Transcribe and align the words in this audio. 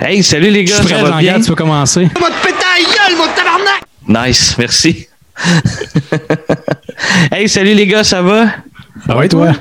Hey, 0.00 0.22
salut 0.22 0.50
les 0.50 0.64
gars, 0.64 0.76
Je 0.76 0.86
suis 0.86 0.94
ça 0.94 1.02
va 1.02 1.18
bien? 1.18 1.40
tu 1.40 1.48
peux 1.48 1.54
commencer? 1.54 2.08
Nice, 4.06 4.56
merci. 4.58 5.06
hey, 7.32 7.48
salut 7.48 7.74
les 7.74 7.86
gars, 7.86 8.04
ça 8.04 8.20
va? 8.22 8.46
Ah 9.08 9.16
ouais, 9.16 9.28
toi? 9.28 9.52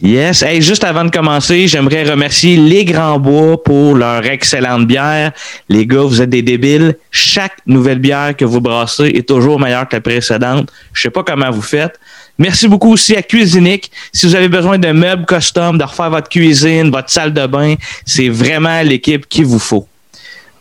Yes. 0.00 0.42
Hey, 0.42 0.60
juste 0.60 0.82
avant 0.82 1.04
de 1.04 1.10
commencer, 1.10 1.68
j'aimerais 1.68 2.02
remercier 2.02 2.56
les 2.56 2.84
Grands 2.84 3.20
Bois 3.20 3.62
pour 3.62 3.94
leur 3.94 4.24
excellente 4.26 4.86
bière. 4.86 5.30
Les 5.68 5.86
gars, 5.86 6.02
vous 6.02 6.20
êtes 6.20 6.30
des 6.30 6.42
débiles. 6.42 6.96
Chaque 7.10 7.58
nouvelle 7.66 7.98
bière 8.00 8.36
que 8.36 8.44
vous 8.44 8.60
brassez 8.60 9.04
est 9.14 9.28
toujours 9.28 9.60
meilleure 9.60 9.88
que 9.88 9.96
la 9.96 10.00
précédente. 10.00 10.72
Je 10.92 11.02
sais 11.02 11.10
pas 11.10 11.22
comment 11.22 11.50
vous 11.50 11.62
faites. 11.62 12.00
Merci 12.38 12.66
beaucoup 12.66 12.92
aussi 12.92 13.14
à 13.14 13.22
Cuisinique. 13.22 13.90
Si 14.12 14.26
vous 14.26 14.34
avez 14.34 14.48
besoin 14.48 14.78
de 14.78 14.90
meubles 14.90 15.26
custom, 15.26 15.78
de 15.78 15.84
refaire 15.84 16.10
votre 16.10 16.28
cuisine, 16.28 16.90
votre 16.90 17.10
salle 17.10 17.32
de 17.32 17.46
bain, 17.46 17.74
c'est 18.04 18.28
vraiment 18.28 18.82
l'équipe 18.82 19.28
qu'il 19.28 19.44
vous 19.46 19.58
faut. 19.58 19.86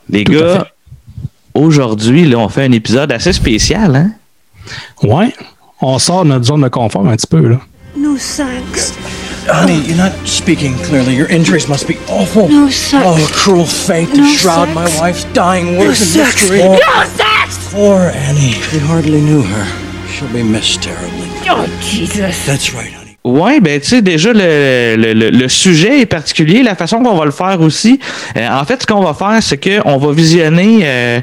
Les 0.10 0.24
Tout 0.24 0.34
gars, 0.34 0.68
aujourd'hui, 1.54 2.26
là, 2.26 2.38
on 2.38 2.50
fait 2.50 2.66
un 2.66 2.72
épisode 2.72 3.12
assez 3.12 3.34
spécial, 3.34 3.96
hein? 3.96 4.12
Ouais. 5.02 5.34
On 5.82 5.98
sort 5.98 6.24
de 6.24 6.30
notre 6.30 6.46
zone 6.46 6.62
de 6.62 6.68
confort 6.68 7.08
un 7.08 7.16
petit 7.16 7.28
peu, 7.28 7.48
là. 7.48 7.60
No 7.96 8.16
sex. 8.18 8.94
Honey, 9.50 9.82
you're 9.88 9.98
not 9.98 10.12
speaking 10.26 10.76
clearly. 10.84 11.16
Your 11.16 11.30
injuries 11.32 11.68
must 11.68 11.88
be 11.88 11.98
awful. 12.08 12.48
No 12.48 12.70
sex. 12.70 13.04
Oh, 13.06 13.18
cruel 13.34 13.66
fate 13.66 14.12
to 14.14 14.18
No 14.22 14.28
shroud 14.28 14.68
sex. 14.68 14.76
my 14.76 15.00
wife's 15.00 15.26
dying 15.34 15.78
words 15.78 16.00
in 16.02 16.08
sex. 16.08 16.42
mystery. 16.50 16.60
No 16.60 16.78
sex! 17.18 17.72
Poor 17.74 18.12
Annie. 18.14 18.56
We 18.72 18.80
hardly 18.80 19.20
knew 19.20 19.42
her. 19.42 19.91
She'll 20.12 20.28
be 20.34 20.44
missed 20.44 20.82
terribly. 20.82 21.28
Oh, 21.50 21.66
Jesus. 21.82 22.46
That's 22.46 22.74
right, 22.74 22.92
honey. 22.94 23.18
Ouais, 23.24 23.60
ben 23.60 23.80
tu 23.80 23.88
sais 23.88 24.02
déjà 24.02 24.34
le, 24.34 24.96
le, 24.98 25.14
le- 25.14 25.30
le 25.30 25.48
sujet 25.48 26.02
est 26.02 26.06
particulier, 26.08 26.64
la 26.64 26.76
façon 26.76 27.02
qu'on 27.04 27.16
va 27.16 27.26
le 27.26 27.32
faire 27.32 27.62
aussi. 27.62 28.00
Euh, 28.36 28.50
en 28.50 28.66
fait, 28.66 28.82
ce 28.82 28.88
qu'on 28.88 29.02
va 29.04 29.14
faire, 29.14 29.42
c'est 29.44 29.58
que 29.58 29.80
on 29.86 29.98
va 29.98 30.12
visionner 30.12 30.80
euh, 30.84 31.22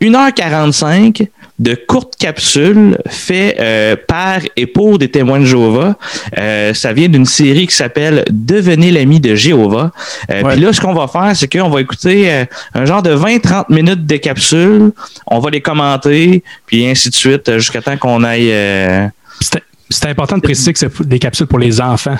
1h45 0.00 1.26
de 1.60 1.74
courtes 1.74 2.14
capsules 2.18 2.98
faites 3.08 3.60
euh, 3.60 3.94
par 4.08 4.38
et 4.56 4.66
pour 4.66 4.98
des 4.98 5.08
témoins 5.10 5.38
de 5.38 5.44
Jéhovah. 5.44 5.96
Euh, 6.38 6.74
ça 6.74 6.92
vient 6.92 7.08
d'une 7.08 7.26
série 7.26 7.66
qui 7.66 7.76
s'appelle 7.76 8.24
Devenez 8.30 8.90
l'ami 8.90 9.20
de 9.20 9.34
Jéhovah. 9.36 9.92
Euh, 10.30 10.40
Ouais. 10.42 10.52
Puis 10.54 10.60
là, 10.62 10.72
ce 10.72 10.80
qu'on 10.80 10.94
va 10.94 11.06
faire, 11.06 11.36
c'est 11.36 11.48
qu'on 11.52 11.68
va 11.68 11.80
écouter 11.82 12.32
euh, 12.32 12.44
un 12.74 12.86
genre 12.86 13.02
de 13.02 13.14
20-30 13.14 13.66
minutes 13.68 14.06
de 14.06 14.16
capsules. 14.16 14.90
On 15.26 15.38
va 15.38 15.50
les 15.50 15.60
commenter, 15.60 16.42
puis 16.66 16.86
ainsi 16.88 17.10
de 17.10 17.14
suite, 17.14 17.52
jusqu'à 17.58 17.82
temps 17.82 17.96
qu'on 17.98 18.24
aille... 18.24 18.50
euh, 18.50 19.06
c'est 19.92 20.06
important 20.06 20.36
de 20.36 20.42
préciser 20.42 20.72
que 20.72 20.78
c'est 20.78 21.02
des 21.02 21.18
capsules 21.18 21.46
pour 21.46 21.58
les 21.58 21.80
enfants. 21.80 22.16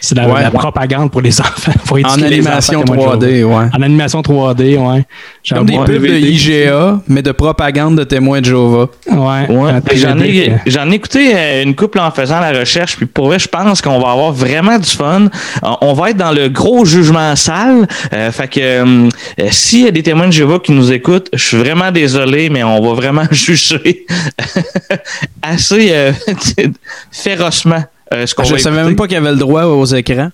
C'est 0.00 0.14
la, 0.16 0.28
Ouais. 0.28 0.42
la 0.42 0.50
propagande 0.50 1.10
pour 1.10 1.20
les 1.20 1.40
enfants. 1.40 1.72
Pour 1.86 1.96
En 1.96 2.16
les 2.16 2.24
animation 2.24 2.80
enfants, 2.80 2.92
témoins 2.94 3.16
de 3.16 3.26
3D, 3.26 3.30
Jéhovah. 3.36 3.56
ouais. 3.64 3.66
En 3.76 3.82
animation 3.82 4.20
3D, 4.22 4.76
ouais. 4.76 5.04
Comme 5.48 5.66
des 5.66 5.76
pubs 5.78 6.02
de. 6.06 6.18
IGA, 6.18 7.00
mais 7.08 7.22
de 7.22 7.32
propagande 7.32 7.96
de 7.98 8.04
témoins 8.04 8.40
de 8.40 8.46
Jéhovah. 8.46 8.88
Ouais. 9.10 9.46
Ouais, 9.48 9.72
j'en 9.94 10.18
ai, 10.20 10.52
ai 10.66 10.94
écouté 10.94 11.32
euh, 11.34 11.62
une 11.62 11.74
couple 11.74 11.98
en 12.00 12.10
faisant 12.10 12.40
la 12.40 12.52
recherche, 12.52 12.96
puis 12.96 13.06
pour 13.06 13.26
vrai, 13.26 13.38
je 13.38 13.48
pense 13.48 13.80
qu'on 13.80 13.98
va 13.98 14.10
avoir 14.12 14.32
vraiment 14.32 14.78
du 14.78 14.88
fun. 14.88 15.22
Euh, 15.64 15.68
On 15.80 15.94
va 15.94 16.10
être 16.10 16.16
dans 16.16 16.32
le 16.32 16.48
gros 16.48 16.84
jugement 16.84 17.34
sale. 17.36 17.86
Euh, 18.12 18.30
fait 18.30 18.48
que 18.48 18.60
euh, 18.60 19.08
euh, 19.40 19.48
s'il 19.50 19.84
y 19.84 19.88
a 19.88 19.90
des 19.90 20.02
témoins 20.02 20.26
de 20.26 20.32
Jéhovah 20.32 20.58
qui 20.58 20.72
nous 20.72 20.92
écoutent, 20.92 21.28
je 21.32 21.42
suis 21.42 21.56
vraiment 21.56 21.90
désolé, 21.90 22.50
mais 22.50 22.62
on 22.62 22.80
va 22.80 22.94
vraiment 22.94 23.24
juger 23.30 24.04
assez 25.42 25.88
euh, 25.92 26.12
férocement 27.10 27.84
euh, 28.14 28.26
ce 28.26 28.34
qu'on 28.34 28.44
Je 28.44 28.52
va 28.52 28.58
savais 28.58 28.82
même 28.84 28.96
pas 28.96 29.06
qu'il 29.06 29.14
y 29.14 29.20
avait 29.20 29.30
le 29.30 29.36
droit 29.36 29.64
aux 29.64 29.84
écrans. 29.86 30.30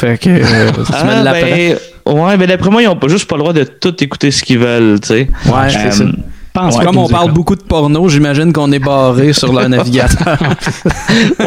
Fait 0.00 0.18
que 0.18 0.28
euh, 0.30 0.70
tu 0.86 0.92
Ah, 0.92 1.22
ben, 1.32 1.76
ouais, 2.06 2.36
mais 2.36 2.46
d'après 2.46 2.70
moi, 2.70 2.82
ils 2.82 2.88
ont 2.88 2.96
pas 2.96 3.08
juste 3.08 3.28
pas 3.28 3.36
le 3.36 3.42
droit 3.42 3.52
de 3.52 3.64
tout 3.64 4.02
écouter 4.02 4.30
ce 4.30 4.42
qu'ils 4.42 4.58
veulent, 4.58 4.98
tu 5.00 5.08
sais. 5.08 5.28
Ouais, 5.46 5.68
c'est 5.70 5.86
Euh, 5.86 5.90
ça. 5.90 6.04
pense 6.52 6.76
ouais, 6.76 6.84
Comme 6.84 6.96
on 6.98 7.08
parle 7.08 7.30
beaucoup 7.32 7.54
de 7.56 7.62
porno, 7.62 8.08
j'imagine 8.08 8.52
qu'on 8.52 8.72
est 8.72 8.78
barré 8.78 9.32
sur 9.32 9.52
leur 9.52 9.68
navigateur. 9.68 10.38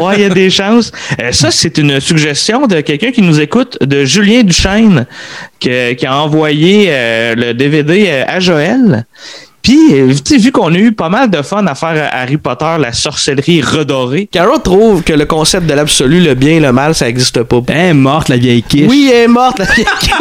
Ouais, 0.00 0.14
il 0.16 0.20
y 0.22 0.24
a 0.24 0.28
des 0.28 0.50
chances. 0.50 0.92
Euh, 1.20 1.32
ça, 1.32 1.50
c'est 1.50 1.78
une 1.78 2.00
suggestion 2.00 2.66
de 2.66 2.80
quelqu'un 2.80 3.10
qui 3.12 3.22
nous 3.22 3.40
écoute, 3.40 3.78
de 3.82 4.04
Julien 4.04 4.42
Duchesne, 4.42 5.06
que- 5.60 5.92
qui 5.94 6.06
a 6.06 6.16
envoyé 6.16 6.86
euh, 6.90 7.34
le 7.34 7.54
DVD 7.54 8.24
à 8.26 8.40
Joël. 8.40 9.06
Puis, 9.64 9.98
euh, 9.98 10.12
tu 10.12 10.34
sais, 10.34 10.36
vu 10.36 10.52
qu'on 10.52 10.72
a 10.74 10.76
eu 10.76 10.92
pas 10.92 11.08
mal 11.08 11.30
de 11.30 11.40
fun 11.40 11.66
à 11.66 11.74
faire 11.74 12.10
à 12.12 12.18
Harry 12.18 12.36
Potter, 12.36 12.76
la 12.78 12.92
sorcellerie 12.92 13.62
redorée, 13.62 14.28
Carol 14.30 14.60
trouve 14.62 15.02
que 15.02 15.14
le 15.14 15.24
concept 15.24 15.66
de 15.66 15.72
l'absolu, 15.72 16.20
le 16.20 16.34
bien 16.34 16.50
et 16.50 16.60
le 16.60 16.70
mal, 16.70 16.94
ça 16.94 17.06
n'existe 17.06 17.42
pas. 17.42 17.56
Elle 17.68 17.76
est 17.76 17.94
morte, 17.94 18.28
la 18.28 18.36
vieille 18.36 18.62
quiche. 18.62 18.86
Oui, 18.86 19.10
elle 19.10 19.22
est 19.22 19.28
morte, 19.28 19.58
la 19.58 19.64
vieille 19.64 19.86
quiche. 20.00 20.16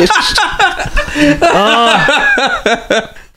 Ah. 1.42 2.00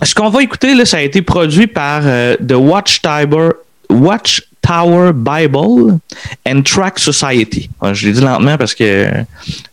Ce 0.03 0.15
qu'on 0.15 0.31
va 0.31 0.43
écouter, 0.43 0.75
là, 0.75 0.87
ça 0.87 0.97
a 0.97 1.01
été 1.01 1.21
produit 1.21 1.67
par 1.67 2.01
euh, 2.05 2.35
The 2.37 2.55
Watchtower, 2.55 3.51
Watchtower 3.91 5.13
Bible 5.13 5.99
and 6.49 6.63
Track 6.63 6.99
Society. 6.99 7.69
Je 7.93 8.07
l'ai 8.07 8.13
dit 8.13 8.23
lentement 8.23 8.57
parce 8.57 8.75
que 8.75 9.09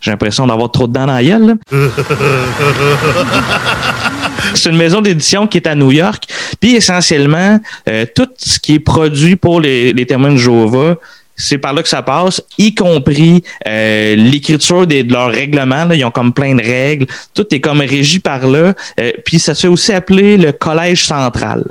j'ai 0.01 0.11
l'impression 0.11 0.45
d'avoir 0.45 0.69
trop 0.69 0.88
de 0.88 0.94
dents 0.94 1.05
dans 1.05 1.13
la 1.13 1.23
gueule. 1.23 1.55
C'est 4.55 4.69
une 4.69 4.77
maison 4.77 5.01
d'édition 5.01 5.47
qui 5.47 5.57
est 5.57 5.67
à 5.67 5.75
New 5.75 5.91
York. 5.91 6.25
Puis 6.59 6.75
essentiellement, 6.75 7.59
euh, 7.89 8.05
tout 8.15 8.29
ce 8.37 8.59
qui 8.59 8.75
est 8.75 8.79
produit 8.79 9.35
pour 9.35 9.61
les, 9.61 9.93
les 9.93 10.05
témoins 10.05 10.31
de 10.31 10.37
Jéhovah, 10.37 10.97
c'est 11.35 11.57
par 11.57 11.73
là 11.73 11.81
que 11.81 11.89
ça 11.89 12.01
passe, 12.01 12.41
y 12.57 12.75
compris 12.75 13.43
euh, 13.67 14.15
l'écriture 14.15 14.85
de 14.85 15.11
leurs 15.11 15.31
règlements. 15.31 15.85
là. 15.85 15.95
ils 15.95 16.05
ont 16.05 16.11
comme 16.11 16.33
plein 16.33 16.55
de 16.55 16.61
règles. 16.61 17.07
Tout 17.33 17.45
est 17.53 17.59
comme 17.59 17.79
régi 17.79 18.19
par 18.19 18.47
là. 18.47 18.73
Euh, 18.99 19.11
puis 19.25 19.39
ça 19.39 19.55
se 19.55 19.61
fait 19.61 19.67
aussi 19.67 19.91
appeler 19.91 20.37
le 20.37 20.51
Collège 20.51 21.05
central. 21.05 21.63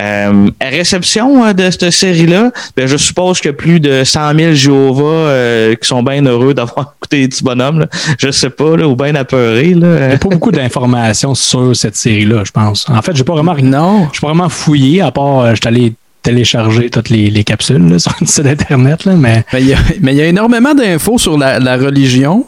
Euh, 0.00 0.50
à 0.60 0.66
réception 0.66 1.44
euh, 1.44 1.52
de 1.52 1.70
cette 1.70 1.90
série-là, 1.90 2.50
ben, 2.76 2.86
je 2.86 2.96
suppose 2.96 3.40
que 3.40 3.48
plus 3.48 3.80
de 3.80 4.04
100 4.04 4.34
000 4.34 4.52
Jéhovah 4.52 5.02
euh, 5.02 5.74
qui 5.74 5.88
sont 5.88 6.02
bien 6.02 6.24
heureux 6.24 6.54
d'avoir 6.54 6.94
écouté 6.98 7.18
les 7.18 7.28
petits 7.28 7.44
bonhommes. 7.44 7.80
Là. 7.80 7.86
Je 8.18 8.30
sais 8.30 8.50
pas, 8.50 8.76
là, 8.76 8.86
ou 8.88 8.96
bien 8.96 9.14
apeurés. 9.14 9.74
Là. 9.74 9.98
Il 10.00 10.08
n'y 10.08 10.14
a 10.14 10.18
pas 10.18 10.28
beaucoup 10.28 10.52
d'informations 10.52 11.34
sur 11.34 11.74
cette 11.74 11.96
série-là, 11.96 12.42
je 12.44 12.52
pense. 12.52 12.88
En 12.88 13.02
fait, 13.02 13.16
j'ai 13.16 13.24
pas 13.24 13.34
vraiment 13.34 13.54
non. 13.62 14.06
Je 14.08 14.18
suis 14.18 14.20
pas 14.20 14.28
vraiment 14.28 14.48
fouillé, 14.48 15.00
à 15.00 15.10
part 15.10 15.40
euh, 15.40 15.50
je 15.50 15.56
suis 15.56 15.68
allé 15.68 15.94
télécharger 16.22 16.90
toutes 16.90 17.08
les, 17.08 17.30
les 17.30 17.44
capsules 17.44 17.88
là, 17.88 17.98
sur 17.98 18.14
le 18.20 18.26
site 18.26 18.46
internet, 18.46 19.04
là, 19.04 19.14
mais 19.14 19.44
Mais 19.52 19.60
il 19.60 19.68
y 19.68 19.74
a, 19.74 19.78
mais 20.00 20.12
il 20.12 20.18
y 20.18 20.22
a 20.22 20.26
énormément 20.26 20.74
d'infos 20.74 21.18
sur 21.18 21.38
la, 21.38 21.58
la 21.58 21.76
religion. 21.76 22.46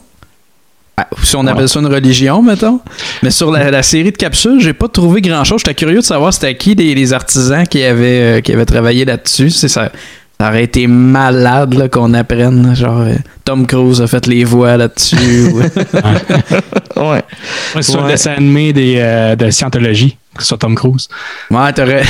Ah, 1.10 1.16
Si 1.22 1.36
on 1.36 1.46
appelle 1.46 1.68
ça 1.68 1.80
une 1.80 1.86
religion, 1.86 2.42
mettons. 2.42 2.80
Mais 3.22 3.30
sur 3.30 3.50
la, 3.50 3.70
la 3.70 3.82
série 3.82 4.12
de 4.12 4.16
capsules, 4.16 4.60
j'ai 4.60 4.72
pas 4.72 4.88
trouvé 4.88 5.20
grand 5.20 5.44
chose. 5.44 5.60
J'étais 5.60 5.74
curieux 5.74 5.98
de 6.00 6.04
savoir 6.04 6.32
c'était 6.32 6.56
qui 6.56 6.74
les, 6.74 6.94
les 6.94 7.12
artisans 7.12 7.66
qui 7.66 7.82
avaient, 7.82 8.38
euh, 8.38 8.40
qui 8.40 8.52
avaient 8.52 8.64
travaillé 8.66 9.04
là-dessus. 9.04 9.50
C'est 9.50 9.68
ça. 9.68 9.90
Ça 10.40 10.48
aurait 10.48 10.64
été 10.64 10.88
malade 10.88 11.74
là, 11.74 11.88
qu'on 11.88 12.12
apprenne. 12.14 12.74
Genre, 12.74 13.00
euh, 13.02 13.14
Tom 13.44 13.64
Cruise 13.66 14.00
a 14.02 14.06
fait 14.08 14.26
les 14.26 14.42
voix 14.44 14.76
là-dessus. 14.76 15.16
ou- 15.52 15.60
Ouais. 17.00 17.06
Ouais, 17.06 17.22
c'est 17.76 17.82
sur 17.82 18.02
le 18.02 18.08
dessin 18.08 18.32
animé 18.32 18.72
des, 18.72 18.96
euh, 18.98 19.36
de 19.36 19.50
scientologie, 19.50 20.16
sur 20.38 20.58
Tom 20.58 20.74
Cruise? 20.74 21.08
ouais, 21.50 21.72
vrai, 21.76 22.02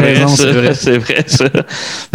raison, 0.00 0.28
ça. 0.28 0.42
c'est 0.44 0.52
vrai. 0.52 0.74
C'est 0.74 0.98
vrai, 0.98 1.24
ça. 1.26 1.44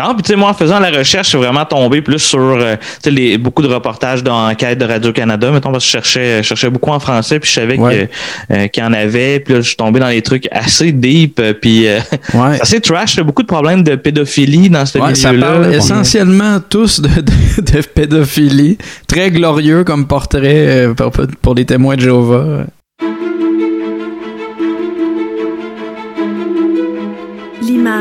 Non, 0.02 0.14
puis 0.14 0.24
tu 0.24 0.30
sais, 0.32 0.36
moi, 0.36 0.50
en 0.50 0.54
faisant 0.54 0.80
la 0.80 0.90
recherche, 0.92 1.28
je 1.28 1.30
suis 1.30 1.38
vraiment 1.38 1.66
tombé 1.66 2.02
plus 2.02 2.20
sur 2.20 2.40
euh, 2.40 2.76
tu 2.76 2.86
sais, 3.04 3.12
les, 3.12 3.38
beaucoup 3.38 3.62
de 3.62 3.68
reportages 3.68 4.24
d'enquête 4.24 4.78
de 4.80 4.86
Radio-Canada, 4.86 5.52
mettons, 5.52 5.72
parce 5.72 5.84
que 5.84 5.88
je 5.88 5.92
cherchais, 5.92 6.38
je 6.44 6.48
cherchais 6.48 6.70
beaucoup 6.70 6.92
en 6.92 7.00
français, 7.00 7.40
puis 7.40 7.50
je 7.50 7.56
savais 7.56 7.78
Ouais. 7.78 8.10
que, 8.50 8.54
euh, 8.54 8.68
qu'il 8.68 8.84
y 8.84 8.86
en 8.86 8.94
avait, 8.94 9.40
puis 9.40 9.54
là, 9.56 9.62
je 9.62 9.68
suis 9.68 9.76
tombé 9.78 10.00
dans 10.00 10.10
des 10.10 10.22
trucs 10.22 10.48
assez 10.52 10.92
deep, 10.92 11.40
euh, 11.40 11.54
puis 11.54 11.88
euh, 11.88 12.00
Ouais. 12.34 12.60
assez 12.62 12.80
trash, 12.82 13.14
il 13.16 13.18
y 13.18 13.20
a 13.22 13.24
beaucoup 13.24 13.42
de 13.44 13.48
problèmes 13.48 13.84
de 13.84 13.96
pédophilie 13.96 14.70
dans 14.70 14.86
ce 14.86 14.98
Ouais, 15.00 15.16
ça 15.16 15.32
milieu-là. 15.32 15.52
parle 15.54 15.68
Puis- 15.70 15.78
essentiellement 15.78 16.60
tous 16.68 17.00
de, 17.02 17.10
de- 17.22 17.62
de 17.72 17.82
pédophilie. 17.82 18.78
Très 19.08 19.32
glorieux 19.32 19.84
comme 19.84 20.08
portrait 20.08 20.42
euh, 20.88 20.94
pour, 20.94 21.12
pour 21.42 21.56
les 21.56 21.66
témoins 21.66 21.96
de 21.96 22.02
Jéhovah. 22.02 22.66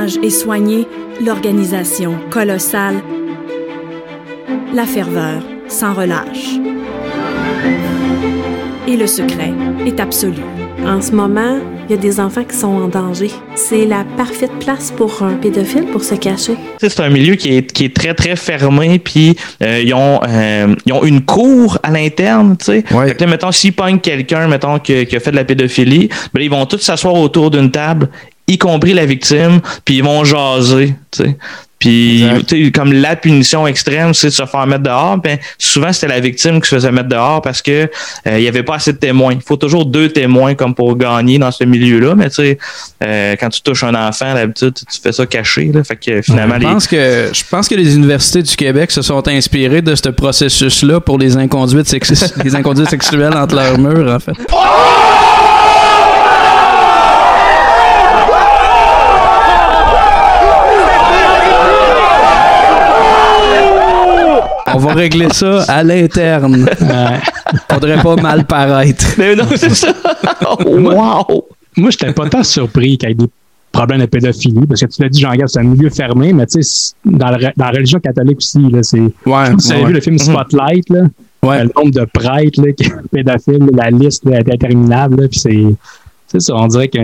L'image 0.03 0.19
est 0.25 0.31
soignée, 0.31 0.89
l'organisation 1.25 2.17
colossale, 2.29 2.97
la 4.75 4.85
ferveur 4.85 5.43
sans 5.69 5.95
relâche. 5.95 6.57
Et 8.89 8.97
le 8.97 9.07
secret 9.07 9.53
est 9.87 10.01
absolu. 10.01 10.43
En 10.85 11.01
ce 11.01 11.13
moment, 11.13 11.61
il 11.89 11.93
y 11.93 11.95
a 11.95 12.01
des 12.01 12.19
enfants 12.19 12.43
qui 12.43 12.57
sont 12.57 12.67
en 12.67 12.89
danger. 12.89 13.31
C'est 13.55 13.85
la 13.85 14.05
parfaite 14.17 14.51
place 14.59 14.91
pour 14.91 15.23
un 15.23 15.35
pédophile 15.35 15.85
pour 15.85 16.03
se 16.03 16.17
cacher. 16.17 16.55
Tu 16.55 16.61
sais, 16.81 16.89
c'est 16.89 17.03
un 17.03 17.09
milieu 17.09 17.37
qui 17.37 17.57
est, 17.57 17.73
qui 17.73 17.85
est 17.85 17.95
très, 17.95 18.15
très 18.15 18.35
fermé, 18.35 18.99
puis 18.99 19.37
euh, 19.63 19.81
ils, 19.85 19.95
ont, 19.95 20.21
euh, 20.27 20.75
ils 20.85 20.93
ont 20.93 21.05
une 21.05 21.25
cour 21.25 21.79
à 21.85 21.91
l'interne, 21.93 22.57
tu 22.59 22.65
sais. 22.65 22.85
Ouais. 22.93 23.15
Là, 23.19 23.27
mettons, 23.27 23.53
s'ils 23.53 23.73
pognent 23.73 24.01
quelqu'un, 24.01 24.49
mettons, 24.49 24.79
qui, 24.81 25.07
qui 25.07 25.17
a 25.17 25.21
fait 25.21 25.31
de 25.31 25.37
la 25.37 25.45
pédophilie, 25.45 26.09
ben, 26.35 26.43
ils 26.43 26.51
vont 26.51 26.67
tous 26.67 26.79
s'asseoir 26.79 27.15
autour 27.15 27.51
d'une 27.51 27.71
table, 27.71 28.09
y 28.49 28.59
compris 28.59 28.93
la 28.95 29.07
victime, 29.07 29.61
puis 29.85 29.97
ils 29.99 30.05
vont 30.05 30.25
jaser, 30.25 30.95
tu 31.11 31.25
sais. 31.25 31.37
Puis, 31.79 32.23
Exact. 32.23 32.47
tu 32.47 32.65
sais, 32.67 32.71
comme 32.71 32.93
la 32.93 33.17
punition 33.17 33.67
extrême, 33.67 34.15
c'est 34.15 34.29
de 34.29 34.33
se 34.33 34.47
faire 34.47 34.69
mettre 34.69 34.85
dehors. 34.85 35.17
Ben, 35.19 35.37
souvent, 35.59 35.93
c'était 35.93 36.07
la 36.07 36.21
victime 36.21 36.61
qui 36.61 36.69
se 36.69 36.77
faisait 36.77 36.93
mettre 36.93 37.09
dehors 37.09 37.43
parce 37.43 37.61
que 37.61 37.91
euh, 38.29 38.39
il 38.39 38.45
y 38.45 38.47
avait 38.47 38.63
pas 38.63 38.77
assez 38.77 38.93
de 38.93 38.99
témoins. 38.99 39.33
Il 39.33 39.41
faut 39.43 39.57
toujours 39.57 39.85
deux 39.85 40.09
témoins 40.09 40.55
comme 40.55 40.77
pour 40.77 40.97
gagner 40.97 41.39
dans 41.41 41.51
ce 41.51 41.65
milieu-là. 41.65 42.15
Mais 42.15 42.29
tu 42.29 42.37
sais, 42.37 42.59
euh, 43.03 43.35
quand 43.41 43.49
tu 43.49 43.63
touches 43.63 43.83
un 43.83 43.97
enfant, 43.97 44.33
d'habitude, 44.33 44.75
tu 44.75 45.01
fais 45.03 45.11
ça 45.11 45.27
caché. 45.27 45.73
Là. 45.75 45.83
Fait 45.83 45.97
que 45.97 46.23
finalement, 46.23 46.55
Je 46.55 46.61
les, 46.61 46.67
pense, 46.67 46.87
que, 46.87 47.31
je 47.33 47.43
pense 47.51 47.67
que 47.69 47.75
les 47.75 47.97
universités 47.97 48.45
du 48.45 48.55
Québec 48.55 48.93
se 48.93 49.03
sont 49.03 49.27
inspirées 49.27 49.83
de 49.83 49.97
ce 49.97 50.09
processus-là 50.11 51.01
pour 51.01 51.19
les 51.19 51.37
inconduites, 51.37 51.89
sexu- 51.93 52.33
les 52.45 52.55
inconduites 52.55 52.91
sexuelles 52.91 53.37
entre 53.37 53.57
leurs 53.57 53.79
murs, 53.79 54.09
en 54.09 54.21
fait. 54.21 54.35
On 64.75 64.79
va 64.79 64.95
régler 64.95 65.29
ça 65.33 65.63
à 65.69 65.83
l'interne. 65.83 66.69
Faudrait 67.71 68.03
pas 68.03 68.17
mal 68.17 68.45
paraître. 68.47 69.05
Mais 69.19 69.35
non, 69.37 69.45
c'est 69.55 69.75
ça. 69.75 69.93
wow! 70.67 71.45
Moi, 71.77 71.91
j'étais 71.91 72.13
pas 72.13 72.29
tant 72.29 72.43
surpris 72.43 72.99
qu'il 72.99 73.09
y 73.09 73.13
ait 73.13 73.15
des 73.15 73.27
problèmes 73.71 74.01
de 74.01 74.07
pédophilie, 74.07 74.67
parce 74.67 74.81
que 74.83 74.87
tu 74.87 75.03
l'as 75.03 75.09
dit, 75.09 75.21
Jean-Gab, 75.21 75.49
c'est 75.49 75.61
un 75.61 75.65
milieu 75.65 75.89
fermé, 75.89 76.33
mais 76.33 76.47
tu 76.47 76.63
sais, 76.63 76.95
dans, 77.05 77.31
la- 77.31 77.53
dans 77.57 77.65
la 77.65 77.71
religion 77.71 77.99
catholique 78.01 78.39
aussi, 78.39 78.59
là, 78.71 78.83
c'est. 78.83 79.01
Ouais, 79.01 79.51
vous 79.53 79.73
avez 79.73 79.81
ouais. 79.81 79.87
vu 79.89 79.93
le 79.95 80.01
film 80.01 80.19
Spotlight, 80.19 80.91
là. 80.91 81.03
Ouais. 81.43 81.65
Le 81.65 81.71
nombre 81.75 81.91
de 81.91 82.05
prêtres, 82.13 82.63
là, 82.63 82.73
qui 82.73 82.85
sont 82.85 82.97
pédophiles, 83.11 83.69
la 83.75 83.91
liste 83.91 84.25
là, 84.27 84.39
est 84.41 84.53
interminable, 84.53 85.23
là, 85.23 85.29
puis 85.29 85.39
c'est. 85.39 85.65
C'est 86.33 86.41
ça, 86.41 86.55
on 86.57 86.67
dirait 86.67 86.89
que 86.89 86.99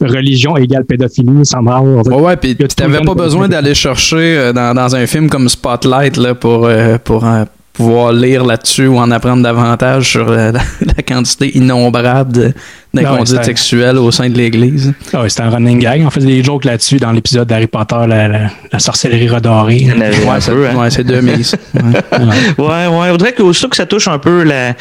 religion 0.00 0.56
égale 0.56 0.84
pédophilie, 0.84 1.44
sans 1.44 1.62
me 1.62 1.70
rendre. 1.72 2.08
Ouais, 2.10 2.22
ouais, 2.22 2.36
puis 2.36 2.54
t'avais 2.56 3.00
pas 3.00 3.14
besoin 3.14 3.48
d'aller 3.48 3.74
chercher 3.74 4.16
euh, 4.38 4.52
dans, 4.52 4.72
dans 4.74 4.94
un 4.94 5.06
film 5.06 5.28
comme 5.28 5.48
Spotlight 5.48 6.16
là, 6.16 6.34
pour, 6.36 6.66
euh, 6.66 6.96
pour 7.02 7.26
euh, 7.26 7.44
pouvoir 7.72 8.12
lire 8.12 8.44
là-dessus 8.44 8.86
ou 8.86 8.96
en 8.98 9.10
apprendre 9.10 9.42
davantage 9.42 10.10
sur 10.10 10.28
la, 10.30 10.52
la- 10.52 10.60
la 10.84 11.02
quantité 11.06 11.56
innombrable 11.56 12.54
Ouais, 12.94 13.04
c'est- 13.26 13.44
sexuelles 13.44 13.98
au 13.98 14.10
sein 14.10 14.28
de 14.30 14.36
l'Église. 14.36 14.92
Ah 15.12 15.22
ouais, 15.22 15.28
c'était 15.28 15.42
un 15.42 15.50
running 15.50 15.78
gag. 15.78 16.02
On 16.06 16.10
faisait 16.10 16.26
des 16.26 16.42
jokes 16.42 16.64
là-dessus 16.64 16.96
dans 16.96 17.12
l'épisode 17.12 17.46
d'Harry 17.46 17.66
Potter, 17.66 17.96
la, 18.08 18.26
la, 18.28 18.38
la 18.72 18.78
sorcellerie 18.78 19.28
redorée. 19.28 19.86
Un 19.94 20.00
Ouais, 20.00 20.40
c'est 20.40 20.50
hein. 20.52 20.74
ouais, 20.76 20.90
c'est 20.90 21.04
deux 21.04 21.20
mises. 21.20 21.54
Ouais. 21.74 21.80
Ouais, 22.58 22.86
ouais. 22.86 23.10
On 23.12 23.16
dirait 23.16 23.32
que 23.32 23.68
que 23.68 23.76
ça 23.76 23.86
touche 23.86 24.08
un 24.08 24.18
peu 24.18 24.42
la, 24.42 24.68
euh, 24.70 24.74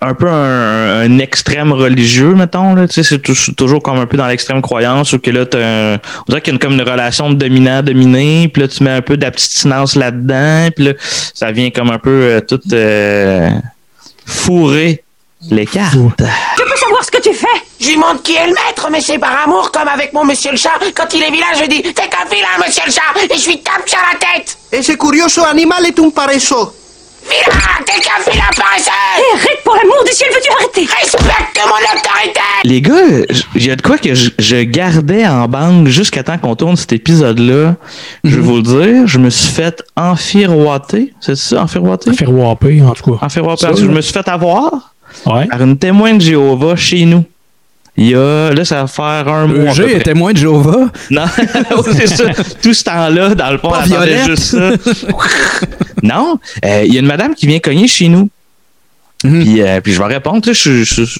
un 0.00 0.14
peu 0.14 0.28
un, 0.28 1.00
un 1.02 1.18
extrême 1.18 1.72
religieux, 1.72 2.34
mettons, 2.34 2.74
là. 2.74 2.86
Tu 2.88 2.94
sais, 2.94 3.02
c'est 3.02 3.18
tou- 3.18 3.34
c'est 3.34 3.54
toujours 3.54 3.82
comme 3.82 3.98
un 3.98 4.06
peu 4.06 4.16
dans 4.16 4.26
l'extrême 4.26 4.62
croyance 4.62 5.12
ou 5.12 5.18
que 5.18 5.30
là, 5.30 5.46
t'as 5.46 5.58
un- 5.58 5.94
on 5.94 6.24
dirait 6.28 6.40
qu'il 6.40 6.52
y 6.52 6.54
a 6.54 6.54
une, 6.54 6.58
comme 6.58 6.72
une 6.74 6.82
relation 6.88 7.30
de 7.30 7.34
dominant-dominé, 7.34 8.48
puis 8.48 8.62
là, 8.62 8.68
tu 8.68 8.82
mets 8.84 8.90
un 8.90 9.02
peu 9.02 9.16
d'abstinence 9.16 9.96
là-dedans, 9.96 10.68
puis 10.74 10.84
là, 10.86 10.92
ça 11.34 11.52
vient 11.52 11.70
comme 11.70 11.90
un 11.90 11.98
peu 11.98 12.10
euh, 12.10 12.40
tout 12.40 12.60
euh, 12.72 13.50
fourrer 14.26 15.02
les 15.50 15.66
cartes. 15.66 15.94
Je 15.94 16.62
peux 16.64 16.76
savoir 16.76 17.02
ce 17.04 17.10
que 17.10 17.22
tu 17.22 17.32
fais? 17.32 17.46
Je 17.80 17.88
lui 17.88 17.96
montre 17.96 18.22
qui 18.22 18.34
est 18.34 18.46
le 18.46 18.52
maître, 18.52 18.88
mais 18.92 19.00
c'est 19.00 19.18
par 19.18 19.44
amour, 19.46 19.70
comme 19.72 19.88
avec 19.88 20.12
mon 20.12 20.22
monsieur 20.24 20.50
le 20.50 20.58
chat. 20.58 20.78
Quand 20.94 21.06
il 21.14 21.22
est 21.22 21.30
vilain, 21.30 21.46
je 21.58 21.66
dis 21.66 21.80
T'es 21.82 21.92
qu'un 22.08 22.28
vilain, 22.30 22.58
monsieur 22.66 22.82
le 22.86 22.92
chat, 22.92 23.34
et 23.34 23.38
je 23.38 23.46
lui 23.48 23.62
tape 23.62 23.88
sur 23.88 23.98
la 24.12 24.18
tête. 24.18 24.58
Ese 24.70 24.96
curioso 24.98 25.42
animal 25.44 25.86
est 25.86 25.98
un 25.98 26.10
pareso. 26.10 26.74
Vilain, 27.30 27.84
t'es 27.86 28.00
qu'un 28.00 28.30
vilain 28.30 28.44
paresseux. 28.56 28.90
Eh, 29.18 29.36
Arrête 29.36 29.60
pour 29.64 29.74
l'amour 29.76 30.04
du 30.04 30.12
ciel, 30.12 30.28
veux-tu 30.34 30.50
arrêter 30.52 30.80
Respecte 31.00 31.60
mon 31.64 31.98
autorité. 31.98 32.40
Les 32.64 32.80
gars, 32.82 33.36
il 33.54 33.66
y 33.66 33.70
a 33.70 33.76
de 33.76 33.82
quoi 33.82 33.98
que 33.98 34.14
je, 34.14 34.30
je 34.38 34.56
gardais 34.62 35.26
en 35.26 35.46
banque 35.48 35.88
jusqu'à 35.88 36.22
temps 36.22 36.38
qu'on 36.38 36.56
tourne 36.56 36.76
cet 36.76 36.92
épisode-là. 36.92 37.76
Je 38.24 38.36
vais 38.36 38.42
vous 38.42 38.56
le 38.56 38.62
dire, 38.62 39.06
je 39.06 39.18
me 39.18 39.30
suis 39.30 39.52
fait 39.52 39.82
enfiroiter. 39.96 41.12
C'est 41.20 41.36
ça, 41.36 41.62
enfiroiter? 41.62 42.10
Wapper, 42.26 42.82
en 42.82 42.92
tout 42.92 43.12
cas. 43.16 43.24
Enfiroiter. 43.26 43.60
Ça, 43.60 43.68
parce 43.68 43.80
que 43.80 43.86
je 43.86 43.90
me 43.90 44.00
suis 44.00 44.12
fait 44.12 44.28
avoir 44.28 44.94
Ouais. 45.26 45.46
par 45.48 45.60
une 45.62 45.76
témoin 45.76 46.14
de 46.14 46.20
Jéhovah 46.20 46.76
chez 46.76 47.04
nous. 47.04 47.24
Il 47.96 48.08
y 48.08 48.14
a, 48.14 48.50
là, 48.52 48.64
ça 48.64 48.82
va 48.82 48.86
faire 48.86 49.28
un 49.28 49.46
mois. 49.46 49.72
près. 49.74 49.92
est 49.94 50.00
témoin 50.00 50.32
de 50.32 50.38
Jéhovah. 50.38 50.90
Non, 51.10 51.24
c'est 51.96 52.06
ça. 52.06 52.24
Tout 52.62 52.72
ce 52.72 52.84
temps-là, 52.84 53.34
dans 53.34 53.50
le 53.50 53.58
attendait 53.58 53.84
Violette. 53.86 54.26
juste 54.26 54.42
ça. 54.44 54.70
non, 56.02 56.38
euh, 56.64 56.82
il 56.86 56.94
y 56.94 56.96
a 56.96 57.00
une 57.00 57.06
madame 57.06 57.34
qui 57.34 57.46
vient 57.46 57.58
cogner 57.58 57.88
chez 57.88 58.08
nous. 58.08 58.30
Mhm. 59.24 59.42
Puis, 59.42 59.62
euh, 59.62 59.80
puis 59.80 59.92
je 59.92 59.98
vais 59.98 60.06
répondre. 60.06 60.40
Tu 60.40 60.54
sais, 60.54 60.70
je, 60.70 60.84
je- 60.84 61.04
je- 61.04 61.18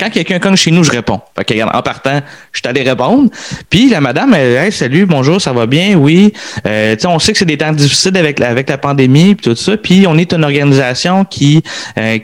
quand 0.00 0.10
quelqu'un 0.10 0.38
cogne 0.38 0.54
chez 0.56 0.70
nous, 0.70 0.84
je 0.84 0.92
réponds. 0.92 1.20
Fait 1.36 1.44
que, 1.44 1.52
regarde, 1.54 1.74
en 1.74 1.82
partant, 1.82 2.20
je 2.52 2.60
suis 2.60 2.68
allé 2.68 2.88
répondre. 2.88 3.30
Puis 3.68 3.90
la 3.90 4.00
madame, 4.00 4.32
elle, 4.32 4.56
Hey, 4.56 4.70
salut, 4.72 5.06
bonjour, 5.06 5.40
ça 5.40 5.52
va 5.52 5.66
bien, 5.66 5.94
oui. 5.96 6.32
Euh, 6.66 6.94
on 7.04 7.18
sait 7.18 7.32
que 7.32 7.38
c'est 7.38 7.44
des 7.44 7.58
temps 7.58 7.72
difficiles 7.72 8.16
avec 8.16 8.38
la, 8.38 8.48
avec 8.48 8.68
la 8.70 8.78
pandémie 8.78 9.34
puis 9.34 9.50
tout 9.50 9.56
ça. 9.56 9.76
Puis 9.76 10.06
on 10.06 10.16
est 10.16 10.32
une 10.32 10.44
organisation 10.44 11.24
qui 11.24 11.62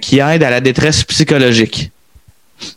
qui 0.01 0.21
aide 0.21 0.43
à 0.45 0.51
la 0.51 0.61
détresse 0.61 1.03
psychologique. 1.05 1.91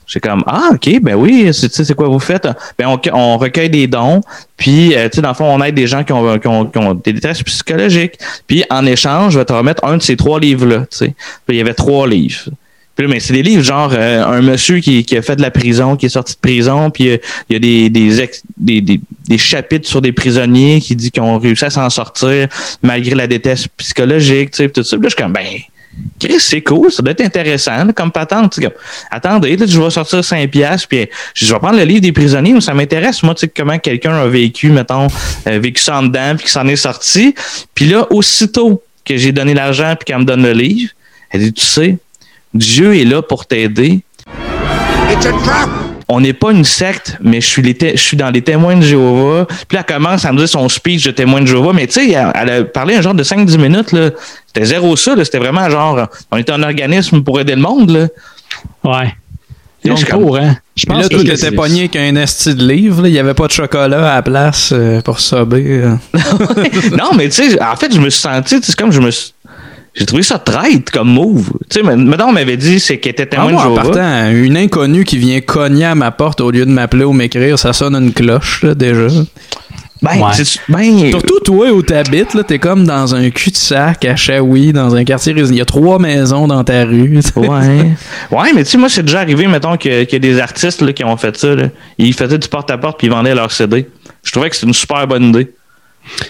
J'ai 0.06 0.20
comme 0.20 0.44
ah 0.48 0.70
ok 0.74 1.02
ben 1.02 1.16
oui 1.16 1.50
c'est 1.54 1.70
tu 1.70 1.76
sais, 1.76 1.86
c'est 1.86 1.94
quoi 1.94 2.08
vous 2.08 2.20
faites? 2.20 2.48
Ben 2.78 2.88
on, 2.88 3.00
on 3.14 3.38
recueille 3.38 3.70
des 3.70 3.88
dons 3.88 4.22
puis 4.56 4.96
euh, 4.96 5.10
tu 5.10 5.22
dans 5.22 5.30
le 5.30 5.36
fond 5.36 5.46
on 5.46 5.62
aide 5.64 5.76
des 5.76 5.88
gens 5.88 6.04
qui 6.04 6.14
ont, 6.14 6.40
qui 6.40 6.48
ont, 6.48 6.94
des 6.94 7.14
détresses 7.14 7.44
psychologiques. 7.44 8.18
Puis 8.48 8.64
en 8.70 8.86
échange 8.86 9.34
je 9.34 9.40
vais 9.40 9.46
te 9.46 9.54
remettre 9.54 9.84
un 9.86 9.98
de 9.98 10.02
ces 10.02 10.16
trois 10.16 10.40
livres 10.40 10.66
là 10.66 10.80
tu 10.90 10.98
sais. 10.98 11.16
Il 11.50 11.56
y 11.56 11.62
avait 11.62 11.74
trois 11.74 12.08
livres. 12.08 12.50
Puis 12.96 13.08
mais 13.08 13.20
c'est 13.20 13.34
des 13.34 13.44
livres 13.44 13.64
genre 13.64 13.92
euh, 13.94 14.26
un 14.26 14.42
monsieur 14.42 14.80
qui, 14.80 15.06
a 15.16 15.22
fait 15.22 15.36
de 15.36 15.42
la 15.42 15.52
prison 15.52 15.96
qui 15.96 16.08
est 16.08 16.10
sorti 16.10 16.34
de 16.34 16.40
prison 16.40 16.90
puis 16.90 17.10
euh, 17.10 17.18
il 17.50 17.54
y 17.54 18.78
a 18.78 18.80
des 19.28 19.38
chapitres 19.38 19.88
sur 19.88 20.02
des 20.02 20.12
prisonniers 20.12 20.82
qui 20.82 20.96
dit 20.96 21.12
qu'ils 21.12 21.22
ont 21.22 21.38
réussi 21.38 21.66
à 21.66 21.70
s'en 21.70 21.90
sortir 21.90 22.48
malgré 22.82 23.14
la 23.14 23.28
détresse 23.28 23.68
psychologique 23.78 24.52
tu 24.52 24.64
sais 24.64 24.70
tout 24.70 24.84
ça. 24.84 24.98
Puis 24.98 25.04
là 25.04 25.10
je 25.10 25.16
suis 25.16 25.24
comme 25.24 25.34
ben 25.34 25.46
c'est 26.40 26.62
cool, 26.62 26.92
ça 26.92 27.02
doit 27.02 27.12
être 27.12 27.22
intéressant 27.22 27.88
comme 27.96 28.12
patente. 28.12 28.60
comme, 28.60 28.72
Attendez, 29.12 29.56
là, 29.56 29.66
je 29.66 29.80
vais 29.80 29.90
sortir 29.90 30.24
5 30.24 30.50
piastres, 30.50 30.88
puis 30.88 31.08
je 31.34 31.54
vais 31.54 31.60
prendre 31.60 31.78
le 31.78 31.84
livre 31.84 32.02
des 32.02 32.12
prisonniers, 32.12 32.54
mais 32.54 32.62
ça 32.62 32.74
m'intéresse, 32.74 33.24
moi, 33.24 33.36
comment 33.56 33.78
quelqu'un 33.78 34.16
a 34.16 34.28
vécu, 34.28 34.70
mettons, 34.70 35.08
euh, 35.48 35.60
vécu 35.60 35.82
ça 35.82 36.00
en 36.00 36.04
dedans, 36.04 36.36
puis 36.36 36.46
qui 36.46 36.52
s'en 36.52 36.68
est 36.68 36.76
sorti. 36.76 37.36
Puis 37.74 37.86
là, 37.86 38.08
aussitôt 38.12 38.84
que 39.06 39.18
j'ai 39.18 39.32
donné 39.32 39.54
l'argent, 39.54 39.96
puis 39.96 40.06
qu'elle 40.06 40.20
me 40.20 40.26
donne 40.26 40.44
le 40.44 40.54
livre, 40.54 40.92
elle 41.30 41.42
dit, 41.42 41.54
tu 41.54 41.66
sais, 41.66 41.98
Dieu 42.54 42.96
est 42.96 43.06
là 43.06 43.22
pour 43.22 43.46
t'aider. 43.46 44.02
It's 45.10 45.26
a 45.26 45.32
trap. 45.44 45.97
On 46.10 46.22
n'est 46.22 46.34
pas 46.34 46.52
une 46.52 46.64
secte, 46.64 47.18
mais 47.22 47.42
je 47.42 47.48
suis, 47.48 47.62
les 47.62 47.78
je 47.96 48.02
suis 48.02 48.16
dans 48.16 48.30
les 48.30 48.42
témoins 48.42 48.78
de 48.78 48.82
Jéhovah. 48.82 49.46
Puis 49.68 49.76
là, 49.78 49.84
elle 49.88 49.96
commence 49.96 50.24
à 50.24 50.32
me 50.32 50.38
dire 50.38 50.48
son 50.48 50.70
speech 50.70 51.04
de 51.06 51.12
témoin 51.12 51.42
de 51.42 51.48
Jéhovah. 51.48 51.74
Mais 51.74 51.86
tu 51.88 51.94
sais, 51.96 52.12
elle, 52.12 52.32
elle 52.34 52.50
a 52.50 52.64
parlé 52.64 52.96
un 52.96 53.02
genre 53.02 53.14
de 53.14 53.24
5-10 53.24 53.58
minutes. 53.58 53.92
là. 53.92 54.12
C'était 54.46 54.66
zéro 54.66 54.96
ça. 54.96 55.16
là. 55.16 55.26
C'était 55.26 55.40
vraiment 55.40 55.70
genre, 55.70 56.08
on 56.32 56.38
était 56.38 56.54
un 56.54 56.64
organisme 56.64 57.24
pour 57.24 57.40
aider 57.42 57.56
le 57.56 57.62
monde. 57.62 57.90
Là. 57.92 58.08
Ouais. 58.86 59.14
Là, 59.84 59.96
je 59.96 60.06
comme- 60.06 60.24
tour, 60.24 60.38
hein. 60.38 60.58
Je 60.76 60.86
pense 60.86 61.04
là, 61.04 61.10
que 61.10 61.16
t'étais 61.24 61.52
pogné 61.52 61.88
qu'un 61.90 62.16
esti 62.16 62.54
de 62.56 62.66
livre. 62.68 63.02
là. 63.04 63.08
Il 63.10 63.12
n'y 63.14 63.20
avait 63.20 63.34
pas 63.34 63.48
de 63.48 63.52
chocolat 63.52 64.12
à 64.12 64.16
la 64.16 64.22
place 64.22 64.72
euh, 64.74 65.02
pour 65.02 65.20
sober. 65.20 65.64
euh. 65.84 65.96
non, 66.98 67.12
mais 67.16 67.30
tu 67.30 67.50
sais, 67.50 67.62
en 67.62 67.76
fait, 67.76 67.94
je 67.94 68.00
me 68.00 68.10
suis 68.10 68.22
senti, 68.22 68.56
tu 68.56 68.62
sais, 68.62 68.72
c'est 68.72 68.76
comme 68.78 68.92
je 68.92 69.00
me 69.02 69.12
suis. 69.12 69.34
J'ai 69.98 70.06
trouvé 70.06 70.22
ça 70.24 70.38
traite 70.38 70.92
comme 70.92 71.10
move. 71.10 71.50
Tu 71.70 71.80
sais, 71.80 71.84
maintenant, 71.84 72.28
on 72.30 72.32
m'avait 72.32 72.56
dit 72.58 72.80
c'est 72.80 73.00
qu'elle 73.00 73.14
était 73.14 73.24
Ah, 73.32 73.36
témoin 73.48 73.52
moi, 73.52 73.64
de 73.64 73.68
en 73.70 73.76
partant, 73.76 74.30
une 74.32 74.56
inconnue 74.56 75.04
qui 75.06 75.18
vient 75.18 75.42
cogner 75.42 75.86
à 75.86 75.96
ma 75.96 76.12
porte 76.12 76.40
au 76.40 76.52
lieu 76.52 76.66
de 76.66 76.72
m'appeler 76.72 77.04
ou 77.04 77.14
m'écrire, 77.14 77.58
ça 77.58 77.74
sonne 77.74 77.96
une 77.96 78.14
cloche, 78.14 78.62
là, 78.64 78.76
déjà. 78.76 79.08
Ben, 80.04 80.12
Ouais. 80.12 80.44
ben, 80.70 81.10
Surtout 81.10 81.40
toi 81.44 81.72
où 81.72 81.82
t'habites, 81.82 82.36
là, 82.36 82.44
t'es 82.44 82.60
comme 82.60 82.86
dans 82.86 83.16
un 83.16 83.32
cul-de-sac 83.32 84.06
à 84.06 84.16
Chaoui, 84.16 84.72
dans 84.72 84.94
un 84.94 85.04
quartier 85.04 85.34
résident. 85.34 85.56
Il 85.56 85.58
y 85.58 85.62
a 85.62 85.66
trois 85.66 85.98
maisons 85.98 86.48
dans 86.48 86.64
ta 86.64 86.86
rue. 86.86 87.20
Ouais. 87.36 87.48
Ouais, 88.30 88.54
mais 88.54 88.64
tu 88.64 88.70
sais, 88.70 88.78
moi, 88.78 88.90
c'est 88.90 89.02
déjà 89.02 89.22
arrivé, 89.22 89.48
mettons, 89.48 89.76
que- 89.78 90.04
qu'il 90.04 90.14
y 90.14 90.16
a 90.16 90.20
des 90.34 90.40
artistes 90.40 90.84
là, 90.84 90.94
qui 90.94 91.04
ont 91.04 91.18
fait 91.18 91.36
ça. 91.36 91.56
Là. 91.56 91.64
Ils 91.98 92.14
faisaient 92.14 92.38
du 92.38 92.48
porte-à-porte 92.48 93.00
puis 93.00 93.08
ils 93.08 93.10
vendaient 93.14 93.34
leurs 93.34 93.52
CD. 93.52 93.88
Je 94.24 94.32
trouvais 94.32 94.52
que 94.52 94.56
c'était 94.56 94.68
une 94.68 94.74
super 94.74 95.08
bonne 95.08 95.30
idée. 95.30 95.52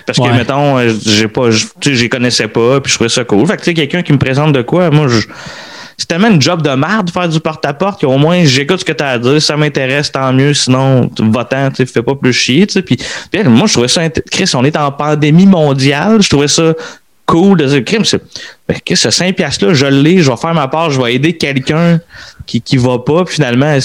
Parce 0.05 0.19
que, 0.19 0.29
mettons, 0.35 0.77
euh, 0.77 0.93
j'ai 1.05 1.27
pas, 1.27 1.49
j'y 1.51 2.09
connaissais 2.09 2.47
pas, 2.47 2.79
puis 2.81 2.91
je 2.91 2.95
trouvais 2.97 3.09
ça 3.09 3.23
cool. 3.23 3.45
Fait 3.47 3.57
que, 3.57 3.61
tu 3.61 3.65
sais, 3.65 3.73
quelqu'un 3.73 4.01
qui 4.01 4.13
me 4.13 4.17
présente 4.17 4.53
de 4.53 4.61
quoi, 4.61 4.89
moi, 4.89 5.07
je. 5.07 5.21
C'est 5.99 6.05
tellement 6.05 6.27
une 6.27 6.41
job 6.41 6.61
de 6.61 6.69
merde 6.69 7.07
de 7.07 7.11
faire 7.11 7.27
du 7.27 7.39
porte-à-porte 7.39 8.01
qu'au 8.01 8.19
moins 8.19 8.43
j'écoute 8.43 8.81
ce 8.81 8.85
que 8.85 8.91
tu 8.91 9.03
as 9.03 9.09
à 9.09 9.17
dire. 9.17 9.41
Ça 9.41 9.57
m'intéresse, 9.57 10.11
tant 10.11 10.31
mieux. 10.31 10.53
Sinon, 10.53 11.09
va-t'en, 11.17 11.71
tu 11.71 11.87
fais 11.87 12.03
pas 12.03 12.13
plus 12.13 12.33
chier, 12.33 12.67
tu 12.67 12.73
sais. 12.73 12.81
Puis, 12.83 12.97
puis, 13.31 13.43
moi, 13.45 13.65
je 13.65 13.73
trouvais 13.73 13.87
ça. 13.87 14.07
Chris, 14.31 14.51
on 14.53 14.63
est 14.63 14.77
en 14.77 14.91
pandémie 14.91 15.47
mondiale. 15.47 16.21
Je 16.21 16.29
trouvais 16.29 16.47
ça 16.47 16.75
cool 17.25 17.57
de 17.57 17.65
dire, 17.65 17.83
Crime, 17.83 18.05
c'est. 18.05 18.21
Ben, 18.67 18.77
Chris, 18.85 18.95
ce 18.95 19.09
5 19.09 19.35
piastres-là, 19.35 19.73
je 19.73 19.87
l'ai, 19.87 20.19
je 20.19 20.29
vais 20.29 20.37
faire 20.37 20.53
ma 20.53 20.67
part, 20.67 20.91
je 20.91 21.01
vais 21.01 21.15
aider 21.15 21.35
quelqu'un 21.35 21.99
qui, 22.45 22.61
qui 22.61 22.77
va 22.77 22.99
pas. 22.99 23.25
Puis 23.25 23.35
finalement, 23.35 23.77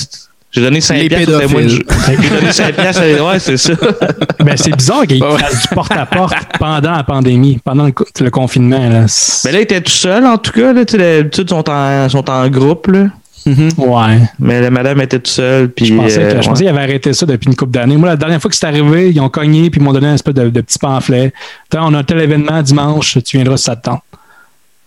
j'ai 0.53 0.61
donné 0.61 0.81
5 0.81 0.95
Les 0.99 1.09
piastres 1.09 1.31
de- 1.33 1.39
pédophiles. 1.39 1.83
J'ai 2.23 2.29
donné 2.29 2.53
5 2.53 2.75
piastres. 2.75 3.03
Ouais, 3.27 3.39
c'est 3.39 3.57
ça. 3.57 3.73
Ben, 4.45 4.57
c'est 4.57 4.75
bizarre 4.77 5.07
qu'ils 5.07 5.23
Ouais. 5.23 5.39
fassent 5.39 5.63
du 5.63 5.69
porte-à-porte 5.75 6.35
pendant 6.59 6.93
la 6.93 7.05
pandémie, 7.05 7.59
pendant 7.65 7.85
le, 7.87 7.93
co- 7.93 8.05
le 8.21 8.31
confinement. 8.31 8.89
Là. 8.89 9.07
Mais 9.45 9.53
là, 9.53 9.59
il 9.59 9.63
était 9.63 9.81
tout 9.81 9.93
seul, 9.93 10.27
en 10.27 10.37
tout 10.37 10.51
cas. 10.53 10.73
Là, 10.73 10.85
tu 10.85 10.93
sais, 10.93 10.99
d'habitude, 10.99 11.45
ils 11.49 11.51
sont 11.55 11.71
en, 11.71 12.09
sont 12.09 12.29
en 12.29 12.49
groupe. 12.49 12.89
Là. 12.89 13.07
Ouais. 13.47 14.19
Mais 14.41 14.61
la 14.61 14.71
madame 14.71 15.01
était 15.01 15.19
toute 15.19 15.29
seule. 15.29 15.69
Puis, 15.71 15.87
Je 15.87 15.95
pensais, 15.95 16.17
que- 16.19 16.23
euh, 16.25 16.35
pensais 16.41 16.65
qu'ils 16.65 16.69
avaient 16.69 16.81
arrêté 16.81 17.13
ça 17.13 17.25
depuis 17.27 17.49
une 17.49 17.57
couple 17.57 17.73
d'années. 17.73 17.97
Moi, 17.97 18.09
la 18.09 18.17
dernière 18.17 18.41
fois 18.41 18.51
que 18.51 18.57
c'est 18.57 18.67
arrivé, 18.67 19.11
ils 19.11 19.21
ont 19.21 19.29
cogné 19.29 19.71
puis 19.71 19.81
ils 19.81 19.85
m'ont 19.85 19.93
donné 19.93 20.09
un 20.09 20.15
espèce 20.15 20.35
de, 20.35 20.49
de 20.51 20.61
petit 20.61 20.79
pamphlet. 20.79 21.33
Attends, 21.73 21.89
on 21.91 21.95
a 21.95 21.99
un 21.99 22.05
tel 22.05 22.21
événement 22.21 22.63
dimanche, 22.63 23.19
tu 23.25 23.37
viendras 23.37 23.57
si 23.57 23.65
ça 23.65 23.77
te 23.77 23.83
tente. 23.83 24.03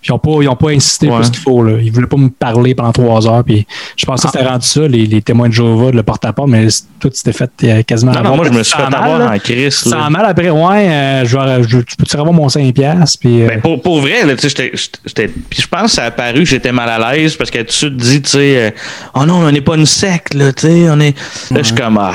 Ils 0.07 0.11
n'ont 0.11 0.19
pas, 0.19 0.31
ils 0.41 0.47
ont 0.49 0.55
pas 0.55 0.69
insisté 0.69 1.07
Ouais. 1.09 1.17
plus 1.19 1.29
qu'il 1.31 1.39
faut. 1.41 1.63
Là. 1.63 1.77
Ils 1.81 1.91
voulaient 1.91 2.07
pas 2.07 2.17
me 2.17 2.29
parler 2.29 2.75
pendant 2.75 2.91
trois 2.91 3.27
heures. 3.27 3.43
Puis 3.43 3.65
je 3.97 4.05
pensais 4.05 4.27
que 4.27 4.33
c'était 4.33 4.47
rendu 4.47 4.65
ça, 4.67 4.87
les, 4.87 5.05
les 5.05 5.21
témoins 5.21 5.47
de 5.49 5.53
Jéhovah, 5.53 5.91
de 5.91 5.95
le 5.97 6.03
porte-à-porte, 6.03 6.49
mais 6.49 6.67
tout 6.99 7.09
s'était 7.13 7.33
fait 7.33 7.49
euh, 7.63 7.81
quasiment. 7.83 8.11
Non, 8.11 8.21
non, 8.23 8.35
moi, 8.35 8.45
je 8.45 8.57
me 8.57 8.63
suis 8.63 8.75
fait 8.75 8.83
avoir 8.83 9.17
là. 9.19 9.31
en 9.33 9.39
crise. 9.39 9.75
Sent 9.75 9.95
mal 10.09 10.25
après, 10.25 10.49
ouais, 10.49 10.89
euh, 10.89 11.25
je 11.25 11.37
vais- 11.37 11.63
je- 11.67 11.77
tu 11.79 11.95
peux-tu 11.95 12.15
avoir 12.17 12.33
mon 12.33 12.47
5$? 12.49 12.71
piastres, 12.73 13.17
Puis, 13.19 13.41
euh, 13.43 13.47
Ben, 13.47 13.61
pour, 13.61 13.81
pour 13.81 14.01
vrai, 14.01 14.25
là, 14.25 14.35
tu 14.35 14.41
sais, 14.41 14.49
j'étais- 14.49 14.71
j'étais- 15.05 15.27
puis 15.27 15.61
je 15.61 15.67
pense 15.67 15.83
que 15.83 15.91
ça 15.91 16.03
a 16.03 16.07
apparu 16.07 16.39
que 16.39 16.45
j'étais 16.45 16.71
mal 16.71 16.89
à 16.89 17.13
l'aise 17.13 17.35
parce 17.35 17.49
que 17.51 17.59
tu 17.59 17.79
te 17.79 17.87
dis, 17.87 18.21
tu 18.21 18.29
sais, 18.31 18.57
euh, 18.57 18.71
oh 19.15 19.25
non, 19.25 19.35
on 19.45 19.51
n'est 19.51 19.61
pas 19.61 19.75
une 19.75 19.85
secte, 19.85 20.33
là, 20.33 20.51
tu 20.53 20.67
sais, 20.67 20.89
on 20.89 20.99
est. 20.99 21.15
Là, 21.51 21.57
je 21.59 21.63
suis 21.63 21.75
comme, 21.75 21.97
ah, 21.97 22.13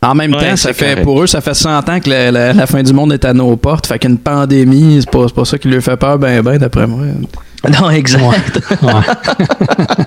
En 0.00 0.14
même 0.14 0.32
Ouais, 0.32 0.50
temps, 0.50 0.56
ça 0.56 0.72
fait 0.72 0.90
correct. 0.90 1.02
pour 1.04 1.22
eux, 1.22 1.26
ça 1.26 1.40
fait 1.40 1.54
100 1.54 1.88
ans 1.88 1.98
que 2.00 2.08
la, 2.08 2.30
la- 2.30 2.52
la 2.52 2.66
fin 2.68 2.82
du 2.84 2.92
monde 2.92 3.12
est 3.12 3.24
à 3.24 3.32
nos 3.34 3.56
portes. 3.56 3.86
Fait 3.88 3.98
qu'une 3.98 4.16
pandémie, 4.18 4.98
c'est 5.00 5.10
pas, 5.10 5.24
c'est 5.26 5.34
pas 5.34 5.44
ça 5.44 5.58
qui 5.58 5.68
leur 5.68 5.82
fait 5.82 5.96
peur, 5.96 6.18
ben 6.20 6.40
ben, 6.40 6.56
d'après 6.56 6.86
moi. 6.86 7.04
non, 7.80 7.90
exact. 7.90 8.60
ouais. 8.82 8.90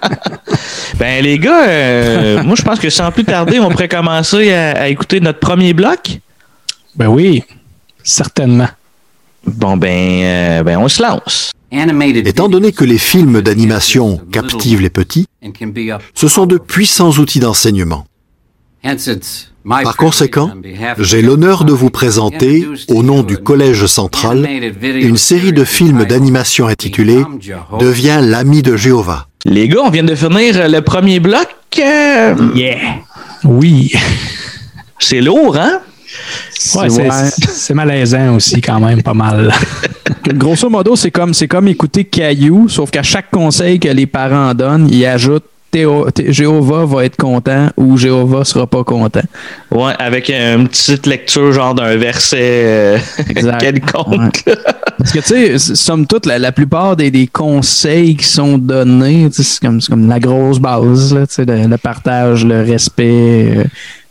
Ben, 0.98 1.24
les 1.24 1.40
gars, 1.40 1.68
euh, 1.68 2.44
moi, 2.44 2.56
je 2.56 2.62
pense 2.62 2.80
que 2.80 2.90
sans 2.90 3.12
plus 3.12 3.24
tarder, 3.26 3.60
on 3.60 3.70
pourrait 3.70 3.88
commencer 3.88 4.54
à, 4.54 4.82
à 4.82 4.88
écouter 4.88 5.20
notre 5.20 5.40
premier 5.40 5.74
bloc. 5.74 6.20
Ben 6.96 7.08
oui, 7.08 7.44
certainement. 8.04 8.68
Bon, 9.46 9.78
ben, 9.78 9.90
euh, 10.24 10.64
ben 10.64 10.78
on 10.78 10.88
se 10.88 11.02
lance. 11.02 11.52
Étant 12.28 12.50
donné 12.50 12.72
que 12.72 12.84
les 12.84 12.98
films 13.00 13.42
d'animation 13.42 14.22
captivent 14.32 14.82
les 14.82 14.90
petits, 14.90 15.26
ce 16.14 16.28
sont 16.28 16.46
de 16.46 16.58
puissants 16.58 17.12
outils 17.18 17.40
d'enseignement. 17.40 18.06
Par 19.68 19.96
conséquent, 19.96 20.52
j'ai 20.98 21.22
l'honneur 21.22 21.64
de 21.66 21.72
vous 21.72 21.90
présenter, 21.90 22.68
au 22.90 23.04
nom 23.04 23.22
du 23.24 23.38
Collège 23.38 23.86
central, 23.86 24.48
une 24.84 25.18
série 25.18 25.54
de 25.54 25.64
films 25.64 26.06
d'animation 26.06 26.68
intitulée 26.68 27.24
Deviens 27.80 28.22
l'ami 28.22 28.62
de 28.62 28.76
Jéhovah. 28.76 29.28
Les 29.46 29.68
gars, 29.68 29.82
on 29.84 29.90
vient 29.90 30.04
de 30.04 30.16
finir 30.16 30.68
le 30.70 30.82
premier 30.82 31.20
bloc. 31.20 31.48
Euh, 31.80 32.36
Yeah. 32.56 32.78
Oui. 33.44 33.92
c'est 35.00 35.22
lourd, 35.22 35.56
hein? 35.58 35.80
Ouais, 36.76 36.90
c'est- 36.90 37.48
c'est 37.50 37.74
malaisant 37.74 38.36
aussi, 38.36 38.62
quand 38.62 38.80
même, 38.80 39.02
pas 39.02 39.14
mal. 39.14 39.52
Grosso 40.34 40.70
modo, 40.70 40.96
c'est 40.96 41.10
comme, 41.12 41.34
c'est 41.34 41.48
comme 41.48 41.68
écouter 41.70 42.04
Caillou, 42.04 42.68
sauf 42.70 42.92
qu'à 42.92 43.02
chaque 43.04 43.32
conseil 43.32 43.80
que 43.80 43.88
les 43.88 44.06
parents 44.06 44.54
donnent, 44.54 44.90
ils 44.92 45.06
ajoutent 45.06 45.46
Théo- 45.72 46.12
Thé- 46.12 46.32
Jéhovah 46.34 46.86
va 46.86 47.06
être 47.06 47.16
content 47.16 47.70
ou 47.78 47.98
Jéhovah 47.98 48.44
sera 48.44 48.68
pas 48.68 48.84
content? 48.84 49.22
Ouais, 49.72 49.94
avec 50.00 50.30
une 50.30 50.68
petite 50.68 51.06
lecture, 51.08 51.52
genre 51.54 51.74
d'un 51.74 51.96
verset 51.96 52.38
euh, 52.42 52.98
quelconque. 53.60 54.44
Parce 54.98 55.12
que, 55.12 55.20
tu 55.20 55.58
sais, 55.58 55.76
somme 55.76 56.06
toute, 56.06 56.26
la, 56.26 56.38
la 56.40 56.52
plupart 56.52 56.96
des, 56.96 57.10
des 57.12 57.28
conseils 57.28 58.16
qui 58.16 58.26
sont 58.26 58.58
donnés, 58.58 59.30
tu 59.30 59.38
sais, 59.38 59.44
c'est 59.44 59.66
comme, 59.66 59.80
c'est 59.82 59.90
comme 59.90 60.08
la 60.08 60.20
grosse 60.20 60.60
base, 60.60 61.14
là, 61.14 61.26
tu 61.26 61.36
sais, 61.36 61.46
le, 61.46 61.68
le 61.68 61.78
partage, 61.78 62.46
le 62.46 62.62
respect, 62.64 63.54
euh, 63.58 63.64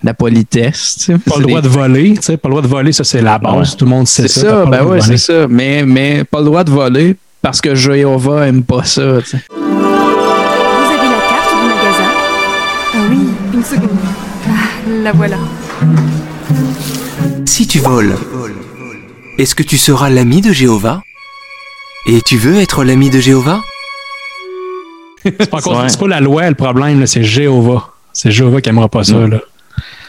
la 0.03 0.15
politesse. 0.15 0.97
tu 0.99 1.05
sais. 1.05 1.13
Pas 1.19 1.37
le 1.37 1.43
C'est 1.43 1.49
droit 1.49 1.61
des- 1.61 1.69
de 1.69 1.73
voler, 1.73 2.15
tu 2.15 2.23
sais, 2.23 2.37
pas 2.37 2.49
le 2.49 2.53
droit 2.55 2.63
de 2.63 2.69
voler, 2.69 2.93
ça 2.93 3.05
c'est 3.05 3.21
la 3.23 3.39
base, 3.39 3.77
tout 3.77 3.85
le 3.85 3.91
monde 3.91 4.09
sait 4.09 4.23
C'est 4.29 4.41
ça. 4.41 4.41
ça, 4.41 4.47
t'as 4.65 4.71
pas 4.71 4.85
ben 4.85 4.97
de 4.97 5.01
c'est 5.01 5.17
ça. 5.19 5.47
Mais, 5.49 5.85
mais 5.85 6.25
pas 6.25 6.39
le 6.39 6.47
droit 6.47 6.65
de 6.65 6.71
voler 6.71 7.17
parce 7.43 7.61
que 7.61 7.75
Jéhovah 7.75 8.47
aime 8.49 8.63
pas 8.63 8.85
ça, 8.85 9.03
tu 9.23 9.31
sais. 9.31 9.39
Une 13.61 13.67
seconde. 13.67 13.99
Ah, 14.49 14.51
la 15.03 15.13
voilà. 15.13 15.37
Si 17.45 17.67
tu 17.67 17.79
voles, 17.79 18.17
est-ce 19.39 19.55
que 19.55 19.63
tu 19.63 19.77
seras 19.77 20.09
l'ami 20.09 20.41
de 20.41 20.53
Jéhovah? 20.53 21.03
Et 22.07 22.23
tu 22.23 22.39
veux 22.39 22.57
être 22.57 22.85
l'ami 22.85 23.11
de 23.11 23.21
Jéhovah? 23.21 23.61
C'est 25.23 25.51
pas, 25.51 25.61
pas 25.61 25.87
la 26.09 26.21
loi 26.21 26.49
le 26.49 26.55
problème, 26.55 27.01
là, 27.01 27.07
c'est 27.07 27.23
Jéhovah. 27.23 27.91
C'est 28.15 28.31
Jéhovah 28.31 28.63
qui 28.63 28.71
aimera 28.71 28.89
pas 28.89 29.05
ça. 29.05 29.27
Là. 29.27 29.41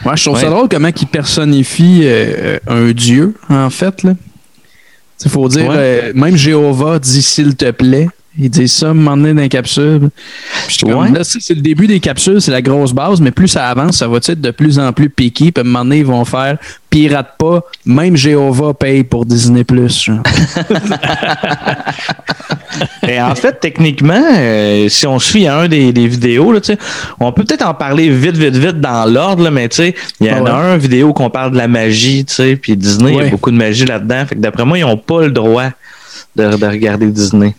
Ouais, 0.06 0.16
je 0.16 0.24
trouve 0.24 0.40
ça 0.40 0.48
drôle 0.48 0.68
comment 0.70 0.88
il 0.88 1.06
personnifie 1.06 2.00
euh, 2.04 2.58
un 2.66 2.90
dieu, 2.92 3.34
en 3.50 3.68
fait. 3.68 4.02
là. 4.02 4.14
Il 5.24 5.30
faut 5.30 5.46
dire, 5.48 5.66
Ouais. 5.68 5.76
euh, 5.76 6.12
même 6.14 6.36
Jéhovah 6.36 6.98
dit 6.98 7.22
s'il 7.22 7.54
te 7.54 7.70
plaît. 7.70 8.08
Il 8.38 8.48
dit 8.48 8.66
ça, 8.66 8.88
un 8.88 8.94
moment 8.94 9.16
donné 9.16 9.34
dans 9.34 9.42
les 9.42 9.48
capsules. 9.48 10.08
Ouais. 10.84 11.10
Là, 11.10 11.22
c'est 11.22 11.54
le 11.54 11.60
début 11.60 11.86
des 11.86 12.00
capsules, 12.00 12.40
c'est 12.40 12.50
la 12.50 12.62
grosse 12.62 12.94
base, 12.94 13.20
mais 13.20 13.30
plus 13.30 13.48
ça 13.48 13.68
avance, 13.68 13.98
ça 13.98 14.08
va 14.08 14.16
être 14.16 14.40
de 14.40 14.50
plus 14.50 14.78
en 14.78 14.92
plus 14.92 15.10
piqué. 15.10 15.52
Puis 15.52 15.62
à 15.62 15.66
un 15.66 15.68
moment 15.68 15.84
donné, 15.84 15.98
ils 15.98 16.06
vont 16.06 16.24
faire 16.24 16.56
pirate 16.88 17.34
pas, 17.38 17.62
même 17.86 18.16
Jéhovah 18.16 18.74
paye 18.74 19.02
pour 19.02 19.24
Disney. 19.24 19.64
Et 23.08 23.20
en 23.20 23.34
fait, 23.34 23.58
techniquement, 23.60 24.22
euh, 24.36 24.88
si 24.88 25.06
on 25.06 25.18
suit 25.18 25.46
un 25.48 25.68
des, 25.68 25.92
des 25.92 26.06
vidéos, 26.06 26.52
là, 26.52 26.60
tu 26.60 26.72
sais, 26.72 26.78
on 27.18 27.32
peut 27.32 27.44
peut-être 27.44 27.66
en 27.66 27.74
parler 27.74 28.10
vite, 28.10 28.36
vite, 28.36 28.56
vite 28.56 28.80
dans 28.80 29.10
l'ordre, 29.10 29.50
mais 29.50 29.68
tu 29.68 29.76
sais, 29.76 29.94
il 30.20 30.26
y 30.26 30.30
en 30.30 30.44
Ah 30.46 30.50
a 30.50 30.60
ouais. 30.68 30.72
un 30.72 30.76
vidéo 30.76 31.12
qu'on 31.14 31.30
parle 31.30 31.52
de 31.52 31.56
la 31.58 31.68
magie, 31.68 32.24
tu 32.26 32.34
sais, 32.34 32.56
puis 32.56 32.76
Disney, 32.76 33.12
il 33.12 33.18
y 33.18 33.20
a 33.26 33.30
beaucoup 33.30 33.50
de 33.50 33.56
magie 33.56 33.86
là-dedans. 33.86 34.26
Fait 34.26 34.34
que 34.34 34.40
d'après 34.40 34.64
moi, 34.64 34.78
ils 34.78 34.82
n'ont 34.82 34.96
pas 34.98 35.22
le 35.22 35.30
droit 35.30 35.70
de, 36.36 36.56
de 36.56 36.66
regarder 36.66 37.06
Disney. 37.06 37.54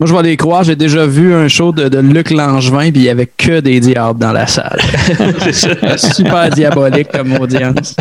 Moi, 0.00 0.08
je 0.08 0.16
vais 0.16 0.22
les 0.22 0.36
croire, 0.36 0.64
j'ai 0.64 0.74
déjà 0.74 1.06
vu 1.06 1.32
un 1.32 1.46
show 1.46 1.70
de, 1.70 1.88
de 1.88 1.98
Luc 1.98 2.30
Langevin, 2.30 2.90
puis 2.90 3.02
il 3.02 3.04
y 3.04 3.08
avait 3.08 3.26
que 3.36 3.60
des 3.60 3.78
diables 3.78 4.18
dans 4.18 4.32
la 4.32 4.48
salle. 4.48 4.80
Super 5.96 6.50
diabolique 6.50 7.12
comme 7.12 7.34
audience. 7.34 7.94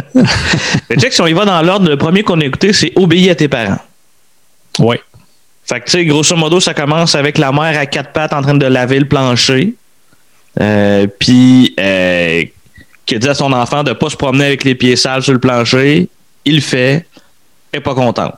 Mais 0.89 0.95
check, 0.97 1.13
si 1.13 1.21
on 1.21 1.27
y 1.27 1.33
va 1.33 1.45
dans 1.45 1.61
l'ordre, 1.61 1.87
le 1.87 1.97
premier 1.97 2.23
qu'on 2.23 2.41
a 2.41 2.45
écouté, 2.45 2.73
c'est 2.73 2.91
Obéis 2.95 3.29
à 3.29 3.35
tes 3.35 3.47
parents. 3.47 3.77
Oui. 4.79 4.95
Fait 5.65 5.79
que, 5.79 5.85
tu 5.85 5.91
sais, 5.91 6.05
grosso 6.05 6.35
modo, 6.35 6.59
ça 6.59 6.73
commence 6.73 7.15
avec 7.15 7.37
la 7.37 7.51
mère 7.51 7.79
à 7.79 7.85
quatre 7.85 8.11
pattes 8.11 8.33
en 8.33 8.41
train 8.41 8.55
de 8.55 8.65
laver 8.65 8.99
le 8.99 9.07
plancher. 9.07 9.73
Euh, 10.59 11.07
Puis, 11.19 11.73
euh, 11.79 12.43
qui 13.05 13.19
dit 13.19 13.27
à 13.29 13.33
son 13.33 13.51
enfant 13.53 13.83
de 13.83 13.93
pas 13.93 14.09
se 14.09 14.15
promener 14.15 14.45
avec 14.45 14.63
les 14.63 14.75
pieds 14.75 14.95
sales 14.95 15.23
sur 15.23 15.33
le 15.33 15.39
plancher. 15.39 16.09
Il 16.45 16.61
fait. 16.61 17.05
Elle 17.71 17.79
est 17.79 17.81
pas 17.81 17.95
content. 17.95 18.33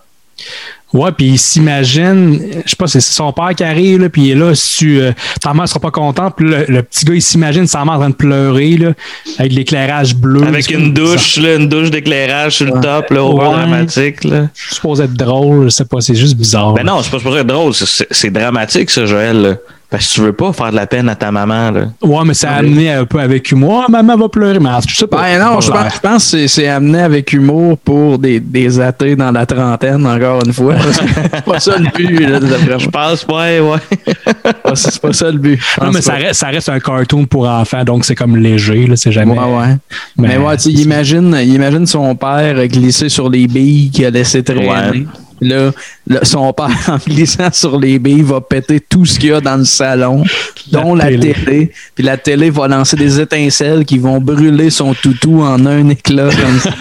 Ouais, 0.93 1.11
puis 1.11 1.25
il 1.25 1.39
s'imagine, 1.39 2.39
je 2.65 2.69
sais 2.69 2.75
pas, 2.75 2.85
c'est 2.87 3.01
son 3.01 3.33
père 3.33 3.55
qui 3.55 3.63
arrive, 3.63 3.99
là, 4.01 4.09
puis 4.09 4.21
il 4.25 4.31
est 4.31 4.35
là, 4.35 4.53
si 4.53 4.77
tu, 4.77 5.01
euh, 5.01 5.11
ta 5.41 5.53
mère 5.53 5.67
sera 5.67 5.79
pas 5.79 5.89
contente, 5.89 6.35
puis 6.37 6.47
le, 6.47 6.65
le 6.67 6.83
petit 6.83 7.03
gars, 7.03 7.15
il 7.15 7.21
s'imagine 7.21 7.65
sa 7.65 7.83
mère 7.83 7.95
en 7.95 7.99
train 7.99 8.09
de 8.11 8.15
pleurer, 8.15 8.77
là, 8.77 8.93
avec 9.39 9.53
l'éclairage 9.53 10.15
bleu. 10.15 10.43
Avec 10.43 10.69
une 10.69 10.93
douche, 10.93 11.37
là, 11.37 11.55
une 11.55 11.67
douche 11.67 11.89
d'éclairage 11.89 12.57
sur 12.57 12.67
le 12.67 12.79
top, 12.79 13.09
là, 13.09 13.23
au 13.23 13.33
Ouais. 13.39 13.43
dramatique. 13.45 14.23
Là. 14.23 14.49
Je 14.69 14.75
suppose 14.75 15.01
être 15.01 15.13
drôle, 15.13 15.65
je 15.65 15.69
sais 15.69 15.85
pas, 15.85 15.99
c'est 15.99 16.15
juste 16.15 16.35
bizarre. 16.37 16.73
Ben 16.73 16.83
non, 16.85 17.01
c'est 17.01 17.09
pas 17.11 17.17
supposé 17.17 17.39
être 17.39 17.47
drôle. 17.47 17.73
c'est 17.73 18.29
dramatique, 18.31 18.89
ça, 18.91 19.05
Joël. 19.07 19.41
là. 19.41 19.55
Parce 19.93 20.07
que 20.07 20.13
tu 20.15 20.21
veux 20.21 20.33
pas 20.33 20.51
faire 20.53 20.71
de 20.71 20.75
la 20.75 20.87
peine 20.87 21.07
à 21.07 21.13
ta 21.15 21.31
maman. 21.31 21.69
Là. 21.69 21.81
Ouais, 22.01 22.21
mais 22.25 22.33
ça 22.33 22.49
a 22.49 22.55
amené 22.55 22.91
un 22.91 23.05
peu 23.05 23.19
avec 23.19 23.51
humour. 23.51 23.83
Ah, 23.87 23.91
maman 23.91 24.17
va 24.17 24.27
pleurer, 24.27 24.57
mais 24.59 24.71
je 24.87 24.95
sais 24.95 25.05
pas. 25.05 25.21
Ben 25.21 25.39
non, 25.39 25.61
je 25.61 25.69
pense, 25.69 25.93
je 25.93 25.99
pense 25.99 26.31
que 26.31 26.37
c'est- 26.39 26.47
c'est 26.47 26.67
amené 26.67 26.99
avec 27.03 27.31
humour 27.31 27.77
pour 27.77 28.17
des, 28.17 28.39
des 28.39 28.79
athées 28.79 29.15
dans 29.15 29.29
la 29.29 29.45
trentaine, 29.45 30.03
encore 30.07 30.41
une 30.43 30.51
fois. 30.51 30.73
C'est 30.91 31.45
pas 31.45 31.59
ça 31.59 31.77
le 31.77 31.85
but, 31.95 32.19
là, 32.27 32.39
d'après 32.39 32.79
Je 32.79 32.89
pense, 32.89 33.23
ouais, 33.31 33.59
ouais. 33.59 33.77
C'est 34.25 34.61
pas- 34.63 34.75
C'est 34.75 34.99
pas 34.99 35.13
ça 35.13 35.29
le 35.29 35.37
but. 35.37 35.59
Non, 35.79 35.91
mais 35.91 36.01
ça 36.01 36.13
reste, 36.13 36.39
ça 36.39 36.47
reste 36.47 36.69
un 36.69 36.79
cartoon 36.79 37.25
pour 37.25 37.47
enfants, 37.47 37.83
donc 37.83 38.03
c'est 38.03 38.15
comme 38.15 38.35
léger, 38.35 38.87
là, 38.87 38.95
c'est 38.95 39.11
jamais. 39.11 39.33
Ouais, 39.37 39.45
ouais. 39.45 39.77
Mais, 40.17 40.37
ouais, 40.37 40.57
tu 40.57 40.69
imagine, 40.69 41.37
imagine 41.45 41.85
son 41.85 42.15
père 42.15 42.67
glisser 42.67 43.09
sur 43.09 43.29
les 43.29 43.45
billes 43.45 43.91
qu'il 43.91 44.05
a 44.07 44.09
laissé 44.09 44.41
traîner. 44.41 44.67
Ouais. 44.67 45.05
Là, 45.43 45.71
là, 46.07 46.19
son 46.23 46.51
père, 46.53 46.69
en 46.87 46.97
glissant 46.97 47.51
sur 47.51 47.79
les 47.79 47.99
billes, 47.99 48.21
va 48.23 48.41
péter 48.41 48.79
tout 48.79 49.05
ce 49.05 49.19
qu'il 49.19 49.29
y 49.29 49.33
a 49.33 49.41
dans 49.41 49.57
le 49.57 49.65
salon, 49.65 50.23
dont 50.71 50.95
la 50.95 51.05
télé. 51.07 51.33
télé. 51.33 51.71
Puis 51.95 52.03
la 52.03 52.17
télé 52.17 52.49
va 52.49 52.67
lancer 52.67 52.95
des 52.95 53.19
étincelles 53.19 53.85
qui 53.85 53.97
vont 53.97 54.19
brûler 54.19 54.69
son 54.69 54.93
toutou 54.93 55.41
en 55.41 55.65
un 55.65 55.89
éclat 55.89 56.29
comme 56.29 56.59
ça. 56.59 56.71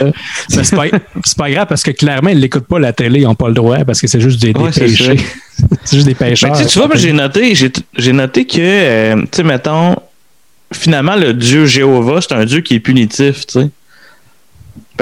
C'est 0.63 0.77
pas, 0.77 0.85
c'est 1.25 1.37
pas 1.39 1.51
grave 1.51 1.67
parce 1.69 1.83
que 1.83 1.91
clairement, 1.91 2.31
ils 2.31 2.39
l'écoutent 2.39 2.67
pas 2.67 2.79
la 2.79 2.93
télé, 2.93 3.21
ils 3.21 3.25
n'ont 3.25 3.35
pas 3.35 3.49
le 3.49 3.55
droit 3.55 3.85
parce 3.85 4.01
que 4.01 4.07
c'est 4.07 4.21
juste 4.21 4.41
des, 4.41 4.53
des 4.53 4.61
Ouais, 4.61 4.71
c'est 4.73 4.85
péchés. 4.87 5.17
c'est 5.85 5.97
juste 5.97 6.07
des 6.07 6.17
Mais 6.21 6.31
pécheurs. 6.31 6.67
tu 6.67 6.79
vois, 6.79 6.89
j'ai 6.95 7.13
noté, 7.13 7.55
j'ai 7.55 7.71
j'ai 7.97 8.13
noté 8.13 8.45
que, 8.47 8.57
euh, 8.61 9.17
tu 9.23 9.29
sais, 9.33 9.43
mettons, 9.43 9.97
finalement, 10.73 11.17
le 11.17 11.33
dieu 11.35 11.67
Jéhovah, 11.67 12.21
c'est 12.21 12.33
un 12.35 12.45
dieu 12.45 12.61
qui 12.61 12.75
est 12.75 12.81
punitif, 12.81 13.47
tu 13.47 13.61
sais. 13.61 13.69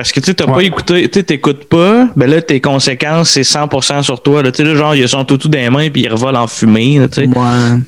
Parce 0.01 0.13
que 0.13 0.21
tu 0.21 0.35
t'as 0.35 0.47
pas 0.47 0.63
écouté, 0.63 1.11
tu 1.11 1.23
t'écoutes 1.23 1.65
pas, 1.65 2.09
ben 2.17 2.31
là, 2.31 2.41
tes 2.41 2.59
conséquences, 2.59 3.33
c'est 3.33 3.43
100% 3.43 4.03
sur 4.03 4.23
toi. 4.23 4.43
Là, 4.43 4.51
tu 4.51 4.57
sais, 4.57 4.65
là, 4.65 4.75
genre, 4.75 4.95
il 4.95 5.05
a 5.05 5.09
son 5.09 5.27
toutou 5.27 5.49
dans 5.49 5.59
les 5.59 5.69
mains 5.69 5.91
puis 5.91 6.05
il 6.05 6.09
revole 6.09 6.37
en 6.37 6.47
fumée, 6.47 6.99
tu 7.13 7.21
sais. 7.21 7.29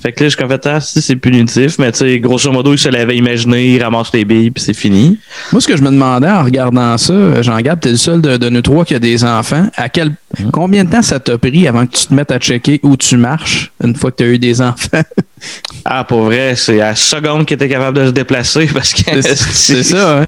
Fait 0.03 0.13
que 0.13 0.23
là, 0.23 0.29
je 0.29 0.37
suis 0.37 0.47
fait, 0.47 0.67
ah, 0.67 0.79
si, 0.83 1.01
c'est 1.01 1.17
punitif, 1.17 1.79
mais 1.79 1.91
tu 1.91 2.01
sais, 2.01 2.21
grosso 2.21 2.53
modo, 2.53 2.75
il 2.75 2.79
se 2.79 2.91
l'avait 2.91 3.17
imaginé, 3.17 3.77
il 3.77 3.83
ramasse 3.83 4.13
les 4.13 4.27
billes 4.27 4.51
puis 4.51 4.63
c'est 4.63 4.75
fini. 4.75 5.19
Moi, 5.53 5.63
ce 5.63 5.67
que 5.67 5.75
je 5.75 5.83
me 5.83 5.89
demandais 5.89 6.29
en 6.29 6.45
regardant 6.45 6.99
ça, 6.99 7.41
Jean-Gab, 7.41 7.81
t'es 7.81 7.93
le 7.93 7.97
seul 7.97 8.21
de, 8.21 8.37
de 8.37 8.51
nous 8.51 8.61
trois 8.61 8.85
qui 8.85 8.95
a 8.95 8.99
des 8.99 9.25
enfants. 9.25 9.69
À 9.77 9.89
quel, 9.89 10.13
combien 10.53 10.85
de 10.85 10.91
temps 10.91 11.01
ça 11.01 11.19
t'a 11.19 11.39
pris 11.39 11.67
avant 11.67 11.87
que 11.87 11.97
tu 11.97 12.09
te 12.09 12.13
mettes 12.13 12.31
à 12.31 12.39
checker 12.39 12.79
où 12.83 12.95
tu 12.99 13.17
marches 13.17 13.73
une 13.83 13.97
fois 13.97 14.11
que 14.11 14.17
tu 14.17 14.25
as 14.25 14.27
eu 14.27 14.39
des 14.39 14.61
enfants? 14.61 15.01
Ah, 15.85 16.05
pour 16.05 16.23
vrai, 16.23 16.55
c'est 16.57 16.81
à 16.81 16.91
la 16.91 16.95
seconde 16.97 17.45
qu'il 17.45 17.57
était 17.57 17.69
capable 17.69 17.99
de 17.99 18.07
se 18.07 18.11
déplacer 18.13 18.67
parce 18.75 18.93
que. 18.95 19.21
C'est 19.23 19.83
ça, 19.83 20.21
hein? 20.21 20.25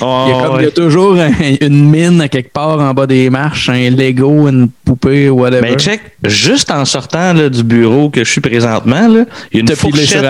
Oh, 0.00 0.24
il, 0.26 0.30
y 0.30 0.32
a 0.32 0.42
comme- 0.46 0.56
il 0.56 0.62
y 0.62 0.64
a 0.64 0.66
ouais. 0.66 0.70
toujours 0.72 1.16
un- 1.18 1.30
une 1.60 1.90
mine 1.90 2.20
à 2.20 2.28
quelque 2.28 2.52
part 2.52 2.80
en 2.80 2.92
bas 2.92 3.06
des 3.06 3.30
marches, 3.30 3.68
un 3.68 3.90
Lego, 3.90 4.48
une 4.48 4.68
poupée, 4.84 5.30
whatever. 5.30 5.62
Ben, 5.62 5.76
check, 5.78 6.00
juste 6.24 6.70
en 6.70 6.84
sortant 6.84 7.32
là, 7.32 7.48
du 7.48 7.62
bureau 7.62 8.10
que 8.10 8.24
je 8.24 8.30
suis 8.30 8.40
présentement, 8.40 9.06
là, 9.08 9.24
il 9.52 9.56
y 9.56 9.58
a 9.58 9.60
une 9.60 9.76
fourchette. 9.76 10.24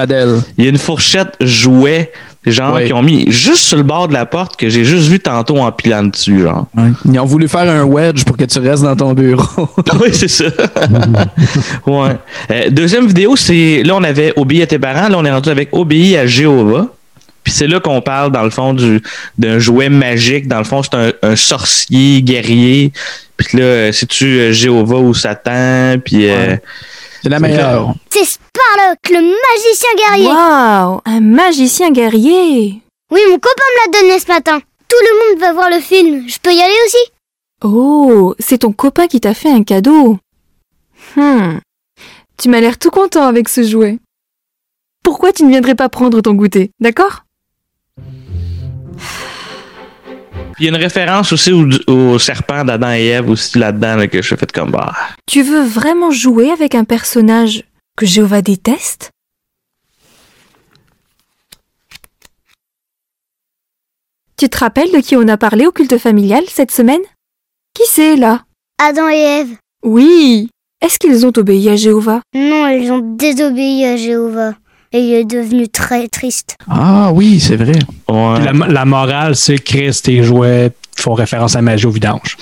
Il 0.58 0.64
y 0.64 0.66
a 0.66 0.70
une 0.70 0.78
fourchette 0.78 1.34
jouet, 1.40 2.12
genre, 2.52 2.74
Ouais. 2.74 2.86
qui 2.86 2.92
ont 2.92 3.02
mis 3.02 3.30
juste 3.30 3.62
sur 3.62 3.76
le 3.76 3.82
bord 3.82 4.08
de 4.08 4.12
la 4.12 4.26
porte 4.26 4.56
que 4.56 4.68
j'ai 4.68 4.84
juste 4.84 5.08
vu 5.08 5.18
tantôt 5.20 5.58
en 5.58 5.70
pilant 5.72 6.04
dessus, 6.04 6.40
genre. 6.42 6.66
Ils 7.10 7.18
ont 7.18 7.24
voulu 7.24 7.48
faire 7.48 7.68
un 7.68 7.84
wedge 7.84 8.24
pour 8.24 8.36
que 8.36 8.44
tu 8.44 8.58
restes 8.58 8.82
dans 8.82 8.96
ton 8.96 9.12
bureau. 9.14 9.68
oui, 10.00 10.08
c'est 10.12 10.28
ça. 10.28 10.44
ouais. 11.86 12.16
Euh, 12.50 12.70
deuxième 12.70 13.06
vidéo, 13.06 13.36
c'est 13.36 13.82
là, 13.84 13.94
on 13.96 14.04
avait 14.04 14.32
obéi 14.36 14.62
à 14.62 14.66
tes 14.66 14.78
parents, 14.78 15.08
là, 15.08 15.16
on 15.18 15.24
est 15.24 15.32
rendu 15.32 15.48
avec 15.50 15.68
obéi 15.72 16.16
à 16.16 16.26
Jéhovah. 16.26 16.86
Puis 17.44 17.52
c'est 17.52 17.68
là 17.68 17.78
qu'on 17.78 18.00
parle, 18.00 18.32
dans 18.32 18.42
le 18.42 18.50
fond, 18.50 18.74
du 18.74 19.00
d'un 19.38 19.58
jouet 19.60 19.88
magique. 19.88 20.48
Dans 20.48 20.58
le 20.58 20.64
fond, 20.64 20.82
c'est 20.82 20.94
un, 20.96 21.12
un 21.22 21.36
sorcier 21.36 22.20
guerrier. 22.22 22.92
Puis 23.36 23.58
là, 23.58 23.64
euh, 23.64 23.92
c'est-tu 23.92 24.24
euh, 24.38 24.52
Jéhovah 24.52 24.96
ou 24.96 25.14
Satan? 25.14 25.96
Puis. 26.04 26.28
euh, 26.28 26.56
C'est 27.26 27.30
la 27.30 27.40
meilleure. 27.40 27.92
C'est 28.08 28.24
Sparlock, 28.24 28.98
le 29.10 29.34
magicien 29.50 29.88
guerrier. 29.98 30.28
Waouh, 30.28 31.00
un 31.04 31.18
magicien 31.18 31.90
guerrier. 31.90 32.80
Oui, 33.10 33.20
mon 33.28 33.34
copain 33.34 33.64
me 33.74 33.92
l'a 33.92 34.00
donné 34.00 34.20
ce 34.20 34.28
matin. 34.28 34.60
Tout 34.60 34.96
le 35.00 35.32
monde 35.32 35.40
va 35.40 35.52
voir 35.52 35.68
le 35.68 35.80
film. 35.80 36.28
Je 36.28 36.38
peux 36.38 36.54
y 36.54 36.62
aller 36.62 36.76
aussi? 36.86 37.10
Oh, 37.64 38.36
c'est 38.38 38.58
ton 38.58 38.70
copain 38.70 39.08
qui 39.08 39.20
t'a 39.20 39.34
fait 39.34 39.50
un 39.50 39.64
cadeau. 39.64 40.18
Hmm. 41.16 41.58
Tu 42.38 42.48
m'as 42.48 42.60
l'air 42.60 42.78
tout 42.78 42.90
content 42.90 43.24
avec 43.24 43.48
ce 43.48 43.64
jouet. 43.64 43.98
Pourquoi 45.02 45.32
tu 45.32 45.42
ne 45.42 45.48
viendrais 45.48 45.74
pas 45.74 45.88
prendre 45.88 46.20
ton 46.20 46.34
goûter, 46.34 46.70
d'accord? 46.78 47.24
Puis 50.56 50.64
il 50.64 50.68
y 50.70 50.74
a 50.74 50.76
une 50.76 50.82
référence 50.82 51.32
aussi 51.34 51.52
au, 51.52 51.68
au 51.86 52.18
serpent 52.18 52.64
d'Adam 52.64 52.90
et 52.90 53.04
Ève 53.08 53.28
aussi 53.28 53.58
là-dedans 53.58 53.96
là, 53.96 54.08
que 54.08 54.22
je 54.22 54.34
fais 54.34 54.46
comme 54.46 54.70
bah. 54.70 54.94
Tu 55.26 55.42
veux 55.42 55.62
vraiment 55.62 56.10
jouer 56.10 56.50
avec 56.50 56.74
un 56.74 56.84
personnage 56.84 57.62
que 57.94 58.06
Jéhovah 58.06 58.40
déteste? 58.40 59.10
Tu 64.38 64.48
te 64.48 64.58
rappelles 64.58 64.92
de 64.92 65.00
qui 65.00 65.14
on 65.14 65.28
a 65.28 65.36
parlé 65.36 65.66
au 65.66 65.72
culte 65.72 65.98
familial 65.98 66.44
cette 66.48 66.70
semaine? 66.70 67.02
Qui 67.74 67.82
c'est 67.86 68.16
là? 68.16 68.44
Adam 68.78 69.10
et 69.10 69.40
Ève. 69.40 69.56
Oui. 69.82 70.48
Est-ce 70.80 70.98
qu'ils 70.98 71.26
ont 71.26 71.32
obéi 71.36 71.68
à 71.68 71.76
Jéhovah? 71.76 72.22
Non, 72.34 72.68
ils 72.68 72.90
ont 72.92 73.16
désobéi 73.16 73.84
à 73.84 73.96
Jéhovah. 73.96 74.54
Et 74.92 74.98
il 75.00 75.14
est 75.14 75.24
devenu 75.24 75.68
très 75.68 76.08
triste. 76.08 76.56
Ah 76.70 77.10
oui, 77.12 77.40
c'est 77.40 77.56
vrai. 77.56 77.78
Ouais. 78.08 78.40
La, 78.44 78.66
la 78.68 78.84
morale, 78.84 79.34
c'est 79.36 79.58
Christ 79.58 80.08
et 80.08 80.22
jouets 80.22 80.70
font 80.96 81.14
référence 81.14 81.56
à 81.56 81.62
magie 81.62 81.86
au 81.86 81.90
vidange. 81.90 82.36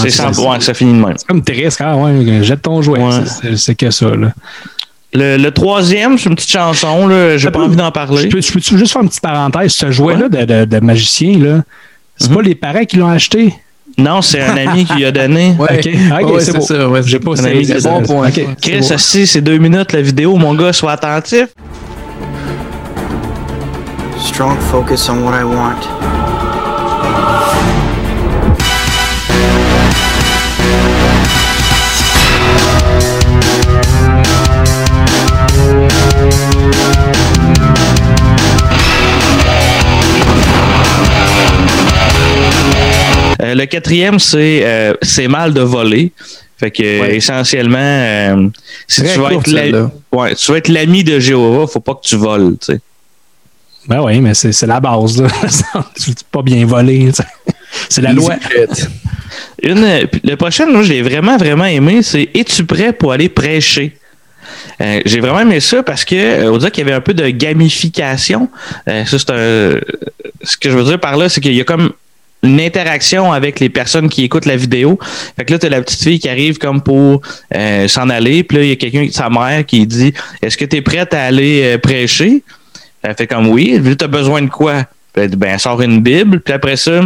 C'est 0.00 0.10
ça- 0.10 0.32
sans- 0.32 0.50
ouais, 0.50 0.60
ça 0.60 0.74
finit 0.74 0.92
de 0.98 1.04
même. 1.06 1.14
C'est 1.18 1.26
comme 1.26 1.42
triste, 1.42 1.80
ah 1.84 1.96
ouais, 1.96 2.42
jette 2.42 2.62
ton 2.62 2.80
jouet. 2.82 3.00
Ouais. 3.00 3.56
C'est- 3.56 3.74
que 3.74 3.90
ça, 3.90 4.06
là. 4.14 4.32
Le, 5.14 5.36
le 5.36 5.50
troisième, 5.50 6.16
c'est 6.18 6.30
une 6.30 6.36
petite 6.36 6.50
chanson, 6.50 7.06
là. 7.06 7.36
J'ai 7.36 7.50
pas 7.50 7.60
envie 7.60 7.76
d'en 7.76 7.90
parler. 7.92 8.22
Je 8.22 8.28
peux, 8.28 8.40
je 8.40 8.50
peux-tu 8.52 8.78
juste 8.78 8.92
faire 8.92 9.02
une 9.02 9.08
petite 9.08 9.20
parenthèse? 9.22 9.72
Ce 9.72 9.90
jouet-là 9.90 10.28
de, 10.28 10.44
de- 10.44 10.64
de 10.64 10.80
magicien, 10.80 11.38
là, 11.38 11.62
c'est 12.16 12.30
Mhm. 12.30 12.34
pas 12.36 12.42
les 12.42 12.54
parents 12.54 12.84
qui 12.84 12.96
l'ont 12.96 13.08
acheté? 13.10 13.52
Non, 13.98 14.22
c'est 14.22 14.40
un 14.40 14.56
ami 14.56 14.86
qui 14.86 14.94
lui 14.94 15.04
a 15.04 15.10
donné. 15.12 15.54
Ok, 15.58 15.68
ok, 15.70 16.32
Ouais, 16.32 16.40
c'est 16.40 16.60
ça, 16.62 16.88
ouais, 16.88 17.02
J'ai 17.04 17.18
pas 17.18 17.32
Un 17.38 17.44
ami 17.44 17.66
c'est- 17.66 17.76
qui- 17.76 17.82
bon 17.82 18.02
point. 18.02 18.30
Chris, 18.30 19.26
c'est 19.26 19.42
deux 19.42 19.58
minutes 19.58 19.92
la 19.92 20.00
vidéo, 20.00 20.36
mon 20.36 20.54
gars, 20.54 20.72
sois 20.72 20.92
attentif. 20.92 21.48
Strong 24.22 24.58
focus 24.70 25.08
on 25.08 25.24
what 25.24 25.34
I 25.34 25.44
want. 25.44 25.82
Euh, 43.42 43.54
le 43.54 43.66
quatrième, 43.66 44.18
c'est 44.18 44.60
euh, 44.64 44.94
c'est 45.02 45.28
mal 45.28 45.52
de 45.52 45.60
voler. 45.62 46.12
Fait 46.58 46.70
que 46.70 47.00
Ouais. 47.00 47.16
essentiellement, 47.16 47.78
euh, 47.78 48.48
si 48.86 49.02
tu 49.02 49.18
vas 49.18 49.30
courte, 49.30 49.48
être 49.48 49.90
ouais, 50.12 50.34
tu 50.36 50.52
vas 50.52 50.58
être 50.58 50.68
l'ami 50.68 51.02
de 51.02 51.18
Jéhovah, 51.18 51.66
faut 51.66 51.80
pas 51.80 51.94
que 51.94 52.06
tu 52.06 52.14
voles, 52.16 52.52
tu 52.60 52.66
sais. 52.74 52.80
Ben 53.88 54.00
oui, 54.02 54.20
mais 54.20 54.34
c'est 54.34 54.52
c'est 54.52 54.66
la 54.66 54.80
base, 54.80 55.20
là. 55.20 55.28
tu 56.00 56.12
pas 56.30 56.42
bien 56.42 56.64
voler, 56.66 57.06
tu 57.08 57.14
sais. 57.14 57.24
C'est 57.88 58.02
la 58.02 58.12
loi. 58.12 58.34
Une, 59.62 59.82
euh, 59.84 60.04
le 60.24 60.34
prochain, 60.36 60.66
moi, 60.66 60.82
je 60.82 60.92
l'ai 60.92 61.02
vraiment, 61.02 61.36
vraiment 61.36 61.64
aimé, 61.64 62.02
c'est 62.02 62.28
Es-tu 62.34 62.64
prêt 62.64 62.92
pour 62.92 63.12
aller 63.12 63.28
prêcher? 63.28 63.96
Euh, 64.80 65.00
j'ai 65.04 65.20
vraiment 65.20 65.40
aimé 65.40 65.60
ça 65.60 65.82
parce 65.82 66.04
que 66.04 66.14
euh, 66.14 66.52
on 66.52 66.58
dirait 66.58 66.70
qu'il 66.70 66.84
y 66.84 66.86
avait 66.86 66.96
un 66.96 67.00
peu 67.00 67.14
de 67.14 67.28
gamification. 67.28 68.48
Euh, 68.88 69.04
ça, 69.04 69.18
c'est 69.18 69.30
un- 69.30 69.80
ce 70.42 70.56
que 70.56 70.70
je 70.70 70.76
veux 70.76 70.84
dire 70.84 71.00
par 71.00 71.16
là, 71.16 71.28
c'est 71.28 71.40
qu'il 71.40 71.54
y 71.54 71.60
a 71.60 71.64
comme 71.64 71.92
une 72.42 72.60
interaction 72.60 73.32
avec 73.32 73.60
les 73.60 73.68
personnes 73.68 74.08
qui 74.08 74.24
écoutent 74.24 74.46
la 74.46 74.56
vidéo. 74.56 74.98
Fait 75.36 75.44
que 75.44 75.52
là, 75.52 75.58
t'as 75.60 75.68
la 75.68 75.80
petite 75.80 76.02
fille 76.02 76.18
qui 76.18 76.28
arrive 76.28 76.58
comme 76.58 76.82
pour 76.82 77.22
euh, 77.54 77.86
s'en 77.88 78.10
aller. 78.10 78.42
Puis 78.42 78.58
là, 78.58 78.64
il 78.64 78.68
y 78.70 78.72
a 78.72 78.76
quelqu'un, 78.76 79.06
sa 79.12 79.30
mère, 79.30 79.64
qui 79.64 79.86
dit 79.86 80.12
Est-ce 80.42 80.56
que 80.56 80.64
tu 80.64 80.76
es 80.76 80.82
prête 80.82 81.14
à 81.14 81.22
aller 81.24 81.62
euh, 81.62 81.78
prêcher? 81.78 82.42
Elle 83.02 83.14
fait 83.14 83.26
comme 83.26 83.48
oui. 83.48 83.80
Tu 83.98 84.04
as 84.04 84.08
besoin 84.08 84.42
de 84.42 84.48
quoi? 84.48 84.84
Ben, 85.14 85.30
elle 85.42 85.60
sort 85.60 85.82
une 85.82 86.00
Bible. 86.00 86.40
Puis 86.40 86.54
après 86.54 86.76
ça, 86.76 87.02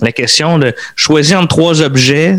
la 0.00 0.12
question 0.12 0.58
de 0.58 0.74
choisir 0.94 1.38
entre 1.38 1.48
trois 1.48 1.82
objets, 1.82 2.38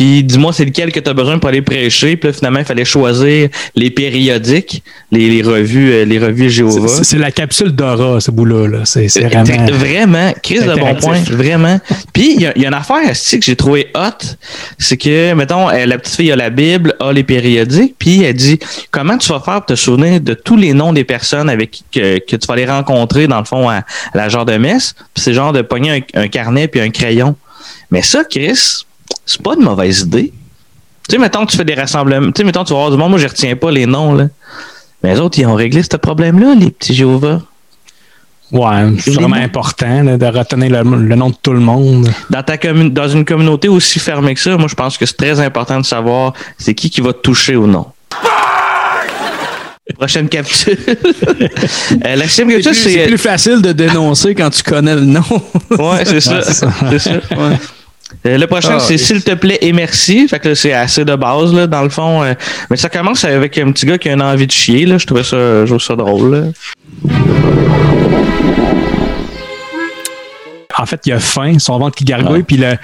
puis 0.00 0.24
dis-moi 0.24 0.50
c'est 0.54 0.64
lequel 0.64 0.92
que 0.92 0.98
tu 1.00 1.10
as 1.10 1.12
besoin 1.12 1.38
pour 1.38 1.50
aller 1.50 1.60
prêcher? 1.60 2.16
Puis 2.16 2.28
là, 2.28 2.32
finalement, 2.32 2.58
il 2.60 2.64
fallait 2.64 2.86
choisir 2.86 3.50
les 3.74 3.90
périodiques, 3.90 4.82
les, 5.12 5.28
les 5.28 5.42
revues, 5.42 5.92
euh, 5.92 6.04
les 6.06 6.18
revues 6.18 6.48
Jéhovah. 6.48 6.88
C'est- 7.02 7.18
la 7.18 7.30
capsule 7.30 7.72
d'Aura, 7.72 8.18
ce 8.18 8.30
bout-là. 8.30 8.66
Là. 8.66 8.78
C'est 8.86 9.08
c'est 9.08 9.24
Euh, 9.26 9.28
vraiment. 9.28 9.66
Vraiment, 9.72 10.32
crise 10.42 10.62
de 10.64 10.74
bon 10.74 10.94
point, 10.94 11.18
vraiment. 11.30 11.78
Puis 12.14 12.32
il 12.34 12.40
y, 12.40 12.46
a- 12.46 12.52
il 12.56 12.62
y 12.62 12.64
a 12.64 12.68
une 12.68 12.74
affaire 12.74 13.06
esti, 13.10 13.38
que 13.38 13.44
j'ai 13.44 13.56
trouvé 13.56 13.88
hot, 13.94 14.24
c'est 14.78 14.96
que 14.96 15.34
mettons 15.34 15.68
euh, 15.68 15.84
la 15.84 15.98
petite 15.98 16.16
fille 16.16 16.32
a 16.32 16.36
la 16.36 16.48
Bible, 16.48 16.94
a 16.98 17.12
les 17.12 17.22
périodiques, 17.24 17.94
puis 17.98 18.22
elle 18.22 18.34
dit 18.34 18.58
comment 18.90 19.18
tu 19.18 19.28
vas 19.28 19.40
faire 19.40 19.56
pour 19.56 19.66
te 19.66 19.74
souvenir 19.74 20.18
de 20.22 20.32
tous 20.32 20.56
les 20.56 20.72
noms 20.72 20.94
des 20.94 21.04
personnes 21.04 21.50
avec 21.50 21.70
qui 21.72 21.84
que, 21.92 22.18
que 22.20 22.36
tu 22.36 22.46
vas 22.46 22.56
les 22.56 22.64
rencontrer 22.64 23.26
dans 23.26 23.38
le 23.40 23.44
fond 23.44 23.68
à, 23.68 23.74
à 23.74 23.84
la 24.14 24.28
genre 24.30 24.46
de 24.46 24.56
messe? 24.56 24.94
Puis 25.12 25.22
c'est 25.24 25.34
genre 25.34 25.52
de 25.52 25.60
pogner 25.60 26.04
un, 26.14 26.22
un 26.22 26.28
carnet 26.28 26.68
puis 26.68 26.80
un 26.80 26.88
crayon. 26.90 27.36
Mais 27.90 28.00
ça, 28.02 28.24
Chris, 28.24 28.86
c'est 29.26 29.42
pas 29.42 29.54
une 29.54 29.62
mauvaise 29.64 30.00
idée. 30.00 30.32
Tu 31.08 31.16
sais, 31.16 31.18
mettons 31.18 31.44
que 31.46 31.50
tu 31.50 31.56
fais 31.56 31.64
des 31.64 31.74
rassemblements, 31.74 32.26
tu 32.32 32.32
sais, 32.38 32.44
mettons 32.44 32.64
tu 32.64 32.72
vas 32.72 32.78
voir 32.80 32.90
du 32.90 32.96
monde, 32.96 33.10
moi 33.10 33.18
je 33.18 33.26
retiens 33.26 33.56
pas 33.56 33.70
les 33.70 33.86
noms 33.86 34.14
là. 34.14 34.26
Mais 35.02 35.14
les 35.14 35.20
autres, 35.20 35.38
ils 35.38 35.46
ont 35.46 35.54
réglé 35.54 35.82
ce 35.82 35.96
problème-là, 35.96 36.54
les 36.54 36.70
petits 36.70 36.94
Jéhovah. 36.94 37.40
Ouais, 38.52 38.90
c'est 38.98 39.12
vraiment 39.12 39.36
important 39.36 40.02
là, 40.02 40.18
de 40.18 40.26
retenir 40.26 40.82
le, 40.84 40.96
le 40.96 41.14
nom 41.14 41.30
de 41.30 41.36
tout 41.40 41.52
le 41.52 41.60
monde. 41.60 42.10
dans 42.30 42.42
ta 42.42 42.56
dans 42.56 43.08
une 43.08 43.24
communauté 43.24 43.68
aussi 43.68 44.00
fermée 44.00 44.34
que 44.34 44.40
ça, 44.40 44.56
moi 44.56 44.66
je 44.68 44.74
pense 44.74 44.98
que 44.98 45.06
c'est 45.06 45.16
très 45.16 45.38
important 45.40 45.78
de 45.80 45.84
savoir 45.86 46.32
c'est 46.58 46.74
qui 46.74 46.90
qui 46.90 47.00
va 47.00 47.12
te 47.12 47.18
toucher 47.20 47.54
ou 47.56 47.66
non. 47.68 47.86
Prochaine 49.98 50.28
capsule. 50.28 50.78
Euh, 52.06 52.16
la 52.16 52.28
C'est 52.28 52.44
capsule, 52.44 52.62
plus, 52.62 52.62
c'est 52.74 52.90
c'est. 52.92 53.06
plus 53.06 53.18
facile 53.18 53.60
de 53.60 53.72
dénoncer 53.72 54.34
quand 54.34 54.48
tu 54.50 54.62
connais 54.62 54.94
le 54.94 55.04
nom. 55.04 55.22
Ouais, 55.70 56.04
c'est 56.04 56.20
ça. 56.20 56.36
Ouais, 56.36 56.42
c'est 56.44 56.52
ça. 56.54 56.72
C'est 56.90 56.98
ça, 56.98 57.10
ouais. 57.12 57.56
Euh, 58.26 58.36
le 58.38 58.46
prochain, 58.46 58.74
Ah, 58.76 58.80
c'est 58.80 58.98
s'il 58.98 59.22
te 59.22 59.32
plaît 59.34 59.58
et 59.60 59.72
merci. 59.72 60.26
Fait 60.28 60.38
que 60.38 60.48
là, 60.48 60.54
c'est 60.54 60.72
assez 60.72 61.04
de 61.04 61.14
base, 61.16 61.54
là, 61.54 61.66
dans 61.66 61.82
le 61.82 61.88
fond. 61.90 62.22
euh, 62.22 62.34
mais 62.68 62.76
ça 62.76 62.88
commence 62.88 63.24
avec 63.24 63.56
un 63.58 63.70
petit 63.72 63.86
gars 63.86 63.98
qui 63.98 64.08
a 64.08 64.12
une 64.12 64.22
envie 64.22 64.46
de 64.46 64.52
chier, 64.52 64.84
là. 64.86 64.98
Je 64.98 65.06
trouvais 65.06 65.22
ça, 65.24 65.64
je 65.64 65.66
trouve 65.66 65.80
ça 65.80 65.96
drôle, 65.96 66.34
là. 66.34 66.42
En 70.78 70.86
fait, 70.86 71.00
il 71.06 71.12
a 71.12 71.18
faim, 71.20 71.58
son 71.58 71.78
ventre 71.78 71.96
qui 71.96 72.04
gargouille, 72.04 72.42
puis 72.42 72.56
le, 72.56 72.76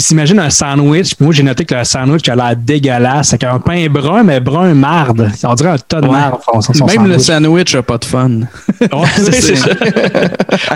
il 0.00 0.02
s'imagine 0.02 0.38
un 0.40 0.48
sandwich. 0.50 1.14
Puis 1.14 1.24
moi, 1.24 1.34
j'ai 1.34 1.42
noté 1.42 1.64
que 1.66 1.74
le 1.74 1.84
sandwich 1.84 2.26
a 2.28 2.34
l'air 2.34 2.56
dégueulasse. 2.56 3.28
C'est 3.28 3.44
un 3.44 3.58
pain 3.58 3.86
brun, 3.90 4.22
mais 4.22 4.40
brun 4.40 4.72
marde. 4.74 5.30
On 5.44 5.54
dirait 5.54 5.70
un 5.70 5.76
tas 5.78 6.00
de 6.00 6.06
Ouais. 6.06 6.12
marde. 6.12 6.38
son- 6.62 6.72
son 6.72 6.86
Même 6.86 7.06
le 7.06 7.18
sandwich. 7.18 7.26
sandwich 7.70 7.74
a 7.74 7.82
pas 7.82 7.98
de 7.98 8.04
fun. 8.06 8.30
Ouais, 8.80 9.06
c'est 9.16 9.56
ça. 9.56 9.68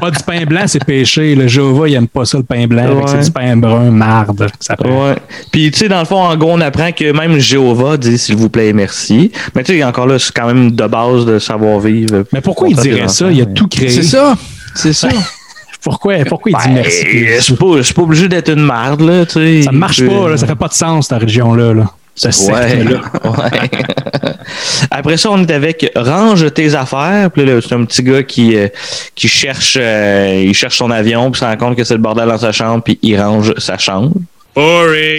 Ah, 0.00 0.10
du 0.10 0.22
pain 0.24 0.44
blanc, 0.44 0.64
c'est 0.66 0.84
péché. 0.84 1.34
Le 1.34 1.46
Jéhovah, 1.48 1.88
il 1.88 1.94
aime 1.94 2.06
pas 2.08 2.24
ça, 2.26 2.36
le 2.38 2.44
pain 2.44 2.66
blanc. 2.66 3.06
C'est 3.06 3.20
du 3.24 3.30
pain 3.30 3.56
brun 3.56 3.90
marde. 3.90 4.46
Ça. 4.60 4.76
Ouais. 4.84 5.14
Puis, 5.50 5.70
tu 5.70 5.78
sais, 5.78 5.88
dans 5.88 6.00
le 6.00 6.04
fond, 6.04 6.20
en 6.22 6.36
gros, 6.36 6.52
on 6.52 6.60
apprend 6.60 6.92
que 6.92 7.10
même 7.12 7.38
Jéhovah 7.38 7.96
dit 7.96 8.18
s'il 8.18 8.36
vous 8.36 8.48
plaît 8.50 8.68
et 8.68 8.72
merci. 8.74 9.32
Mais 9.54 9.62
tu 9.64 9.72
sais, 9.78 9.84
encore 9.84 10.06
là, 10.06 10.18
c'est 10.18 10.32
quand 10.32 10.46
même 10.46 10.70
de 10.70 10.86
base 10.86 11.24
de 11.24 11.38
savoir-vivre. 11.38 12.24
Mais 12.32 12.40
pourquoi 12.42 12.68
il 12.68 12.76
dirait 12.76 13.08
ça? 13.08 13.30
Il 13.30 13.40
a 13.40 13.46
tout 13.46 13.68
créé. 13.68 13.88
C'est 13.88 14.02
ça. 14.02 14.34
C'est 14.74 14.92
ça. 14.92 15.08
Pourquoi, 15.84 16.14
pourquoi 16.26 16.50
il 16.50 16.56
dit 16.56 16.74
Ben, 16.74 16.74
merci? 16.74 17.54
Pas, 17.54 17.82
c'est 17.82 17.94
pas 17.94 18.02
obligé 18.02 18.26
d'être 18.26 18.50
une 18.50 18.62
marde, 18.62 19.02
là, 19.02 19.26
tu 19.26 19.34
sais. 19.34 19.62
Ça 19.62 19.72
marche 19.72 20.04
pas, 20.04 20.30
là, 20.30 20.36
ça 20.36 20.46
fait 20.46 20.54
pas 20.54 20.68
de 20.68 20.72
sens, 20.72 21.08
cette 21.08 21.20
religion-là. 21.20 21.74
Là. 21.74 21.90
Ce 22.14 22.28
Ouais. 22.50 22.84
ouais. 22.86 23.70
Après 24.90 25.16
ça, 25.16 25.30
on 25.30 25.42
est 25.42 25.50
avec 25.50 25.90
range 25.96 26.52
tes 26.54 26.74
affaires. 26.74 27.30
Puis 27.30 27.44
là, 27.44 27.60
c'est 27.60 27.74
un 27.74 27.84
petit 27.84 28.02
gars 28.02 28.22
qui 28.22 28.56
euh, 28.56 28.68
qui 29.14 29.28
cherche 29.28 29.76
euh, 29.80 30.44
il 30.46 30.54
cherche 30.54 30.78
son 30.78 30.90
avion, 30.90 31.30
puis 31.30 31.40
se 31.40 31.44
rend 31.44 31.56
compte 31.56 31.76
que 31.76 31.84
c'est 31.84 31.94
le 31.94 32.00
bordel 32.00 32.28
dans 32.28 32.38
sa 32.38 32.52
chambre, 32.52 32.82
puis 32.82 32.98
il 33.02 33.20
range 33.20 33.54
sa 33.58 33.76
chambre. 33.78 34.12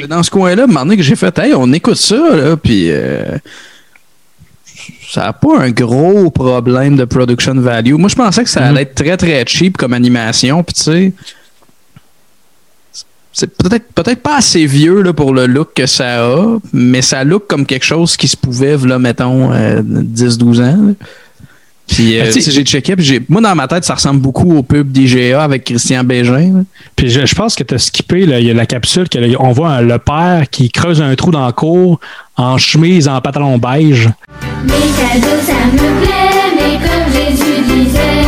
Dans 0.08 0.24
ce 0.24 0.32
coin-là, 0.32 0.64
un 0.64 0.68
moment 0.68 0.82
donné, 0.82 0.98
que 0.98 1.04
j'ai 1.04 1.18
fait, 1.18 1.38
hey, 1.40 1.54
on 1.54 1.72
écoute 1.74 1.98
ça, 1.98 2.16
là, 2.16 2.56
puis 2.56 2.88
euh, 2.90 3.38
ça 5.10 5.22
n'a 5.26 5.34
pas 5.34 5.60
un 5.60 5.72
gros 5.72 6.30
problème 6.30 6.96
de 6.96 7.06
production 7.06 7.54
value. 7.56 7.94
Moi, 7.94 8.10
je 8.10 8.16
pensais 8.16 8.44
que 8.44 8.50
ça 8.50 8.66
allait 8.66 8.82
être 8.84 8.96
très, 8.96 9.18
très 9.18 9.44
cheap 9.46 9.78
comme 9.78 9.94
animation, 9.94 10.64
puis 10.64 10.74
tu 10.74 10.82
sais, 10.84 11.14
c'est 13.34 13.48
peut-être 13.58 13.92
peut-être 13.94 14.22
pas 14.22 14.38
assez 14.38 14.66
vieux 14.66 15.02
là, 15.02 15.12
pour 15.12 15.34
le 15.34 15.46
look 15.46 15.74
que 15.76 15.86
ça 15.86 16.26
a, 16.26 16.58
mais 16.72 17.02
ça 17.02 17.24
look 17.26 17.48
comme 17.48 17.66
quelque 17.66 17.86
chose 17.86 18.16
qui 18.16 18.28
se 18.30 18.38
pouvait, 18.38 18.78
là, 18.78 18.98
mettons, 18.98 19.52
euh, 19.52 19.82
10-12 19.84 20.62
ans. 20.62 20.88
là. 20.88 20.94
Puis, 21.88 22.20
euh, 22.20 22.32
sais, 22.32 22.50
j'ai 22.52 22.64
checké, 22.64 22.96
puis 22.96 23.22
moi, 23.30 23.42
dans 23.42 23.54
ma 23.54 23.68
tête, 23.68 23.84
ça 23.84 23.94
ressemble 23.94 24.20
beaucoup 24.20 24.56
au 24.58 24.64
pub 24.64 24.92
d'IGA 24.92 25.44
avec 25.44 25.66
Christian 25.66 26.04
Bégin. 26.04 26.64
Puis 26.96 27.10
je, 27.10 27.26
je 27.28 27.36
pense 27.36 27.54
que 27.56 27.64
tu 27.64 27.76
as 27.76 27.78
skippé, 27.78 28.26
là, 28.26 28.40
y 28.40 28.50
a 28.50 28.54
la 28.56 28.66
capsule, 28.66 29.08
que, 29.08 29.20
là, 29.20 29.28
on 29.40 29.52
voit 29.52 29.70
un- 29.70 29.82
le 29.82 30.00
père 30.00 30.46
qui 30.50 30.72
creuse 30.72 31.00
un 31.02 31.14
trou 31.16 31.30
dans 31.30 31.46
la 31.46 31.52
cour 31.52 32.00
en 32.38 32.58
chemise, 32.58 33.08
en 33.08 33.22
pantalon 33.22 33.60
beige. 33.60 34.10
Les 34.68 35.20
cadeaux, 35.22 35.42
ça 35.46 35.54
me 35.72 35.78
plaît, 35.78 36.56
mais 36.56 36.78
comme 36.80 37.14
Jésus 37.14 37.62
disait, 37.68 38.26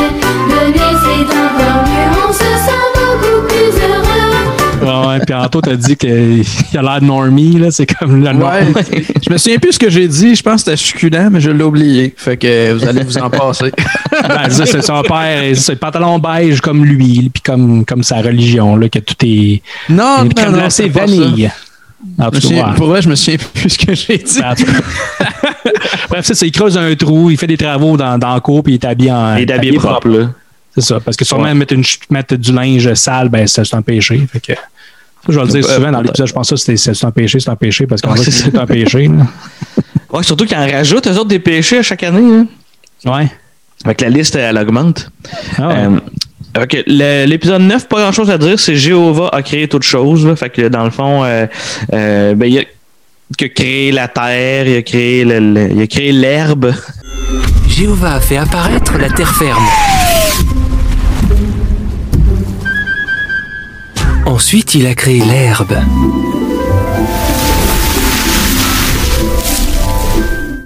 donner 0.50 0.96
c'est 1.02 1.36
encore 1.36 1.84
mieux, 1.84 2.28
on 2.28 2.32
se 2.34 2.40
sent 2.40 2.86
beaucoup 2.96 3.48
plus 3.48 3.82
heureux. 3.82 5.02
Ouais, 5.02 5.08
ouais, 5.08 5.20
puis 5.26 5.34
Anto 5.36 5.62
t'a 5.62 5.76
dit 5.76 5.96
qu'il 5.98 6.44
a 6.78 6.82
l'air 6.82 7.02
normie, 7.02 7.58
là, 7.60 7.72
c'est 7.72 7.86
comme 7.88 8.24
le 8.24 8.32
nom. 8.32 8.48
Ouais. 8.48 8.66
je 9.26 9.32
me 9.32 9.38
souviens 9.38 9.58
plus 9.58 9.74
ce 9.74 9.80
que 9.80 9.90
j'ai 9.90 10.08
dit. 10.08 10.36
Je 10.36 10.44
pense 10.44 10.64
que 10.64 10.72
c'était 10.72 10.78
succulent, 10.78 11.30
mais 11.32 11.42
je 11.42 11.50
l'ai 11.50 11.64
oublié. 11.64 12.14
Fait 12.16 12.38
que 12.38 12.74
vous 12.74 12.86
allez 12.88 13.04
vous 13.04 13.18
en 13.18 13.30
passer. 13.30 13.72
Ben, 14.28 14.50
ça, 14.50 14.66
c'est 14.66 14.82
son 14.82 15.04
père, 15.04 15.44
c'est 15.56 15.74
le 15.74 15.78
pantalon 15.78 16.18
beige 16.18 16.60
comme 16.60 16.84
lui, 16.84 17.30
puis 17.32 17.42
comme, 17.44 17.86
comme 17.86 18.02
sa 18.04 18.18
religion, 18.18 18.76
là, 18.76 18.90
que 18.90 18.98
tout 19.00 19.14
est. 19.24 19.62
Non, 19.90 20.24
non, 20.24 20.52
non, 20.52 20.70
c'est 20.70 20.90
pas 20.90 21.02
vanille. 21.02 21.52
En 22.18 22.24
Je 22.26 22.26
me 22.26 22.32
tout 22.32 22.42
souviens- 22.42 22.64
cas, 22.64 22.70
ouais. 22.70 22.76
pour 22.78 22.88
vrai, 22.88 23.02
je 23.04 23.10
me 23.10 23.16
souviens 23.16 23.38
plus 23.54 23.70
ce 23.70 23.78
que 23.78 23.94
j'ai 23.94 24.18
dit. 24.18 24.40
Bref, 26.10 26.26
c'est 26.26 26.34
ça, 26.34 26.46
il 26.46 26.52
creuse 26.52 26.78
un 26.78 26.94
trou, 26.96 27.30
il 27.30 27.38
fait 27.38 27.48
des 27.48 27.58
travaux 27.58 27.98
dans, 27.98 28.18
dans 28.18 28.34
la 28.34 28.40
cour, 28.40 28.64
puis 28.64 28.74
il 28.74 28.76
est 28.76 28.86
habillé 28.86 29.12
en. 29.12 29.36
Il 29.36 29.50
est 29.50 29.54
habillé 29.54 29.78
propre, 29.78 30.08
là. 30.10 30.30
C'est 30.76 30.82
ça, 30.82 31.00
parce 31.00 31.18
que 31.18 31.26
sûrement 31.26 31.46
Ouais. 31.46 31.54
mettre, 31.56 31.74
une, 31.74 31.84
mettre 32.10 32.36
du 32.36 32.52
linge 32.54 32.94
sale, 32.94 33.30
ben, 33.30 33.48
c'est 33.48 33.74
un 33.74 33.82
péché. 33.82 34.28
Fait 34.32 34.40
que, 34.40 34.54
ça, 34.54 34.60
je 35.30 35.34
vais 35.40 35.42
le 35.46 35.50
dire 35.52 35.66
souvent 35.66 35.92
dans 35.92 36.02
l'épisode, 36.02 36.28
je 36.28 36.34
pense 36.34 36.50
que 36.52 36.56
c'est 36.56 37.04
un 37.04 37.12
péché, 37.12 37.40
c'est 37.40 37.50
un 37.50 37.56
péché, 37.56 37.88
parce 37.88 38.02
qu'on 38.02 38.10
Ouais, 38.12 38.16
voit 38.18 38.26
que 38.26 38.32
c'est 38.32 38.56
un 38.58 38.66
péché. 38.66 39.10
Ouais, 40.10 40.24
surtout 40.24 40.46
qu'ils 40.46 40.56
en 40.58 40.66
rajoutent, 40.66 41.06
eux 41.08 41.18
autres, 41.18 41.28
des 41.28 41.40
péchés 41.40 41.80
à 41.80 41.82
chaque 41.84 42.02
année. 42.04 42.22
Hein. 42.34 42.48
Ouais. 43.12 43.28
Fait 43.86 43.94
que 43.94 44.06
la 44.06 44.10
liste, 44.10 44.36
elle 44.38 44.58
augmente. 44.58 45.12
Ah 45.58 45.68
ouais. 45.68 45.76
Euh, 45.76 46.64
ok, 46.64 46.84
le- 46.88 47.26
L'épisode 47.26 47.62
9, 47.64 47.90
pas 47.90 48.00
grand 48.04 48.12
chose 48.14 48.30
à 48.30 48.38
dire, 48.38 48.58
c'est 48.58 48.78
Jéhovah 48.78 49.30
a 49.34 49.42
créé 49.42 49.68
toute 49.68 49.84
chose. 49.84 50.34
Fait 50.36 50.50
que 50.50 50.70
dans 50.70 50.86
le 50.86 50.92
fond, 50.92 51.26
euh, 51.26 51.46
euh, 51.92 52.36
ben, 52.36 52.46
il 52.50 52.60
a, 52.60 52.62
il 53.40 53.46
a 53.46 53.50
créé 53.50 53.92
la 53.92 54.08
terre, 54.08 54.68
il 54.68 54.78
a 54.78 54.82
créé 54.82 55.24
le- 55.26 55.40
le- 55.40 55.72
il 55.72 55.82
a 55.82 55.88
créé 55.88 56.12
l'herbe. 56.12 56.74
Jéhovah 57.68 58.16
a 58.16 58.20
fait 58.20 58.38
apparaître 58.38 58.98
la 58.98 59.10
terre 59.10 59.34
ferme. 59.36 59.66
Ensuite, 64.26 64.76
il 64.76 64.88
a 64.88 64.94
créé 64.96 65.20
l'herbe. 65.22 65.78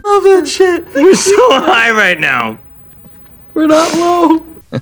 Oh, 0.04 0.45
shit. 0.45 0.84
We're 0.95 1.15
so 1.15 1.36
high 1.52 1.91
right 1.91 2.19
now. 2.19 2.58
We're 3.56 3.67
not 3.67 3.93
low. 3.97 4.43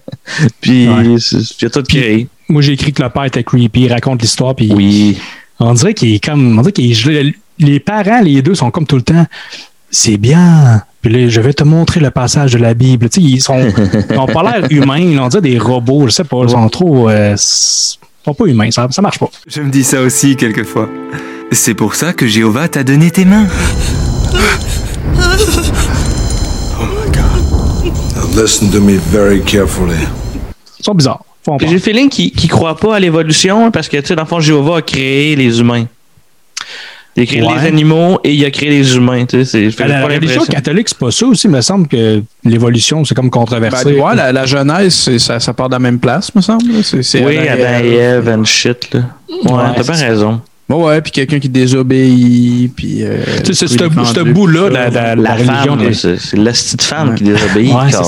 Puis 0.61 0.87
c'est- 1.19 1.61
il 1.61 1.65
a 1.65 1.69
tout 1.69 1.83
créé. 1.83 2.27
Moi, 2.47 2.61
j'ai 2.61 2.73
écrit 2.73 2.93
que 2.93 3.01
le 3.03 3.09
père 3.09 3.25
était 3.25 3.43
creepy, 3.43 3.81
il 3.81 3.93
raconte 3.93 4.21
l'histoire, 4.21 4.55
puis 4.55 4.71
Oui. 4.73 5.17
on 5.59 5.73
dirait 5.73 5.93
qu'il 5.93 6.13
est 6.15 6.23
comme. 6.23 6.57
On 6.57 6.61
dirait 6.61 6.71
qu'il 6.71 6.91
est 6.91 6.95
gelé. 6.95 7.35
Les 7.59 7.79
parents, 7.79 8.21
les 8.21 8.41
deux, 8.41 8.55
sont 8.55 8.71
comme 8.71 8.85
tout 8.85 8.95
le 8.95 9.01
temps. 9.01 9.25
C'est 9.91 10.17
bien. 10.17 10.81
Puis 11.01 11.11
là, 11.11 11.29
je 11.29 11.41
vais 11.41 11.53
te 11.53 11.63
montrer 11.63 11.99
le 11.99 12.11
passage 12.11 12.53
de 12.53 12.57
la 12.59 12.73
Bible. 12.73 13.09
Tu 13.09 13.21
sais, 13.21 13.27
ils 13.27 13.41
sont, 13.41 13.59
ils 14.09 14.17
ont 14.17 14.27
pas 14.27 14.43
l'air 14.43 14.67
humains. 14.69 15.15
là. 15.15 15.23
On 15.25 15.27
dirait 15.27 15.41
des 15.41 15.57
robots. 15.57 16.07
Je 16.07 16.11
sais 16.13 16.23
pas. 16.23 16.41
Ils 16.43 16.49
sont 16.49 16.69
trop. 16.69 17.09
euh, 17.09 17.35
ils 17.35 17.37
sont 18.25 18.33
pas 18.33 18.45
humains. 18.45 18.71
Ça, 18.71 18.87
ça 18.91 19.01
marche 19.01 19.19
pas. 19.19 19.29
Je 19.47 19.61
me 19.61 19.69
dis 19.69 19.83
ça 19.83 20.01
aussi 20.01 20.35
quelquefois. 20.35 20.89
C'est 21.51 21.73
pour 21.73 21.95
ça 21.95 22.13
que 22.13 22.27
Jéhovah 22.27 22.67
t'a 22.67 22.83
donné 22.83 23.09
tes 23.11 23.25
mains. 23.25 23.47
Now 28.15 28.41
listen 28.41 28.69
to 28.71 28.79
me 28.81 28.97
very 28.97 29.41
carefully. 29.41 29.97
Ils 30.79 30.85
sont 30.85 30.93
bizarres. 30.93 31.23
J'ai 31.61 31.67
le 31.67 31.79
feeling 31.79 32.09
qu'il 32.09 32.31
qu'il 32.31 32.49
croit 32.49 32.75
pas 32.77 32.95
à 32.97 32.99
l'évolution 32.99 33.71
parce 33.71 33.87
que, 33.89 33.97
tu 33.97 34.07
sais, 34.07 34.15
dans 34.15 34.23
le 34.23 34.27
fond, 34.27 34.39
Jéhovah 34.39 34.77
a 34.77 34.81
créé 34.81 35.35
les 35.35 35.59
humains. 35.59 35.85
Il 37.15 37.23
a 37.23 37.25
créé 37.25 37.41
Ouais. 37.43 37.53
les 37.61 37.67
animaux 37.67 38.19
et 38.23 38.33
il 38.33 38.45
a 38.45 38.51
créé 38.51 38.69
les 38.69 38.95
humains. 38.95 39.25
Tu 39.25 39.39
sais, 39.39 39.45
c'est- 39.45 39.71
fait 39.71 39.83
À 39.83 39.87
la 39.87 40.01
pas 40.07 40.13
religion 40.13 40.43
catholique, 40.45 40.87
c'est 40.89 40.97
pas 40.97 41.11
ça 41.11 41.25
aussi. 41.25 41.47
Il 41.47 41.51
me 41.51 41.59
semble 41.61 41.87
que 41.87 42.21
l'évolution, 42.45 43.03
c'est 43.03 43.15
comme 43.15 43.29
controversé. 43.29 43.93
Ben, 43.93 44.01
ouais, 44.01 44.15
la, 44.15 44.31
la 44.31 44.45
Genèse, 44.45 45.09
ça, 45.17 45.39
ça 45.39 45.53
part 45.53 45.67
de 45.69 45.75
la 45.75 45.79
même 45.79 45.99
place, 45.99 46.33
me 46.35 46.41
semble. 46.41 46.71
là. 46.71 46.79
C'est, 46.83 47.03
c'est 47.03 47.23
Oui, 47.25 47.37
Adam 47.37 47.83
et 47.83 47.93
Ève 47.95 48.29
and 48.29 48.45
shit, 48.45 48.93
là. 48.93 49.01
Ouais, 49.29 49.51
Ouais, 49.51 49.59
t'as 49.75 49.83
pas 49.83 49.93
c'est- 49.95 50.07
raison. 50.07 50.41
Ouais, 50.69 50.75
ouais, 50.83 51.01
puis 51.01 51.11
quelqu'un 51.11 51.39
qui 51.39 51.49
désobéit, 51.49 52.71
puis... 52.75 53.03
euh, 53.03 53.23
Tu 53.43 53.53
sais, 53.55 53.67
c'est 53.67 53.75
est 53.75 53.77
ce- 54.05 54.19
bout-là, 54.23 54.69
la- 54.69 54.89
la- 54.91 55.15
La, 55.15 55.33
religion 55.33 55.77
c'est 55.91 56.37
la 56.37 56.51
petite 56.51 56.83
femme 56.83 57.09
Ouais. 57.09 57.15
qui 57.15 57.23
désobéit. 57.23 57.73
Ouais, 57.73 57.91
ça. 57.91 58.03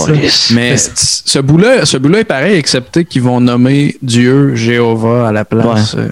Mais 0.54 0.78
c- 0.78 0.92
ce 1.26 1.40
bout-là, 1.40 1.86
ce 1.86 1.98
bout-là 1.98 2.20
est 2.20 2.24
pareil, 2.24 2.58
excepté 2.58 3.04
qu'ils 3.06 3.24
vont 3.24 3.42
nommer 3.42 3.98
Dieu 4.04 4.54
Jéhovah 4.56 5.30
à 5.30 5.32
la 5.32 5.44
place. 5.44 5.96
euh. 5.98 6.10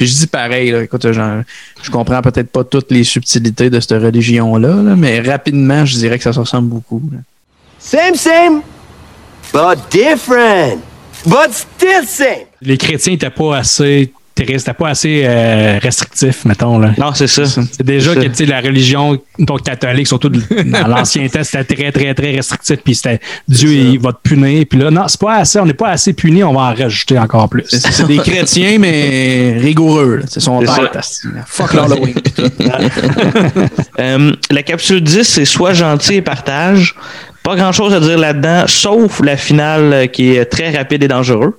Puis 0.00 0.08
je 0.08 0.16
dis 0.16 0.26
pareil, 0.26 0.70
là, 0.70 0.82
écoute, 0.82 1.12
genre, 1.12 1.42
je 1.82 1.90
comprends 1.90 2.22
peut-être 2.22 2.50
pas 2.50 2.64
toutes 2.64 2.90
les 2.90 3.04
subtilités 3.04 3.68
de 3.68 3.78
cette 3.80 4.02
religion-là, 4.02 4.76
là, 4.82 4.96
mais 4.96 5.20
rapidement, 5.20 5.84
je 5.84 5.94
dirais 5.98 6.16
que 6.16 6.24
ça 6.24 6.32
se 6.32 6.40
ressemble 6.40 6.70
beaucoup. 6.70 7.02
là. 7.12 7.18
Same, 7.78 8.14
same, 8.14 8.62
but 9.52 9.78
different. 9.90 10.80
But 11.26 11.52
still 11.52 12.06
same. 12.06 12.46
Les 12.62 12.78
chrétiens 12.78 13.12
n'étaient 13.12 13.28
pas 13.28 13.58
assez 13.58 14.10
n'étaient 14.48 14.72
pas 14.72 14.88
assez 14.88 15.22
euh, 15.24 15.78
restrictifs, 15.80 16.44
mettons. 16.44 16.78
Là. 16.78 16.92
Non, 16.98 17.12
c'est 17.14 17.26
ça. 17.26 17.44
C'est 17.46 17.82
déjà 17.82 18.14
que 18.14 18.22
ça. 18.22 18.28
tu 18.28 18.34
sais, 18.34 18.46
la 18.46 18.60
religion 18.60 19.18
donc, 19.38 19.62
catholique, 19.62 20.06
surtout 20.06 20.28
de- 20.28 20.40
dans 20.70 20.86
l'Ancien 20.86 21.28
Temps, 21.28 21.44
c'était 21.44 21.74
très, 21.74 21.92
très, 21.92 22.14
très 22.14 22.32
restrictif. 22.32 22.78
Puis 22.84 22.94
c'était 22.94 23.20
Dieu, 23.48 23.72
il 23.72 23.98
va 23.98 24.12
te 24.12 24.18
punir. 24.22 24.64
Puis 24.68 24.78
là, 24.78 24.90
non, 24.90 25.08
c'est 25.08 25.20
pas 25.20 25.36
assez, 25.36 25.58
on 25.58 25.66
n'est 25.66 25.74
pas 25.74 25.88
assez 25.88 26.12
puni, 26.12 26.42
on 26.44 26.52
va 26.52 26.60
en 26.60 26.74
rajouter 26.74 27.18
encore 27.18 27.48
plus. 27.48 27.64
C'est, 27.68 28.06
des 28.06 28.18
chrétiens, 28.18 28.78
mais 28.78 29.56
rigoureux. 29.58 30.22
C'est 30.28 30.40
son. 30.40 30.60
Fuck 31.46 31.74
l'Halloween. 31.74 32.14
Euh, 33.98 34.32
la 34.50 34.62
capsule 34.62 35.00
10, 35.02 35.24
c'est 35.24 35.44
soit 35.44 35.74
gentil 35.74 36.14
et 36.14 36.22
partage. 36.22 36.94
Pas 37.42 37.56
grand 37.56 37.72
chose 37.72 37.92
à 37.92 38.00
dire 38.00 38.18
là-dedans, 38.18 38.64
sauf 38.66 39.20
la 39.20 39.36
finale 39.36 39.92
euh, 39.92 40.06
qui 40.06 40.34
est 40.36 40.44
très 40.46 40.70
rapide 40.70 41.02
et 41.02 41.08
dangereux. 41.08 41.58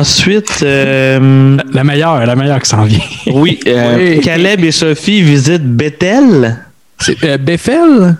Ensuite, 0.00 0.60
euh, 0.62 1.56
La 1.74 1.84
meilleure, 1.84 2.24
la 2.24 2.34
meilleure 2.34 2.60
qui 2.60 2.68
s'en 2.70 2.84
vient. 2.84 2.98
oui, 3.26 3.60
euh, 3.66 3.96
Oui. 4.16 4.20
Caleb 4.20 4.64
et 4.64 4.70
Sophie 4.72 5.20
visitent 5.20 5.62
Bethel. 5.76 6.56
c'est 6.98 7.22
euh, 7.24 7.36
Bethel? 7.36 8.16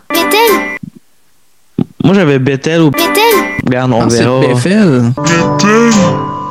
Moi, 2.05 2.15
j'avais 2.15 2.39
Bethel 2.39 2.83
ou. 2.83 2.91
Bethel 2.91 3.15
Regarde, 3.67 3.93
on 3.93 4.03
Ah, 4.03 4.11
c'est 4.11 4.25
verra. 4.25 4.41
Bethel. 4.41 5.13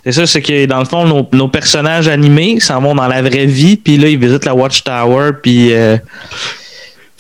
C'est 0.04 0.12
ça, 0.14 0.26
c'est 0.26 0.42
que 0.42 0.66
dans 0.66 0.80
le 0.80 0.86
fond, 0.86 1.06
nos, 1.06 1.28
nos 1.34 1.48
personnages 1.50 2.08
animés 2.08 2.60
s'en 2.60 2.82
vont 2.82 2.96
dans 2.96 3.08
la 3.08 3.22
vraie 3.22 3.46
vie, 3.46 3.78
puis 3.78 3.98
là, 3.98 4.08
ils 4.08 4.18
visitent 4.18 4.46
la 4.46 4.56
Watchtower, 4.56 5.32
puis. 5.44 5.74
euh, 5.74 5.98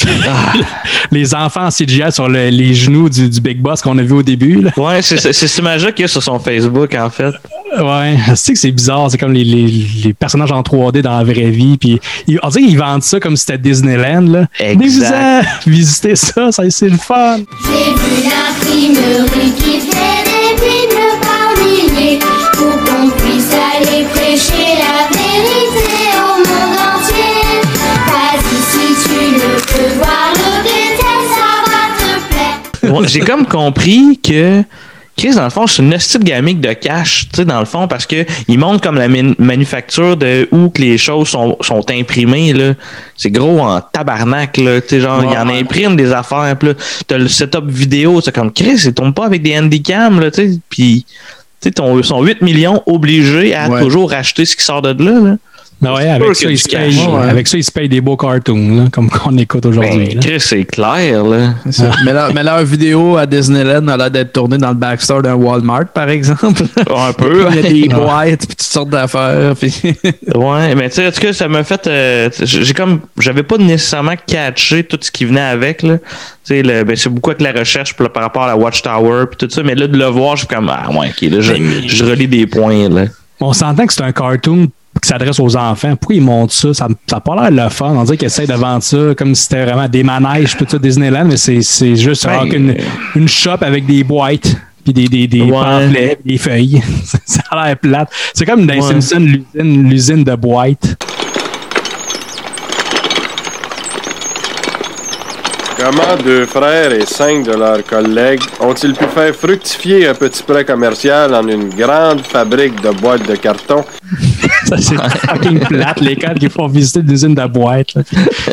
Les 1.12 1.33
enfants 1.35 1.65
en 1.65 1.69
CGI 1.69 2.12
sur 2.12 2.27
le- 2.29 2.49
les 2.49 2.73
genoux 2.73 3.09
du, 3.09 3.29
du 3.29 3.41
Big 3.41 3.59
Boss 3.62 3.81
qu'on 3.81 3.97
a 3.97 4.01
vu 4.03 4.13
au 4.13 4.23
début. 4.23 4.62
Là. 4.62 4.71
Ouais, 4.77 5.01
c'est 5.01 5.17
c'est- 5.17 5.33
c'est 5.33 5.47
cette 5.47 5.59
image-là 5.59 5.91
qu'il 5.91 6.03
y 6.03 6.05
a 6.05 6.07
sur 6.07 6.21
son 6.23 6.39
Facebook, 6.39 6.93
en 6.95 7.09
fait. 7.09 7.33
Ouais, 7.79 8.17
c'est 8.35 8.53
que 8.53 8.59
c'est 8.59 8.71
bizarre. 8.71 9.09
C'est 9.12 9.17
comme 9.17 9.33
les, 9.33 9.43
les, 9.43 9.67
les 10.05 10.13
personnages 10.13 10.51
en 10.51 10.62
3D 10.62 11.01
dans 11.01 11.17
la 11.17 11.23
vraie 11.23 11.51
vie. 11.51 11.77
Puis 11.77 11.99
ils, 12.27 12.39
on 12.41 12.49
dirait 12.49 12.65
qu'ils 12.65 12.77
vendent 12.79 13.03
ça 13.03 13.19
comme 13.19 13.35
si 13.35 13.45
c'était 13.45 13.57
Disneyland. 13.59 14.21
Là. 14.31 14.45
Exact. 14.59 14.75
Venez-vous-en, 15.09 15.41
visitez 15.67 16.15
ça, 16.15 16.51
ça 16.51 16.63
c'est 16.69 16.89
le 16.89 16.97
fun. 16.97 17.38
J'ai 17.38 17.91
vu 17.93 18.29
l'imprimerie 18.29 19.51
qui 19.55 19.79
fait 19.81 20.18
J'ai 33.07 33.19
comme 33.21 33.45
compris 33.45 34.19
que 34.21 34.63
Chris, 35.17 35.35
dans 35.35 35.43
le 35.43 35.49
fond, 35.49 35.67
c'est 35.67 35.81
une 35.81 35.93
hostie 35.93 36.17
gamique 36.19 36.62
de 36.62 36.71
cash, 36.71 37.27
tu 37.29 37.38
sais, 37.38 37.45
dans 37.45 37.59
le 37.59 37.65
fond, 37.65 37.89
parce 37.89 38.05
que 38.05 38.25
ils 38.47 38.57
montrent 38.57 38.79
comme 38.81 38.95
la 38.95 39.09
man- 39.09 39.35
manufacture 39.38 40.15
de 40.15 40.47
où 40.51 40.69
que 40.69 40.81
les 40.81 40.97
choses 40.97 41.27
sont, 41.27 41.57
sont 41.59 41.83
imprimées, 41.91 42.53
là. 42.53 42.73
C'est 43.17 43.29
gros 43.29 43.59
en 43.59 43.81
tabarnak, 43.81 44.55
là. 44.57 44.79
Tu 44.79 44.88
sais, 44.88 45.01
genre, 45.01 45.21
ils 45.23 45.38
en 45.38 45.49
impriment 45.49 45.97
des 45.97 46.13
affaires, 46.13 46.55
puis 46.57 46.69
là, 46.69 46.75
t'as 47.05 47.17
le 47.17 47.27
setup 47.27 47.65
vidéo, 47.67 48.21
c'est 48.21 48.33
comme 48.33 48.51
Chris, 48.53 48.81
ils 48.85 48.93
tombent 48.93 49.13
pas 49.13 49.25
avec 49.25 49.41
des 49.41 49.57
handycams, 49.59 50.21
là, 50.21 50.31
tu 50.31 50.53
sais, 50.53 50.59
puis, 50.69 51.05
tu 51.62 51.69
sais, 51.69 52.03
sont 52.03 52.23
8 52.23 52.41
millions 52.41 52.81
obligés 52.85 53.53
à 53.53 53.67
Ouais. 53.69 53.81
toujours 53.81 54.12
racheter 54.12 54.45
ce 54.45 54.55
qui 54.55 54.63
sort 54.63 54.81
de 54.81 55.03
là, 55.03 55.19
là. 55.19 55.35
Ben 55.82 55.94
ouais, 55.94 56.10
avec 56.10 56.36
ça, 56.36 56.50
se 56.56 57.08
Ouais. 57.10 57.30
avec 57.30 57.48
ça, 57.48 57.58
ils 57.58 57.63
se 57.63 57.72
payent 57.72 57.88
des 57.88 58.02
beaux 58.02 58.18
cartoons, 58.18 58.76
là, 58.76 58.84
comme 58.92 59.10
qu'on 59.10 59.38
écoute 59.38 59.65
aujourd'hui. 59.65 60.18
Ben, 60.22 60.38
c'est 60.39 60.65
clair, 60.65 61.24
là. 61.24 61.54
Mais, 62.06 62.12
leur, 62.12 62.34
mais 62.34 62.44
leur 62.44 62.62
vidéo 62.65 63.15
à 63.15 63.26
Disneyland 63.26 63.88
a 63.88 63.96
l'air 63.96 64.12
d'être 64.12 64.34
tournée 64.34 64.58
dans 64.58 64.70
le 64.70 64.74
backstore 64.76 65.22
d'un 65.22 65.36
Walmart, 65.36 65.86
par 65.94 66.10
exemple. 66.10 66.63
Un 66.94 67.13
peu. 67.13 67.46
Il 67.52 67.56
y 67.56 67.60
a 67.60 67.62
des 67.62 67.82
Ouais. 67.84 67.88
boîtes, 67.96 68.39
puis 68.39 68.48
toutes 68.58 68.62
sortes 68.62 68.89
d'affaires. 68.89 69.56
puis- 69.58 69.72
Ouais, 70.36 70.76
mais 70.76 70.89
tu 70.89 70.96
sais, 70.96 71.08
en 71.08 71.12
tout 71.12 71.22
cas, 71.22 71.32
ça 71.32 71.48
m'a 71.48 71.63
fait. 71.63 71.88
euh, 71.88 72.30
j'ai 72.42 72.74
comme. 72.74 73.00
J'avais 73.18 73.44
pas 73.44 73.58
nécessairement 73.58 74.15
catché 74.28 74.84
tout 74.84 74.98
ce 75.00 75.10
qui 75.12 75.24
venait 75.24 75.39
avec, 75.39 75.82
là. 75.84 75.98
Tu 76.00 76.04
sais, 76.44 76.62
le- 76.62 76.84
ben, 76.84 76.98
c'est 76.98 77.10
beaucoup 77.10 77.30
avec 77.32 77.42
la 77.42 77.58
recherche 77.58 77.94
pour- 77.96 78.10
par 78.10 78.24
rapport 78.24 78.44
à 78.44 78.48
la 78.48 78.58
Watchtower, 78.58 79.28
puis 79.28 79.38
tout 79.48 79.54
ça, 79.54 79.63
mais 79.63 79.76
là, 79.76 79.88
de 79.88 79.98
le 79.98 80.06
voir, 80.08 80.36
je 80.36 80.46
suis 80.46 80.54
comme, 80.54 80.70
ah, 80.70 80.89
ouais, 80.92 81.08
ok, 81.10 81.22
là, 81.32 81.39
je, 81.39 81.54
je 81.88 82.04
relis 82.04 82.28
des 82.28 82.48
points, 82.48 82.89
là. 82.89 83.06
On 83.39 83.54
s'entend 83.54 83.86
que 83.86 83.94
c'est 83.94 84.04
un 84.04 84.12
cartoon 84.12 84.68
qui 85.02 85.08
s'adresse 85.08 85.39
aux 85.39 85.56
enfants. 85.56 85.95
Pourquoi 85.95 86.15
ils 86.15 86.21
montrent 86.21 86.54
ça? 86.54 86.73
Ça 86.73 86.88
n'a 87.12 87.19
pas 87.19 87.36
l'air 87.49 87.65
le 87.65 87.69
fun. 87.69 87.93
On 87.95 88.04
dirait 88.04 88.17
qu'ils 88.17 88.25
essayent 88.25 88.47
de 88.47 88.54
vendre 88.54 88.84
ça 88.84 88.97
comme 89.17 89.34
si 89.36 89.43
c'était 89.43 89.63
vraiment 89.65 89.88
des 89.88 90.04
manèges, 90.04 90.58
tout 90.58 90.65
ça, 90.67 90.78
Disneyland, 90.78 91.25
mais 91.25 91.38
c'est 91.38 91.95
juste 91.95 92.25
Ben, 92.25 92.49
qu'une- 92.49 92.75
une 93.15 93.28
shop 93.30 93.58
avec 93.62 93.86
des 93.86 94.04
boîtes, 94.04 94.56
puis 94.84 94.93
des, 94.93 95.08
des, 95.08 95.28
des 95.28 95.41
Ouais. 95.41 95.52
pamphlets, 95.52 96.17
puis 96.23 96.34
des 96.34 96.38
feuilles. 96.38 96.82
ça 97.25 97.41
a 97.52 97.67
l'air 97.67 97.78
plate. 97.78 98.10
C'est 98.34 98.45
comme 98.45 98.65
dans 98.65 98.73
les 98.73 98.82
Ouais. 98.82 98.88
Simpsons, 98.99 99.19
l'usine- 99.19 99.89
l'usine 99.89 100.23
de 100.23 100.36
boîtes. 100.36 100.95
Comment 105.78 106.21
deux 106.25 106.45
frères 106.45 106.91
et 106.91 107.06
cinq 107.06 107.45
de 107.45 107.54
leurs 107.54 107.86
collègues 107.86 108.41
ont-ils 108.60 108.93
pu 108.93 109.06
faire 109.06 109.34
fructifier 109.34 110.08
un 110.08 110.13
petit 110.13 110.43
prêt 110.43 110.65
commercial 110.65 111.34
en 111.34 111.47
une 111.47 111.69
grande 111.69 112.19
fabrique 112.21 112.82
de 112.82 112.89
boîtes 112.89 113.25
de 113.25 113.36
carton? 113.38 113.86
Ça, 114.65 114.78
c'est 114.78 114.95
fucking 114.95 115.60
plate, 115.60 116.02
les 116.02 116.15
codes 116.15 116.39
qui 116.39 116.50
font 116.50 116.67
visiter 116.67 117.02
l'usine 117.02 117.36
de 117.36 117.45
boîtes. 117.45 117.93
là. 117.95 118.04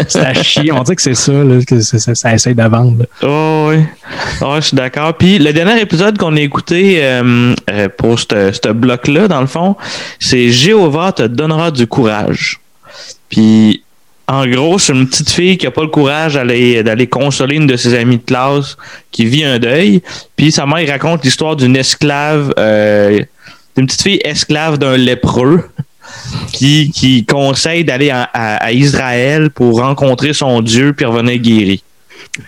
C'est 0.08 0.20
à 0.24 0.34
chier. 0.34 0.72
On 0.72 0.82
dirait 0.82 0.96
que 0.96 1.02
c'est 1.02 1.14
ça, 1.14 1.32
là, 1.32 1.58
que 1.66 1.80
ça, 1.80 2.34
essaie 2.34 2.54
de 2.54 2.62
vendre. 2.62 3.06
Oh, 3.22 3.70
oui. 3.70 3.84
Ouais, 4.40 4.56
je 4.56 4.68
suis 4.68 4.76
d'accord. 4.76 5.14
Puis 5.14 5.38
le 5.38 5.52
dernier 5.52 5.80
épisode 5.80 6.16
qu'on 6.18 6.36
a 6.36 6.40
écouté 6.40 6.98
euh, 7.02 7.54
euh, 7.70 7.88
pour 7.96 8.18
ce 8.18 8.72
bloc-là, 8.72 9.28
dans 9.28 9.40
le 9.40 9.46
fond, 9.46 9.76
c'est 10.18 10.50
Jéhovah 10.50 11.12
te 11.12 11.22
donnera 11.22 11.70
du 11.70 11.86
courage. 11.86 12.60
Puis 13.28 13.82
en 14.28 14.46
gros, 14.46 14.78
c'est 14.78 14.92
une 14.92 15.08
petite 15.08 15.30
fille 15.30 15.56
qui 15.56 15.66
a 15.66 15.70
pas 15.70 15.82
le 15.82 15.88
courage 15.88 16.34
d'aller 16.34 16.82
d'aller 16.82 17.06
consoler 17.06 17.56
une 17.56 17.66
de 17.66 17.76
ses 17.76 17.94
amies 17.94 18.18
de 18.18 18.24
classe 18.24 18.76
qui 19.12 19.24
vit 19.24 19.44
un 19.44 19.58
deuil. 19.58 20.02
Puis 20.36 20.50
sa 20.50 20.66
mère 20.66 20.88
raconte 20.88 21.24
l'histoire 21.24 21.54
d'une 21.54 21.76
esclave, 21.76 22.52
euh, 22.58 23.20
d'une 23.76 23.86
petite 23.86 24.02
fille 24.02 24.20
esclave 24.24 24.78
d'un 24.78 24.96
lépreux 24.96 25.68
qui, 26.52 26.90
qui 26.90 27.24
conseille 27.24 27.84
d'aller 27.84 28.10
à, 28.10 28.22
à- 28.32 28.56
à 28.64 28.72
Israël 28.72 29.50
pour 29.50 29.80
rencontrer 29.80 30.32
son 30.32 30.60
Dieu 30.62 30.92
puis 30.92 31.04
revenir 31.06 31.38
guéri. 31.38 31.82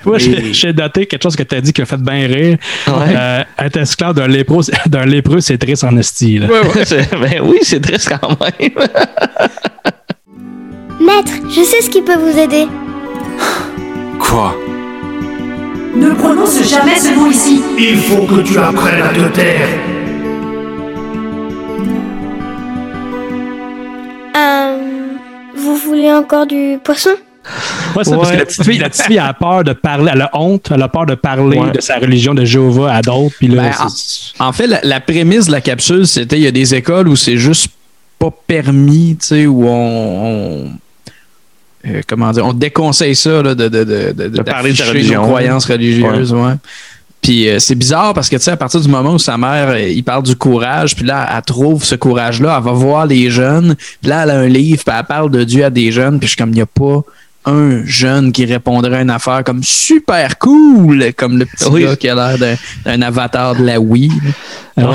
Moi, 0.04 0.18
Et- 0.18 0.52
j'ai 0.52 0.72
noté 0.72 1.07
quelque 1.07 1.22
chose 1.22 1.37
que 1.37 1.42
tu 1.42 1.54
as 1.54 1.61
dit 1.62 1.72
qui 1.72 1.81
a 1.83 1.87
fait 1.87 2.00
bien 2.00 2.26
rire. 2.26 2.59
Ouais. 2.87 2.92
Euh, 3.16 3.42
être 3.59 3.76
esclave 3.78 4.14
d'un 4.14 4.28
lépreux, 4.28 4.62
d'un 4.87 5.07
lépreux, 5.07 5.40
c'est 5.40 5.57
triste 5.59 5.85
en 5.85 5.96
esti. 5.96 6.38
là. 6.38 6.48
C'est- 6.85 7.11
ben 7.12 7.40
oui, 7.42 7.59
c'est 7.62 7.81
triste 7.81 8.12
quand 8.20 8.37
même. 8.40 8.70
Maître, 11.00 11.33
je 11.48 11.62
sais 11.62 11.81
ce 11.81 11.88
qui 11.90 12.02
peut 12.02 12.16
vous 12.18 12.37
aider. 12.38 12.66
Quoi? 14.18 14.54
Ne 15.96 16.11
prononce 16.14 16.62
jamais 16.68 16.98
ce 16.98 17.14
mot 17.14 17.31
ici. 17.31 17.62
Il 17.78 17.96
faut 17.96 18.26
que 18.26 18.40
tu 18.42 18.59
apprennes 18.59 19.02
à 19.02 19.09
te 19.09 19.20
taire. 19.35 19.68
Euh, 24.37 24.77
vous 25.57 25.77
voulez 25.77 26.12
encore 26.12 26.47
du 26.47 26.79
poisson? 26.83 27.11
Ouais, 27.97 28.03
parce 28.05 28.11
que 28.31 28.37
la 28.37 28.45
petite 28.45 28.64
fille, 28.64 28.79
la 28.79 28.91
petite 28.91 29.07
fille 29.07 29.19
a 29.19 29.33
peur 29.33 29.64
de 29.64 29.73
parler, 29.73 30.11
elle 30.14 30.21
a 30.23 30.31
honte, 30.35 30.69
elle 30.75 30.83
a 30.83 30.88
peur 30.88 31.07
de 31.07 31.14
parler 31.14 31.59
Ouais. 31.59 31.71
de 31.73 31.81
sa 31.81 31.97
religion 31.99 32.35
de 32.35 32.45
Jéhovah 32.45 32.95
à 32.97 33.01
d'autres. 33.03 33.35
Puis 33.38 33.49
là, 33.49 33.62
Ben, 33.71 33.73
en, 34.41 34.49
en 34.49 34.53
fait, 34.53 34.67
la, 34.67 34.81
la 34.83 35.01
prémisse 35.01 35.47
de 35.47 35.53
la 35.53 35.62
capsule, 35.62 36.07
c'était 36.07 36.37
il 36.37 36.43
y 36.43 36.47
a 36.47 36.51
des 36.51 36.75
écoles 36.75 37.09
où 37.09 37.17
c'est 37.17 37.38
juste 37.38 37.69
pas 38.19 38.31
permis, 38.47 39.17
tu 39.19 39.27
sais, 39.27 39.47
où 39.47 39.67
on. 39.67 40.27
on- 40.67 40.71
euh, 41.87 42.03
comment 42.07 42.31
dire, 42.33 42.45
on 42.45 42.53
déconseille 42.53 43.14
ça 43.17 43.41
là, 43.41 43.55
de, 43.55 43.69
de, 43.69 43.85
de, 43.85 44.12
de, 44.12 44.29
De 44.29 44.43
parler 44.43 44.73
de 44.73 44.77
sa 44.77 44.85
d'afficher 44.85 44.99
religion. 44.99 45.21
nos 45.23 45.29
croyances 45.29 45.64
religieuses, 45.64 46.33
ouais. 46.35 46.55
Euh, 47.29 47.59
c'est 47.59 47.75
bizarre 47.75 48.14
parce 48.14 48.29
que 48.29 48.37
tu 48.37 48.43
sais 48.43 48.53
à 48.53 48.57
partir 48.57 48.81
du 48.81 48.88
moment 48.88 49.14
où 49.14 49.19
sa 49.19 49.37
mère 49.37 49.71
euh, 49.71 49.88
il 49.88 50.03
parle 50.03 50.23
du 50.23 50.37
courage, 50.37 50.97
puis 50.97 51.05
là 51.05 51.29
elle 51.35 51.43
trouve 51.43 51.85
ce 51.85 51.95
courage 51.95 52.41
là, 52.41 52.57
elle 52.59 52.64
va 52.64 52.73
voir 52.73 53.07
les 53.07 53.31
jeunes, 53.31 53.75
puis 54.01 54.11
là 54.11 54.25
elle 54.25 54.31
a 54.31 54.38
un 54.38 54.49
livre, 54.49 54.83
puis 54.85 54.95
elle 54.97 55.05
parle 55.05 55.31
de 55.31 55.45
Dieu 55.45 55.64
à 55.64 55.71
des 55.71 55.93
jeunes, 55.93 56.19
puis 56.19 56.27
je 56.27 56.33
suis 56.33 56.37
comme 56.37 56.53
il 56.53 56.59
y 56.59 56.62
a 56.62 56.67
pas 56.67 57.03
un 57.48 57.84
jeune 57.84 58.32
qui 58.32 58.44
répondrait 58.44 58.98
à 58.98 59.00
une 59.02 59.11
affaire 59.11 59.42
comme 59.44 59.62
super 59.62 60.38
cool, 60.38 61.12
comme 61.16 61.38
le 61.38 61.46
petit 61.46 61.68
Oui. 61.70 61.84
gars 61.84 61.96
qui 61.96 62.08
a 62.08 62.14
l'air 62.14 62.56
d'un, 62.84 63.02
avatar 63.02 63.56
de 63.56 63.64
la 63.64 63.80
Wii. 63.80 64.11
Ouais. 64.76 64.84
Ouais, 64.84 64.94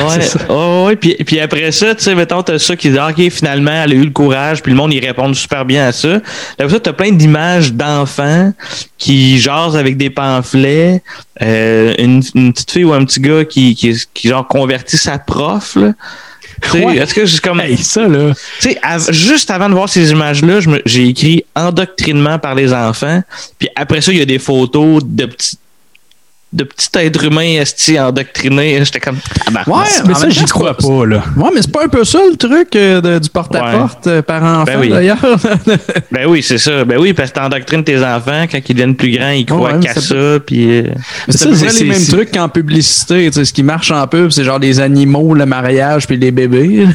ouais, 0.49 0.85
ouais. 0.85 0.95
Puis, 0.95 1.15
puis 1.25 1.39
après 1.39 1.71
ça, 1.71 1.93
tu 1.95 2.03
sais, 2.03 2.15
mettons, 2.15 2.41
t'as 2.41 2.57
ça 2.59 2.75
qui 2.75 2.89
dit, 2.89 2.97
OK, 2.97 3.29
finalement, 3.29 3.83
elle 3.83 3.91
a 3.91 3.95
eu 3.95 4.05
le 4.05 4.11
courage, 4.11 4.61
puis 4.61 4.71
le 4.71 4.77
monde, 4.77 4.93
ils 4.93 5.05
répondent 5.05 5.35
super 5.35 5.65
bien 5.65 5.87
à 5.87 5.91
ça. 5.91 6.19
Après 6.57 6.69
ça, 6.69 6.79
t'as 6.79 6.93
plein 6.93 7.11
d'images 7.11 7.73
d'enfants 7.73 8.53
qui 8.97 9.39
jasent 9.39 9.75
avec 9.75 9.97
des 9.97 10.09
pamphlets, 10.09 11.01
euh, 11.41 11.93
une, 11.97 12.21
une 12.35 12.53
petite 12.53 12.71
fille 12.71 12.85
ou 12.85 12.93
un 12.93 13.03
petit 13.03 13.19
gars 13.19 13.43
qui, 13.43 13.75
qui, 13.75 13.93
qui 14.13 14.27
genre, 14.29 14.47
convertit 14.47 14.97
sa 14.97 15.17
prof, 15.17 15.75
là. 15.75 15.93
Ouais. 16.73 16.97
Est-ce 16.97 17.13
que 17.13 17.25
c'est 17.25 17.41
comme. 17.41 17.59
Hey, 17.59 17.77
ça, 17.77 18.07
là. 18.07 18.33
Tu 18.59 18.69
sais, 18.69 18.79
av- 18.81 19.11
juste 19.11 19.51
avant 19.51 19.69
de 19.69 19.73
voir 19.73 19.89
ces 19.89 20.11
images-là, 20.11 20.59
j'ai 20.85 21.07
écrit 21.07 21.43
endoctrinement 21.55 22.39
par 22.39 22.55
les 22.55 22.73
enfants. 22.73 23.21
Puis 23.59 23.69
après 23.75 24.01
ça, 24.01 24.11
il 24.11 24.19
y 24.19 24.21
a 24.21 24.25
des 24.25 24.39
photos 24.39 25.03
de 25.05 25.25
petits 25.25 25.57
de 26.53 26.63
petits 26.63 26.89
êtres 26.99 27.23
humains 27.25 27.59
esti 27.61 27.99
endoctrinés. 27.99 28.79
J'étais 28.85 28.99
comme 28.99 29.17
tabarnak. 29.45 29.67
Ouais, 29.75 30.01
mais 30.07 30.13
en 30.13 30.17
ça, 30.17 30.29
j'y 30.29 30.45
crois 30.45 30.77
pas, 30.77 31.05
là. 31.05 31.23
Ouais, 31.35 31.49
mais 31.53 31.61
c'est 31.61 31.71
pas 31.71 31.83
un 31.85 31.87
peu 31.89 32.03
ça 32.03 32.19
le 32.29 32.37
truc 32.37 32.75
euh, 32.75 33.01
de- 33.01 33.19
du 33.19 33.29
porte-à-porte 33.29 34.07
euh, 34.07 34.21
par 34.21 34.43
enfant, 34.43 34.65
Ben 34.65 34.79
oui. 34.79 34.89
d'ailleurs? 34.89 35.17
Ben 36.11 36.27
oui, 36.27 36.43
c'est 36.43 36.57
ça. 36.59 36.85
Ben 36.85 36.97
oui, 36.99 37.13
parce 37.13 37.31
que 37.31 37.35
t'endoctrines 37.39 37.83
tes 37.83 37.97
enfants 38.03 38.45
quand 38.51 38.59
ils 38.69 38.73
deviennent 38.73 38.95
plus 38.95 39.11
grands, 39.11 39.29
ils 39.31 39.45
croient 39.45 39.71
Ouais, 39.73 39.77
mais 39.79 39.85
qu'à 39.85 39.93
ça 39.95 40.01
ça, 40.01 40.39
puis 40.45 40.69
euh, 40.79 40.83
Mais 41.27 41.33
c'est 41.33 41.55
Ça, 41.55 41.65
près 41.65 41.73
les 41.73 41.83
mêmes 41.85 42.05
trucs 42.07 42.31
qu'en 42.31 42.49
publicité. 42.49 43.25
tu 43.27 43.33
sais, 43.39 43.45
Ce 43.45 43.53
qui 43.53 43.63
marche 43.63 43.89
en 43.91 44.05
pub, 44.07 44.29
c'est 44.31 44.43
genre 44.43 44.59
les 44.59 44.79
animaux, 44.79 45.33
le 45.33 45.45
mariage, 45.45 46.05
puis 46.07 46.17
les 46.17 46.31
bébés. 46.31 46.87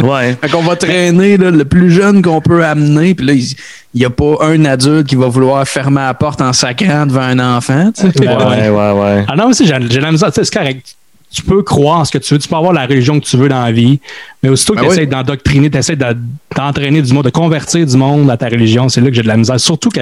ouais. 0.00 0.36
Fait 0.42 0.48
qu'on 0.50 0.62
va 0.62 0.76
traîner 0.76 1.36
là, 1.36 1.50
le 1.50 1.64
plus 1.64 1.90
jeune 1.90 2.22
qu'on 2.22 2.40
peut 2.40 2.64
amener, 2.64 3.14
puis 3.14 3.26
là, 3.26 3.32
il 3.94 3.98
n'y 4.00 4.04
a 4.04 4.10
pas 4.10 4.36
un 4.42 4.64
adulte 4.64 5.06
qui 5.08 5.16
va 5.16 5.26
vouloir 5.28 5.66
fermer 5.66 6.00
la 6.02 6.14
porte 6.14 6.40
en 6.40 6.52
sacrant 6.52 7.06
devant 7.06 7.22
un 7.22 7.56
enfant. 7.56 7.90
tu 7.92 8.02
sais. 8.02 8.18
Ouais, 8.20 8.68
ouais, 8.68 8.92
ouais. 8.92 9.24
Ah 9.28 9.34
non, 9.36 9.48
mais 9.48 9.54
si, 9.54 9.66
j'ai 9.66 9.74
j'ai 9.90 10.00
la 10.00 10.12
misère. 10.12 10.30
C'est 10.32 10.48
correct. 10.52 10.96
Tu 11.32 11.42
peux 11.42 11.62
croire 11.62 12.00
en 12.00 12.04
ce 12.04 12.10
que 12.10 12.18
tu 12.18 12.34
veux. 12.34 12.40
Tu 12.40 12.48
peux 12.48 12.56
avoir 12.56 12.72
la 12.72 12.86
religion 12.86 13.18
que 13.20 13.24
tu 13.24 13.36
veux 13.36 13.48
dans 13.48 13.62
la 13.62 13.70
vie. 13.72 14.00
Mais 14.42 14.48
aussitôt 14.48 14.74
que 14.74 14.80
Ben 14.80 14.86
tu 14.86 14.92
essaies 14.92 15.00
oui. 15.02 15.06
d'endoctriner, 15.06 15.70
tu 15.70 15.78
essaies 15.78 15.96
d'entraîner 16.56 17.02
du 17.02 17.12
monde, 17.12 17.24
de 17.24 17.30
convertir 17.30 17.86
du 17.86 17.96
monde 17.96 18.28
à 18.30 18.36
ta 18.36 18.46
religion, 18.48 18.88
c'est 18.88 19.00
là 19.00 19.08
que 19.08 19.14
j'ai 19.14 19.22
de 19.22 19.28
la 19.28 19.36
misère. 19.36 19.60
Surtout 19.60 19.90
que 19.90 20.00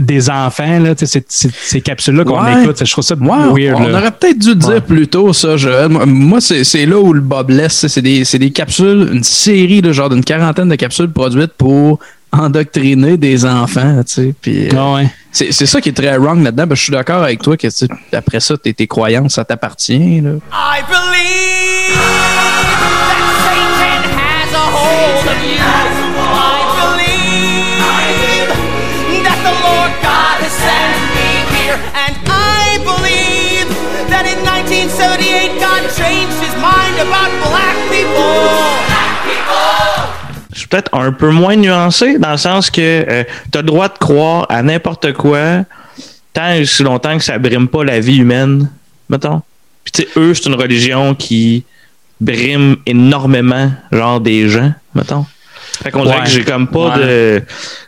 des 0.00 0.30
enfants, 0.30 0.78
là, 0.78 0.94
ces- 0.96 1.22
ces, 1.28 1.50
ces 1.52 1.80
capsules-là 1.82 2.24
qu'on 2.24 2.42
Ouais. 2.42 2.62
écoute. 2.62 2.82
Je 2.82 2.90
trouve 2.90 3.04
ça 3.04 3.14
Ouais, 3.14 3.28
weird. 3.66 3.78
on 3.78 3.88
là. 3.88 3.98
aurait 3.98 4.10
peut-être 4.10 4.38
dû 4.38 4.48
le 4.50 4.54
dire 4.54 4.68
Ouais. 4.70 4.80
plus 4.80 5.06
tôt, 5.06 5.34
ça, 5.34 5.58
Joël. 5.58 5.90
Moi, 5.90 6.06
moi, 6.06 6.40
c'est 6.40 6.64
c'est 6.64 6.86
là 6.86 6.98
où 6.98 7.12
le 7.12 7.20
blesse. 7.20 7.74
ça. 7.74 7.88
C'est 7.90 8.00
des, 8.00 8.24
c'est 8.24 8.38
des 8.38 8.52
capsules, 8.52 9.10
une 9.12 9.22
série, 9.22 9.82
de 9.82 9.92
genre 9.92 10.08
d'une 10.08 10.24
quarantaine 10.24 10.70
de 10.70 10.76
capsules 10.76 11.10
produites 11.10 11.52
pour 11.58 11.98
endoctriner 12.32 13.16
des 13.16 13.44
enfants, 13.44 14.02
tu 14.06 14.12
sais. 14.12 14.34
Puis, 14.40 14.68
euh, 14.68 14.70
Ah 14.76 14.94
ouais. 14.94 15.06
c'est 15.30 15.52
c'est 15.52 15.66
ça 15.66 15.80
qui 15.80 15.90
est 15.90 15.92
très 15.92 16.16
wrong 16.16 16.42
là-dedans. 16.42 16.66
Ben, 16.66 16.74
je 16.74 16.82
suis 16.82 16.92
d'accord 16.92 17.22
avec 17.22 17.42
toi 17.42 17.56
que, 17.56 17.66
tu 17.66 17.70
sais, 17.72 17.88
après 18.12 18.40
ça, 18.40 18.56
tes, 18.56 18.72
tes 18.74 18.86
croyances, 18.86 19.34
ça 19.34 19.44
t'appartient, 19.44 20.20
là. 20.20 20.30
I 20.52 20.82
believe 20.88 22.51
suis 40.62 40.68
peut-être 40.68 40.94
un 40.94 41.12
peu 41.12 41.30
moins 41.30 41.56
nuancé 41.56 42.18
dans 42.18 42.32
le 42.32 42.36
sens 42.36 42.70
que 42.70 43.24
tu 43.50 43.58
as 43.58 43.60
le 43.60 43.66
droit 43.66 43.88
de 43.88 43.98
croire 43.98 44.46
à 44.48 44.62
n'importe 44.62 45.12
quoi 45.12 45.64
tant 46.32 46.48
et 46.52 46.62
aussi 46.62 46.82
longtemps 46.82 47.16
que 47.18 47.24
ça 47.24 47.38
brime 47.38 47.68
pas 47.68 47.84
la 47.84 48.00
vie 48.00 48.16
humaine, 48.18 48.70
mettons. 49.08 49.42
Puis 49.84 49.92
tu 49.92 50.02
sais, 50.02 50.08
eux, 50.16 50.32
c'est 50.34 50.46
une 50.48 50.54
religion 50.54 51.14
qui 51.14 51.64
brime 52.20 52.76
énormément, 52.86 53.70
genre 53.90 54.20
des 54.20 54.48
gens, 54.48 54.72
mettons. 54.94 55.26
Fait 55.82 55.90
qu'on 55.90 56.04
dirait 56.04 56.20
que 56.22 56.28
j'ai 56.30 56.44
comme 56.44 56.68
pas 56.68 56.96
Ouais. 56.96 57.04
de 57.06 57.42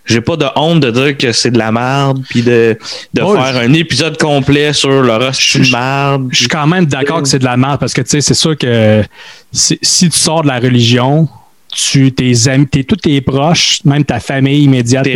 j'ai 0.07 0.21
pas 0.21 0.37
de 0.37 0.47
honte 0.57 0.81
de 0.81 0.91
dire 0.91 1.17
que 1.17 1.33
c'est 1.33 1.51
de 1.53 1.59
la 1.59 1.71
merde 1.71 2.23
puis 2.29 2.43
de, 2.43 2.77
de 3.15 3.21
faire 3.23 3.53
je- 3.55 3.59
un 3.69 3.73
épisode 3.75 4.19
complet 4.19 4.73
sur 4.73 4.91
le 5.03 5.13
reste 5.17 5.59
de 5.59 5.71
merde. 5.71 6.29
Je 6.33 6.39
suis 6.39 6.49
quand 6.49 6.67
même 6.67 6.87
d'accord 6.87 7.23
que 7.23 7.29
c'est 7.29 7.39
de 7.39 7.45
la 7.45 7.57
merde 7.57 7.79
parce 7.79 7.93
que 7.95 8.01
tu 8.03 8.09
sais, 8.11 8.21
c'est 8.21 8.35
sûr 8.35 8.57
que 8.59 9.05
si, 9.53 9.79
si 9.81 10.09
tu 10.11 10.19
sors 10.19 10.43
de 10.43 10.49
la 10.49 10.59
religion, 10.59 11.29
tu, 11.75 12.13
tes 12.13 12.49
amis, 12.49 12.67
tes, 12.67 12.85
tous 12.85 12.97
tes 12.97 13.21
proches, 13.21 13.81
même 13.85 14.05
ta 14.05 14.21
famille 14.21 14.63
immédiate, 14.63 15.07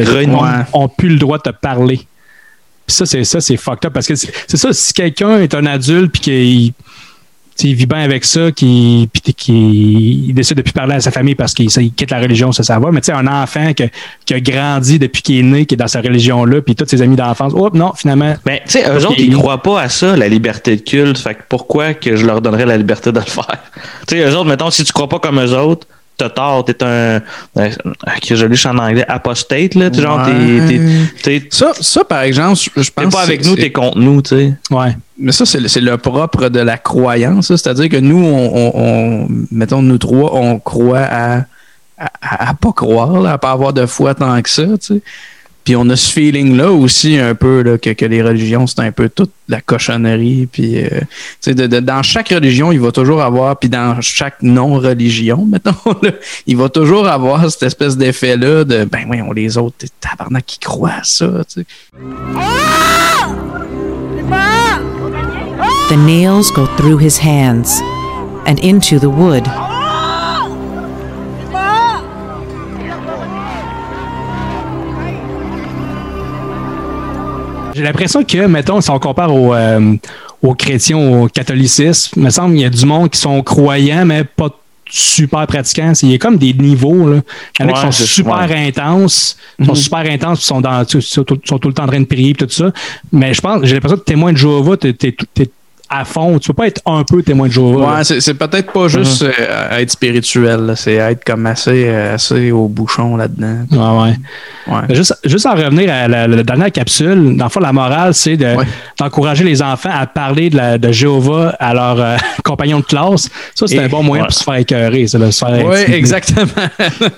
ont, 0.72 0.82
ont 0.84 0.88
plus 0.88 1.10
le 1.10 1.18
droit 1.18 1.38
de 1.38 1.44
te 1.44 1.50
parler. 1.50 1.98
Puis 2.86 2.96
ça, 2.96 3.06
c'est 3.06 3.24
ça, 3.24 3.40
c'est 3.40 3.56
fucked 3.56 3.86
up 3.86 3.92
parce 3.92 4.06
que 4.06 4.14
c'est 4.14 4.56
ça, 4.56 4.72
si 4.72 4.92
quelqu'un 4.92 5.40
est 5.40 5.54
un 5.54 5.66
adulte 5.66 6.12
puis 6.12 6.20
qu'il 6.20 6.72
il 7.60 7.74
vit 7.74 7.86
bien 7.86 7.98
avec 7.98 8.24
ça, 8.24 8.52
qu'il 8.52 9.08
il 9.48 10.32
décide 10.32 10.56
de 10.56 10.62
plus 10.62 10.72
parler 10.72 10.94
à 10.94 11.00
sa 11.00 11.10
famille 11.10 11.34
parce 11.34 11.54
qu'il 11.54 11.68
quitte 11.68 12.10
la 12.10 12.20
religion, 12.20 12.52
ça, 12.52 12.62
ça 12.62 12.78
va. 12.78 12.90
Mais 12.92 13.00
tu 13.00 13.06
sais, 13.06 13.12
un 13.12 13.26
enfant 13.26 13.72
que- 13.74 13.88
qui 14.24 14.34
a 14.34 14.40
grandi 14.40 14.98
depuis 14.98 15.22
qu'il 15.22 15.38
est 15.38 15.42
né, 15.42 15.66
qui 15.66 15.74
est 15.74 15.76
dans 15.76 15.88
sa 15.88 16.00
religion-là, 16.00 16.62
puis 16.62 16.76
tous 16.76 16.86
ses 16.88 17.02
amis 17.02 17.16
d'enfance, 17.16 17.52
oh 17.56 17.68
non, 17.74 17.92
finalement. 17.94 18.34
Mais 18.46 18.62
tu 18.64 18.72
sais, 18.72 18.88
eux 18.88 19.04
autres, 19.04 19.18
ils 19.18 19.34
croient 19.34 19.62
pas 19.62 19.82
à 19.82 19.88
ça, 19.88 20.16
la 20.16 20.28
liberté 20.28 20.76
de 20.76 20.82
culte. 20.82 21.18
Fait 21.18 21.34
que 21.34 21.42
pourquoi 21.48 21.94
que 21.94 22.14
je 22.14 22.24
leur 22.24 22.40
donnerais 22.40 22.66
la 22.66 22.76
liberté 22.76 23.10
de 23.10 23.18
le 23.18 23.24
faire? 23.24 23.46
Tu 24.06 24.16
sais, 24.16 24.22
eux 24.24 24.36
autres, 24.36 24.48
mettons, 24.48 24.70
si 24.70 24.84
tu 24.84 24.92
crois 24.92 25.08
pas 25.08 25.18
comme 25.18 25.40
eux 25.40 25.52
autres, 25.58 25.86
t'as 26.18 26.28
tort, 26.28 26.64
t'es 26.66 26.82
un. 26.82 26.86
euh, 27.56 27.70
que 28.26 28.34
je 28.36 28.44
lis 28.44 28.66
en 28.66 28.76
anglais, 28.76 29.04
apostate, 29.08 29.74
là. 29.74 29.88
Tu 29.88 29.96
sais, 29.96 30.02
genre, 30.02 30.26
t'es- 30.26 30.66
t'es. 31.22 31.40
t'es- 31.40 31.48
Ça, 31.50 31.72
ça, 31.80 32.04
par 32.04 32.20
exemple, 32.22 32.58
je 32.76 32.90
pense 32.90 33.04
T'es 33.04 33.10
pas 33.10 33.22
avec 33.22 33.44
nous, 33.46 33.54
t'es 33.56 33.72
contre 33.72 33.98
nous, 33.98 34.20
tu 34.20 34.28
sais. 34.36 34.54
Ouais. 34.70 34.96
Mais 35.18 35.32
ça, 35.32 35.46
c'est 35.46 35.60
le, 35.60 35.68
c'est 35.68 35.80
le 35.80 35.96
propre 35.96 36.48
de 36.48 36.60
la 36.60 36.76
croyance. 36.76 37.46
ça. 37.48 37.56
C'est-à-dire 37.56 37.88
que 37.88 37.96
nous, 37.96 38.22
on, 38.22 38.50
on- 38.54 38.72
on- 38.74 39.28
mettons, 39.50 39.80
nous 39.80 39.98
trois, 39.98 40.34
on 40.34 40.58
croit 40.58 40.98
à, 41.00 41.36
à, 41.98 42.06
à- 42.20 42.50
à 42.50 42.54
pas 42.54 42.72
croire, 42.72 43.20
là, 43.20 43.32
à 43.32 43.38
pas 43.38 43.50
avoir 43.52 43.72
de 43.72 43.86
foi 43.86 44.14
tant 44.14 44.40
que 44.42 44.50
ça. 44.50 44.64
tu 44.64 44.94
sais. 44.96 45.02
Puis 45.68 45.76
on 45.76 45.86
a 45.90 45.96
ce 45.96 46.10
feeling-là 46.10 46.72
aussi 46.72 47.18
un 47.18 47.34
peu 47.34 47.60
là, 47.60 47.76
que, 47.76 47.90
que 47.90 48.06
les 48.06 48.22
religions, 48.22 48.66
c'est 48.66 48.80
un 48.80 48.90
peu 48.90 49.10
toute 49.10 49.32
la 49.50 49.60
cochonnerie. 49.60 50.48
Puis, 50.50 50.82
euh, 50.82 50.88
de- 51.46 51.66
de- 51.66 51.80
dans 51.80 52.02
chaque 52.02 52.30
religion, 52.30 52.72
il 52.72 52.80
va 52.80 52.90
toujours 52.90 53.20
avoir, 53.20 53.58
puis 53.58 53.68
dans 53.68 54.00
chaque 54.00 54.36
non-religion, 54.42 55.44
mettons, 55.52 55.74
là, 56.00 56.12
il 56.46 56.56
va 56.56 56.70
toujours 56.70 57.06
avoir 57.06 57.50
cette 57.50 57.64
espèce 57.64 57.98
d'effet-là 57.98 58.64
de, 58.64 58.84
ben 58.86 59.00
oui, 59.10 59.18
on 59.20 59.30
les 59.32 59.58
autres, 59.58 59.76
t'es 59.76 59.88
tabarnak 60.00 60.46
qui 60.46 60.58
croient 60.58 61.00
à 61.00 61.04
ça. 61.04 61.26
tu 61.54 61.60
sais. 61.60 61.66
The 65.90 65.96
nails 65.98 66.50
go 66.50 66.64
through 66.78 66.96
his 66.96 67.18
hands 67.18 67.82
and 68.46 68.58
into 68.64 68.98
the 68.98 69.10
wood. 69.10 69.44
J'ai 77.78 77.84
l'impression 77.84 78.24
que, 78.24 78.46
mettons, 78.46 78.80
si 78.80 78.90
on 78.90 78.98
compare 78.98 79.32
aux, 79.32 79.54
euh, 79.54 79.94
aux 80.42 80.54
chrétiens, 80.56 80.98
au 80.98 81.28
catholicisme, 81.28 82.14
il 82.16 82.22
me 82.24 82.30
semble 82.30 82.54
qu'il 82.54 82.62
y 82.62 82.64
a 82.64 82.70
du 82.70 82.84
monde 82.84 83.08
qui 83.08 83.20
sont 83.20 83.40
croyants, 83.42 84.04
mais 84.04 84.24
pas 84.24 84.48
super 84.90 85.46
pratiquants. 85.46 85.92
Il 86.02 86.10
y 86.10 86.14
a 86.14 86.18
comme 86.18 86.38
des 86.38 86.52
niveaux. 86.54 87.08
Là. 87.08 87.20
Il 87.60 87.62
y 87.62 87.68
en 87.68 87.68
a 87.68 87.72
qui 87.74 87.80
sont 87.82 87.92
c'est- 87.92 88.04
super 88.06 88.48
ouais. 88.50 88.66
intenses, 88.66 89.36
sont 89.64 89.70
Mhm. 89.70 89.76
super 89.76 89.98
intenses, 90.10 90.40
sont, 90.40 90.60
dans, 90.60 90.84
sont, 90.88 91.00
sont 91.00 91.22
tout 91.22 91.38
sont 91.44 91.58
tout 91.60 91.68
le 91.68 91.74
temps 91.74 91.84
en 91.84 91.88
train 91.88 92.00
de 92.00 92.06
prier, 92.06 92.34
tout 92.34 92.48
ça. 92.50 92.72
Mais 93.12 93.32
je 93.32 93.40
pense, 93.40 93.64
j'ai 93.64 93.74
l'impression 93.74 93.98
que 93.98 94.02
témoin 94.04 94.32
de 94.32 94.38
Jéhovah, 94.38 94.76
t'es- 94.76 94.92
t'es 94.94 95.14
à 95.90 96.04
fond. 96.04 96.38
Tu 96.38 96.48
peux 96.48 96.54
pas 96.54 96.66
être 96.66 96.80
un 96.86 97.02
peu 97.04 97.22
témoin 97.22 97.48
de 97.48 97.52
Jéhovah. 97.52 97.96
Ouais, 97.98 98.04
c'est, 98.04 98.20
c'est 98.20 98.34
peut-être 98.34 98.72
pas 98.72 98.88
juste 98.88 99.22
Mhm. 99.22 99.30
euh, 99.40 99.78
être 99.78 99.90
spirituel, 99.90 100.60
là. 100.66 100.76
c'est 100.76 100.94
être 100.94 101.24
comme 101.24 101.46
assez, 101.46 101.84
euh, 101.88 102.14
assez 102.14 102.50
au 102.50 102.68
bouchon 102.68 103.16
là-dedans. 103.16 103.56
Ouais, 103.72 104.14
ouais. 104.74 104.94
Juste, 104.94 105.18
juste 105.24 105.46
en 105.46 105.54
revenir 105.54 105.90
à 105.92 106.06
la, 106.08 106.26
la 106.26 106.42
dernière 106.42 106.70
capsule, 106.72 107.36
dans 107.36 107.44
le 107.44 107.50
fond, 107.50 107.60
la 107.60 107.72
morale, 107.72 108.12
c'est 108.14 108.36
de, 108.36 108.54
d'encourager 108.98 109.44
les 109.44 109.62
enfants 109.62 109.90
à 109.92 110.06
parler 110.06 110.50
de, 110.50 110.56
la, 110.56 110.78
de 110.78 110.92
Jéhovah 110.92 111.56
à 111.58 111.72
leurs 111.74 112.00
euh, 112.00 112.16
compagnons 112.44 112.80
de 112.80 112.84
classe. 112.84 113.28
Ça, 113.54 113.66
c'est 113.66 113.76
Et- 113.76 113.80
un 113.80 113.88
bon 113.88 114.02
moyen 114.02 114.24
ouais. 114.24 114.28
pour 114.28 114.36
se 114.36 114.44
faire 114.44 114.56
écœurer, 114.56 115.06
Oui, 115.64 115.78
exactement. 115.94 116.46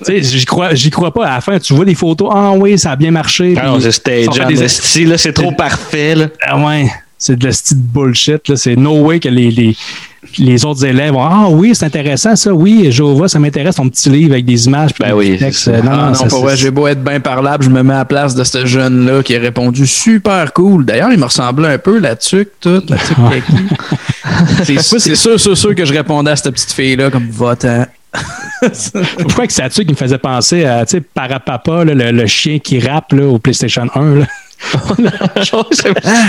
Tu 0.06 0.22
sais, 0.22 0.22
j'y 0.22 0.44
crois, 0.44 0.74
j'y 0.74 0.90
crois 0.90 1.12
pas. 1.12 1.26
À 1.26 1.34
la 1.36 1.40
fin, 1.40 1.58
tu 1.58 1.74
vois 1.74 1.84
des 1.84 1.94
photos. 1.94 2.30
Ah 2.32 2.52
oui, 2.52 2.78
ça 2.78 2.92
a 2.92 2.96
bien 2.96 3.10
marché. 3.10 3.54
Ah 3.60 3.66
non, 3.66 3.72
puis 3.74 3.82
c'est 3.82 3.92
stage, 3.92 4.26
des- 4.46 5.18
c'est 5.18 5.32
trop 5.32 5.52
parfait, 5.52 6.14
là. 6.14 6.26
Ah 6.46 6.56
ouais. 6.58 6.86
C'est 7.22 7.36
de 7.36 7.44
la 7.44 7.52
style 7.52 7.76
bullshit. 7.78 8.48
Là. 8.48 8.56
C'est 8.56 8.76
no 8.76 9.02
way 9.02 9.20
que 9.20 9.28
les, 9.28 9.50
les, 9.50 9.76
les 10.38 10.64
autres 10.64 10.86
élèves 10.86 11.12
vont 11.12 11.22
Ah 11.22 11.48
oui, 11.50 11.74
c'est 11.74 11.84
intéressant 11.84 12.34
ça. 12.34 12.52
Oui, 12.54 12.90
Jéhovah, 12.90 13.28
ça 13.28 13.38
m'intéresse 13.38 13.76
ton 13.76 13.88
petit 13.90 14.08
livre 14.08 14.32
avec 14.32 14.46
des 14.46 14.66
images. 14.66 14.92
Puis 14.94 15.36
textes. 15.38 15.68
Euh, 15.68 15.82
Non, 15.82 15.96
non, 15.96 16.14
ça, 16.14 16.30
c'est- 16.30 16.40
vrai, 16.40 16.56
j'ai 16.56 16.70
beau 16.70 16.86
être 16.86 17.04
bien 17.04 17.20
parlable, 17.20 17.62
je 17.62 17.68
me 17.68 17.82
mets 17.82 17.92
à 17.92 17.98
la 17.98 18.04
place 18.06 18.34
de 18.34 18.42
ce 18.42 18.64
jeune-là 18.64 19.22
qui 19.22 19.36
a 19.36 19.38
répondu 19.38 19.86
super 19.86 20.50
cool. 20.54 20.86
D'ailleurs, 20.86 21.12
il 21.12 21.18
me 21.18 21.24
ressemblait 21.24 21.68
un 21.68 21.78
peu, 21.78 21.98
la 21.98 22.16
tuque, 22.16 22.52
toute, 22.58 22.88
la 22.88 22.96
tuque. 22.96 23.16
C'est 24.64 24.80
c'est 24.80 25.14
sûr, 25.14 25.38
sûr, 25.38 25.56
sûr 25.56 25.74
que 25.74 25.84
je 25.84 25.92
répondais 25.92 26.30
à 26.30 26.36
cette 26.36 26.52
petite 26.54 26.72
fille-là 26.72 27.10
comme 27.10 27.28
votant. 27.30 27.84
Pourquoi 29.18 29.46
que 29.46 29.52
ça 29.52 29.68
tue 29.68 29.84
qui 29.84 29.92
me 29.92 29.96
faisait 29.96 30.18
penser 30.18 30.64
à 30.64 30.84
tu 30.86 30.92
sais, 30.96 31.00
Parapapa, 31.00 31.84
là, 31.84 31.94
le, 31.94 32.10
le 32.12 32.26
chien 32.26 32.58
qui 32.58 32.78
rappe 32.80 33.12
là, 33.12 33.26
au 33.26 33.38
PlayStation 33.38 33.86
1. 33.94 34.14
Là? 34.16 34.26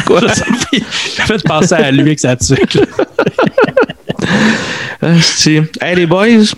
Quoi? 0.05 0.33
Ça 0.33 0.45
m'a 1.19 1.25
fait 1.25 1.43
penser 1.43 1.73
à 1.73 1.91
lui 1.91 2.01
avec 2.01 2.19
sa 2.19 2.35
tuque. 2.35 2.79
Esti. 5.01 5.61
Hey, 5.81 5.95
les 5.95 6.05
boys, 6.05 6.53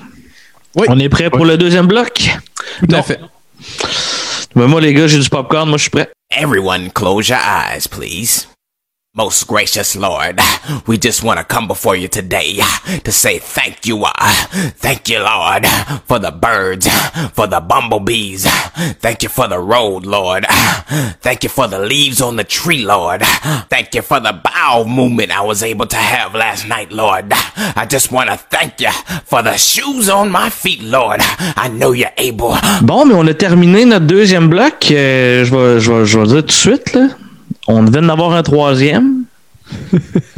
on 0.88 0.99
est 0.99 1.09
prêts 1.09 1.29
pour 1.29 1.45
le 1.45 1.57
deuxième 1.57 1.88
bloc? 1.88 2.38
Tout 2.88 2.95
à 2.95 3.01
fait. 3.01 3.19
Ben, 4.55 4.67
moi, 4.67 4.81
les 4.81 4.93
gars, 4.93 5.07
j'ai 5.07 5.19
du 5.19 5.29
popcorn, 5.29 5.67
moi, 5.67 5.77
je 5.77 5.83
suis 5.83 5.89
prêt. 5.89 6.09
Everyone, 6.29 6.91
close 6.91 7.29
your 7.29 7.39
eyes, 7.39 7.88
please. 7.88 8.47
Most 9.15 9.45
gracious 9.45 9.95
Lord, 9.95 10.39
we 10.88 10.97
just 10.97 11.23
want 11.23 11.38
to 11.38 11.43
come 11.45 11.67
before 11.67 11.95
you 11.95 12.08
today 12.08 12.58
to 13.04 13.12
say 13.12 13.38
thank 13.38 13.86
you, 13.86 14.04
uh, 14.04 14.34
thank 14.78 15.08
you, 15.08 15.19
Lord, 15.19 15.67
for 16.08 16.17
the 16.17 16.32
birds, 16.32 16.88
for 17.34 17.45
the 17.45 17.60
bumblebees. 17.60 18.47
Thank 19.02 19.21
you 19.21 19.30
for 19.30 19.47
the 19.47 19.60
road, 19.60 20.08
Lord. 20.08 20.47
Thank 21.21 21.43
you 21.43 21.49
for 21.49 21.67
the 21.67 21.78
leaves 21.78 22.23
on 22.23 22.38
the 22.38 22.43
tree, 22.43 22.84
Lord. 22.84 23.21
Thank 23.69 23.93
you 23.93 24.02
for 24.02 24.19
the 24.19 24.34
bow 24.34 24.84
movement 24.84 25.30
I 25.30 25.41
was 25.41 25.62
able 25.62 25.86
to 25.86 25.95
have 25.95 26.34
last 26.34 26.67
night, 26.67 26.91
Lord. 26.91 27.28
I 27.32 27.86
just 27.88 28.12
want 28.12 28.32
to 28.32 28.38
thank 28.38 28.82
you 28.82 28.89
for 29.26 29.43
the 29.43 29.58
shoes 29.58 30.10
on 30.10 30.32
my 30.32 30.49
feet, 30.49 30.82
Lord. 30.82 31.19
I 31.56 31.67
know 31.67 31.91
you're 31.91 32.10
able. 32.17 32.56
Bon, 32.82 33.06
mais 33.06 33.13
on 33.13 33.28
a 33.28 33.36
terminé 33.36 33.86
notre 33.86 34.08
deuxième 34.08 34.49
bloc. 34.49 34.89
Euh, 34.89 35.45
je, 35.45 35.56
vais, 35.56 35.80
je, 35.80 35.91
vais, 35.91 36.06
je 36.08 36.17
vais 36.17 36.26
dire 36.26 36.41
tout 36.41 36.47
de 36.47 36.52
suite, 36.52 36.93
là. 36.93 37.10
On 37.67 37.84
vient 37.84 38.02
d'en 38.02 38.10
avoir 38.10 38.34
un 38.34 38.43
troisième. 38.43 39.23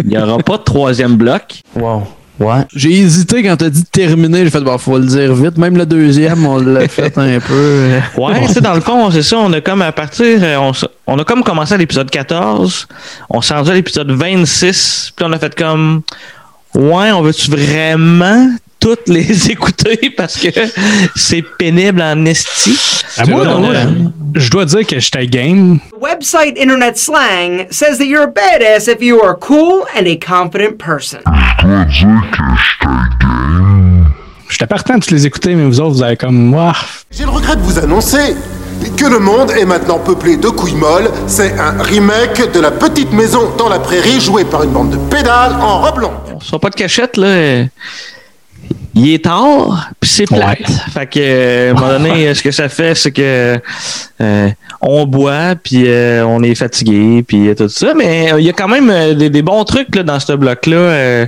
Il 0.03 0.09
n'y 0.09 0.17
aura 0.17 0.37
pas 0.39 0.57
de 0.57 0.63
troisième 0.63 1.15
bloc. 1.15 1.61
Wow. 1.75 2.03
Ouais. 2.39 2.65
J'ai 2.75 2.91
hésité 2.91 3.43
quand 3.43 3.55
t'as 3.55 3.69
dit 3.69 3.85
terminer, 3.85 4.43
j'ai 4.43 4.49
fait, 4.49 4.59
bon, 4.59 4.77
faut 4.77 4.97
le 4.97 5.05
dire 5.05 5.33
vite. 5.33 5.57
Même 5.57 5.77
le 5.77 5.85
deuxième, 5.85 6.45
on 6.45 6.57
l'a 6.57 6.87
fait 6.87 7.17
un 7.17 7.39
peu. 7.39 7.89
Ouais, 8.17 8.45
tu 8.47 8.53
sais, 8.53 8.61
dans 8.61 8.73
le 8.73 8.81
fond, 8.81 9.09
c'est 9.09 9.23
ça, 9.23 9.37
on 9.37 9.51
a 9.53 9.61
comme 9.61 9.81
à 9.81 9.91
partir, 9.93 10.39
euh, 10.41 10.71
on 11.07 11.17
a 11.17 11.23
comme 11.23 11.43
commencé 11.43 11.73
à 11.73 11.77
l'épisode 11.77 12.09
14, 12.09 12.87
on 13.29 13.41
s'est 13.41 13.53
rendu 13.53 13.71
à 13.71 13.73
l'épisode 13.73 14.11
26, 14.11 15.13
puis 15.15 15.25
on 15.27 15.31
a 15.31 15.39
fait 15.39 15.55
comme, 15.55 16.01
ouais, 16.73 17.11
on 17.13 17.21
veut-tu 17.21 17.49
vraiment 17.49 18.49
toutes 18.85 19.09
les 19.09 19.49
écouter 19.49 20.13
parce 20.15 20.37
que 20.37 20.49
c'est 21.15 21.43
pénible 21.57 22.03
en 22.03 22.23
esti. 22.25 23.01
Ah, 23.17 23.25
moi, 23.25 23.47
euh, 23.47 23.85
je 24.35 24.51
dois 24.51 24.65
dire 24.65 24.85
que 24.85 24.99
j'étais 24.99 25.25
game. 25.25 25.79
The 25.89 25.99
website 25.99 26.55
Internet 26.55 26.95
Slang 26.95 27.65
says 27.71 27.97
that 27.97 28.05
you're 28.05 28.25
a 28.25 28.31
badass 28.31 28.87
if 28.87 29.01
you 29.01 29.19
are 29.23 29.35
cool 29.35 29.87
and 29.97 30.05
a 30.05 30.15
confident 30.17 30.77
person. 30.77 31.17
J'étais 34.49 34.67
partant 34.67 34.99
de 34.99 35.03
tous 35.03 35.09
les 35.09 35.25
écouter, 35.25 35.55
mais 35.55 35.65
vous 35.65 35.79
autres, 35.79 35.95
vous 35.95 36.03
avez 36.03 36.15
comme 36.15 36.35
moi. 36.37 36.73
J'ai 37.09 37.23
le 37.23 37.31
regret 37.31 37.55
de 37.55 37.61
vous 37.61 37.79
annoncer 37.79 38.35
que 38.95 39.05
le 39.05 39.17
monde 39.17 39.49
est 39.49 39.65
maintenant 39.65 39.97
peuplé 39.97 40.37
de 40.37 40.49
couilles 40.49 40.75
molles. 40.75 41.09
C'est 41.25 41.57
un 41.57 41.81
remake 41.81 42.51
de 42.51 42.59
La 42.59 42.69
Petite 42.69 43.11
Maison 43.11 43.49
dans 43.57 43.67
la 43.67 43.79
Prairie 43.79 44.21
joué 44.21 44.45
par 44.45 44.61
une 44.61 44.69
bande 44.69 44.91
de 44.91 44.97
pédales 44.97 45.53
en 45.59 45.81
robe 45.81 45.97
longue. 45.97 46.39
Soit 46.39 46.59
pas 46.59 46.69
de 46.69 46.75
cachette, 46.75 47.17
là. 47.17 47.65
Il 48.97 49.13
est 49.13 49.25
tard, 49.25 49.89
puis 49.99 50.09
c'est 50.09 50.25
plate. 50.25 50.71
Fait 50.93 51.05
que, 51.05 51.19
euh, 51.19 51.67
à 51.67 51.71
un 51.71 51.73
moment 51.73 51.99
donné, 51.99 52.33
ce 52.33 52.41
que 52.41 52.51
ça 52.51 52.69
fait, 52.69 52.95
c'est 52.95 53.11
que 53.11 53.59
euh, 54.21 54.49
on 54.79 55.05
boit, 55.05 55.55
puis 55.61 55.83
euh, 55.87 56.25
on 56.25 56.41
est 56.43 56.55
fatigué, 56.55 57.21
puis 57.21 57.53
tout 57.57 57.67
ça. 57.67 57.93
Mais 57.93 58.31
euh, 58.31 58.39
il 58.39 58.45
y 58.45 58.49
a 58.49 58.53
quand 58.53 58.69
même 58.69 58.89
euh, 58.89 59.13
des, 59.13 59.29
des 59.29 59.41
bons 59.41 59.65
trucs 59.65 59.93
là, 59.95 60.03
dans 60.03 60.17
ce 60.21 60.31
bloc-là. 60.31 60.77
Euh, 60.77 61.25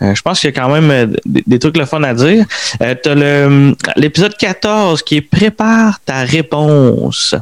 euh, 0.00 0.14
je 0.14 0.22
pense 0.22 0.40
qu'il 0.40 0.48
y 0.48 0.56
a 0.56 0.58
quand 0.58 0.70
même 0.70 0.90
euh, 0.90 1.06
des, 1.26 1.44
des 1.46 1.58
trucs 1.58 1.76
le 1.76 1.84
fun 1.84 2.02
à 2.04 2.14
dire. 2.14 2.46
Euh, 2.82 2.94
T'as 3.02 3.14
le 3.14 3.74
l'épisode 3.96 4.34
14 4.38 5.02
qui 5.02 5.16
est 5.16 5.20
Prépare 5.20 6.00
ta 6.00 6.20
réponse. 6.20 7.34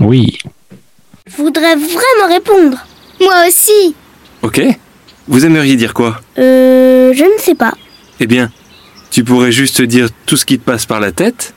Oui. 0.00 0.38
Je 1.26 1.36
voudrais 1.36 1.74
vraiment 1.76 2.32
répondre. 2.32 2.78
Moi 3.20 3.34
aussi. 3.46 3.94
Ok. 4.40 4.62
Vous 5.28 5.44
aimeriez 5.44 5.76
dire 5.76 5.92
quoi? 5.92 6.20
Euh, 6.38 7.12
je 7.12 7.22
ne 7.22 7.38
sais 7.38 7.54
pas. 7.54 7.74
Eh 8.20 8.26
bien, 8.26 8.50
tu 9.16 9.24
pourrais 9.24 9.50
juste 9.50 9.80
dire 9.80 10.08
tout 10.26 10.36
ce 10.36 10.44
qui 10.44 10.58
te 10.58 10.64
passe 10.64 10.84
par 10.84 11.00
la 11.00 11.10
tête, 11.10 11.54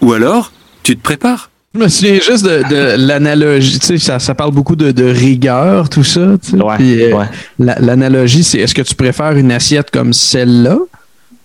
ou 0.00 0.12
alors 0.14 0.50
tu 0.82 0.96
te 0.96 1.00
prépares. 1.02 1.48
Je 1.72 1.78
me 1.78 1.86
souviens 1.86 2.14
juste 2.14 2.44
de, 2.44 2.68
de 2.68 2.94
l'analogie. 3.06 3.78
Tu 3.78 3.86
sais, 3.86 3.98
ça, 3.98 4.18
ça 4.18 4.34
parle 4.34 4.50
beaucoup 4.50 4.74
de, 4.74 4.90
de 4.90 5.04
rigueur, 5.04 5.88
tout 5.88 6.02
ça. 6.02 6.32
tu 6.42 6.50
sais. 6.50 6.56
Puis, 6.76 7.04
euh, 7.04 7.22
la- 7.60 7.78
L'analogie, 7.78 8.42
c'est 8.42 8.58
est-ce 8.58 8.74
que 8.74 8.82
tu 8.82 8.96
préfères 8.96 9.36
une 9.36 9.52
assiette 9.52 9.92
comme 9.92 10.12
celle-là 10.12 10.76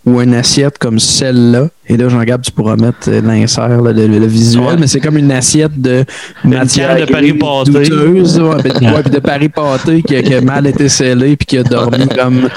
ou 0.08 0.20
une 0.22 0.34
assiette 0.34 0.80
comme 0.80 0.98
celle-là? 1.00 1.68
Et 1.88 1.98
là, 1.98 2.10
Jean-Gab, 2.10 2.42
tu 2.42 2.52
pourras 2.52 2.76
mettre 2.76 3.10
euh, 3.10 3.22
l'insert, 3.22 3.80
le, 3.80 3.92
le 4.08 4.26
visuel, 4.26 4.64
Ouais. 4.66 4.76
mais 4.80 4.88
c'est 4.88 5.02
comme 5.02 5.18
une 5.20 5.32
assiette 5.32 5.80
de 5.80 6.04
matière 6.44 6.96
de 6.96 7.06
Paris 7.06 7.34
pâté. 7.34 7.72
douteuse, 7.72 8.40
ouais, 8.40 8.56
ouais, 8.56 9.02
puis 9.04 9.12
de 9.12 9.20
Paris 9.20 9.50
pâté 9.50 10.02
qui, 10.02 10.16
a- 10.16 10.24
qui 10.24 10.34
a 10.34 10.42
mal 10.42 10.66
été 10.66 10.90
scellé 10.90 11.36
puis 11.36 11.46
qui 11.46 11.58
a 11.60 11.64
dormi 11.64 12.08
comme 12.18 12.50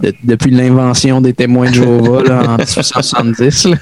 de- 0.00 0.14
depuis 0.22 0.50
l'invention 0.50 1.20
des 1.20 1.32
témoins 1.32 1.68
de 1.70 1.74
Jéhovah 1.74 2.22
là, 2.22 2.42
en 2.50 2.56
1870. 2.58 3.66
là. 3.68 3.76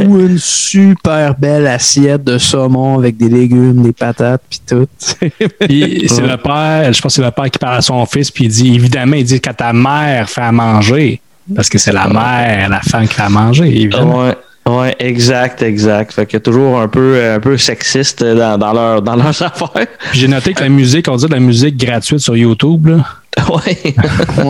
Ou 0.00 0.18
une 0.20 0.38
super 0.38 1.34
belle 1.36 1.66
assiette 1.66 2.24
de 2.24 2.38
saumon 2.38 2.98
avec 2.98 3.16
des 3.16 3.28
légumes, 3.28 3.82
des 3.82 3.92
patates 3.92 4.42
puis 4.48 4.60
tout. 4.66 4.86
Puis 5.60 6.04
c'est 6.08 6.22
le 6.26 6.36
père, 6.36 6.92
je 6.92 7.00
pense 7.00 7.12
que 7.14 7.22
c'est 7.22 7.24
le 7.24 7.30
père 7.30 7.50
qui 7.50 7.58
parle 7.58 7.76
à 7.76 7.82
son 7.82 8.04
fils, 8.06 8.30
puis 8.30 8.44
il 8.44 8.50
dit 8.50 8.74
évidemment, 8.74 9.16
il 9.16 9.24
dit 9.24 9.40
quand 9.40 9.54
ta 9.54 9.72
mère 9.72 10.28
fait 10.28 10.40
à 10.42 10.52
manger, 10.52 11.20
parce 11.54 11.68
que 11.68 11.78
c'est 11.78 11.92
la 11.92 12.06
mère, 12.08 12.68
la 12.68 12.80
femme 12.80 13.06
qui 13.08 13.14
fait 13.14 13.22
à 13.22 13.28
manger, 13.28 13.66
évidemment. 13.68 14.24
Ouais. 14.26 14.36
Ouais, 14.68 14.94
exact, 14.98 15.62
exact. 15.62 16.12
Fait 16.12 16.26
qu'il 16.26 16.34
y 16.34 16.36
a 16.36 16.40
toujours 16.40 16.78
un 16.80 16.86
peu, 16.88 17.18
un 17.34 17.40
peu 17.40 17.56
sexiste 17.56 18.22
dans, 18.22 18.58
dans, 18.58 18.72
leur, 18.72 19.02
dans 19.02 19.16
leurs 19.16 19.28
affaires. 19.42 19.86
Puis 20.10 20.20
J'ai 20.20 20.28
noté 20.28 20.52
que 20.54 20.60
la 20.62 20.68
musique, 20.68 21.08
on 21.08 21.16
dit 21.16 21.26
de 21.26 21.32
la 21.32 21.40
musique 21.40 21.76
gratuite 21.76 22.20
sur 22.20 22.36
YouTube, 22.36 22.86
là. 22.88 23.04
Ouais. 23.48 23.94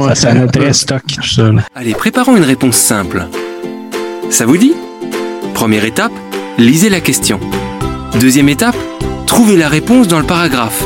ça 0.09 0.31
sonne 0.33 0.51
très 0.51 0.73
stock, 0.73 1.03
tout 1.07 1.23
ça. 1.29 1.43
là. 1.45 1.63
Allez, 1.75 1.93
préparons 1.95 2.37
une 2.37 2.45
réponse 2.45 2.77
simple. 2.77 3.27
Ça 4.31 4.47
vous 4.47 4.57
dit? 4.57 4.73
Première 5.55 5.85
étape, 5.85 6.13
lisez 6.59 6.89
la 6.89 7.01
question. 7.01 7.39
Deuxième 8.21 8.49
étape, 8.49 8.77
trouvez 9.27 9.57
la 9.57 9.69
réponse 9.69 10.09
dans 10.09 10.19
le 10.19 10.27
paragraphe. 10.27 10.83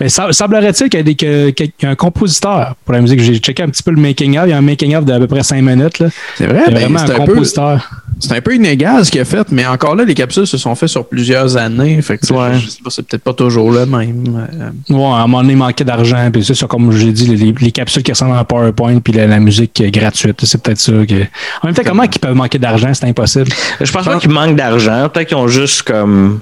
Mais 0.00 0.08
ça- 0.08 0.32
semblerait-il 0.32 0.88
qu'il 0.90 0.98
y 0.98 1.00
a, 1.00 1.02
des, 1.02 1.14
que- 1.14 1.50
qu'il 1.50 1.72
y 1.82 1.86
a 1.86 1.90
un 1.90 1.94
compositeur 1.96 2.74
pour 2.84 2.94
la 2.94 3.00
musique. 3.00 3.20
J'ai 3.20 3.36
checké 3.38 3.62
un 3.62 3.68
petit 3.68 3.82
peu 3.82 3.90
le 3.90 4.00
making-of. 4.00 4.44
Il 4.46 4.50
y 4.50 4.52
a 4.52 4.58
un 4.58 4.62
making-of 4.62 5.04
d'à 5.04 5.18
peu 5.18 5.26
près 5.26 5.42
5 5.42 5.60
minutes. 5.62 5.98
là. 6.00 6.08
C'est 6.36 6.46
vrai, 6.46 6.62
Il 6.68 6.72
y 6.74 6.76
a 6.76 6.78
ben, 6.78 6.80
vraiment 6.80 6.98
c'est 7.06 7.12
un 7.12 7.22
un 7.22 7.26
peu- 7.26 7.32
compositeur. 7.34 7.90
C'est 8.20 8.36
un 8.36 8.40
peu 8.40 8.54
inégal 8.54 9.04
ce 9.04 9.10
qu'il 9.10 9.20
a 9.20 9.24
fait, 9.24 9.46
mais 9.50 9.64
encore 9.66 9.94
là, 9.94 10.04
les 10.04 10.14
capsules 10.14 10.46
se 10.46 10.58
sont 10.58 10.74
faites 10.74 10.88
sur 10.88 11.06
plusieurs 11.06 11.56
années. 11.56 12.00
Fait 12.02 12.18
que, 12.18 12.26
tu 12.26 12.34
sais, 12.34 12.58
je 12.60 12.68
sais 12.68 12.78
pas, 12.82 12.90
c'est 12.90 13.06
peut-être 13.06 13.22
pas 13.22 13.32
toujours 13.32 13.70
le 13.70 13.86
même. 13.86 14.46
euh, 14.90 14.94
Ouais, 14.94 15.04
à 15.04 15.18
un 15.18 15.26
moment 15.26 15.40
donné, 15.42 15.52
il 15.52 15.56
manquait 15.58 15.84
d'argent. 15.84 16.28
Puis 16.32 16.44
c'est 16.44 16.54
ça, 16.54 16.66
comme 16.66 16.90
j'ai 16.92 17.12
dit, 17.12 17.26
les, 17.36 17.52
les 17.60 17.70
capsules 17.72 18.02
qui 18.02 18.10
ressemblent 18.12 18.36
à 18.36 18.44
PowerPoint, 18.44 18.98
puis 18.98 19.12
la, 19.12 19.26
la 19.26 19.38
musique 19.38 19.82
gratuite. 19.92 20.40
C'est 20.44 20.60
peut-être 20.62 20.80
ça. 20.80 20.92
Que... 20.92 21.22
En 21.62 21.66
même 21.66 21.74
temps, 21.74 21.82
comment 21.86 22.02
ils 22.02 22.18
peuvent 22.18 22.34
manquer 22.34 22.58
d'argent? 22.58 22.92
C'est 22.92 23.06
impossible. 23.06 23.48
Je 23.80 23.90
pense 23.92 24.04
pas 24.04 24.18
qu'ils 24.18 24.30
manquent 24.30 24.56
d'argent. 24.56 25.08
Peut-être 25.12 25.28
qu'ils 25.28 25.36
ont 25.36 25.48
juste 25.48 25.82
comme. 25.82 26.40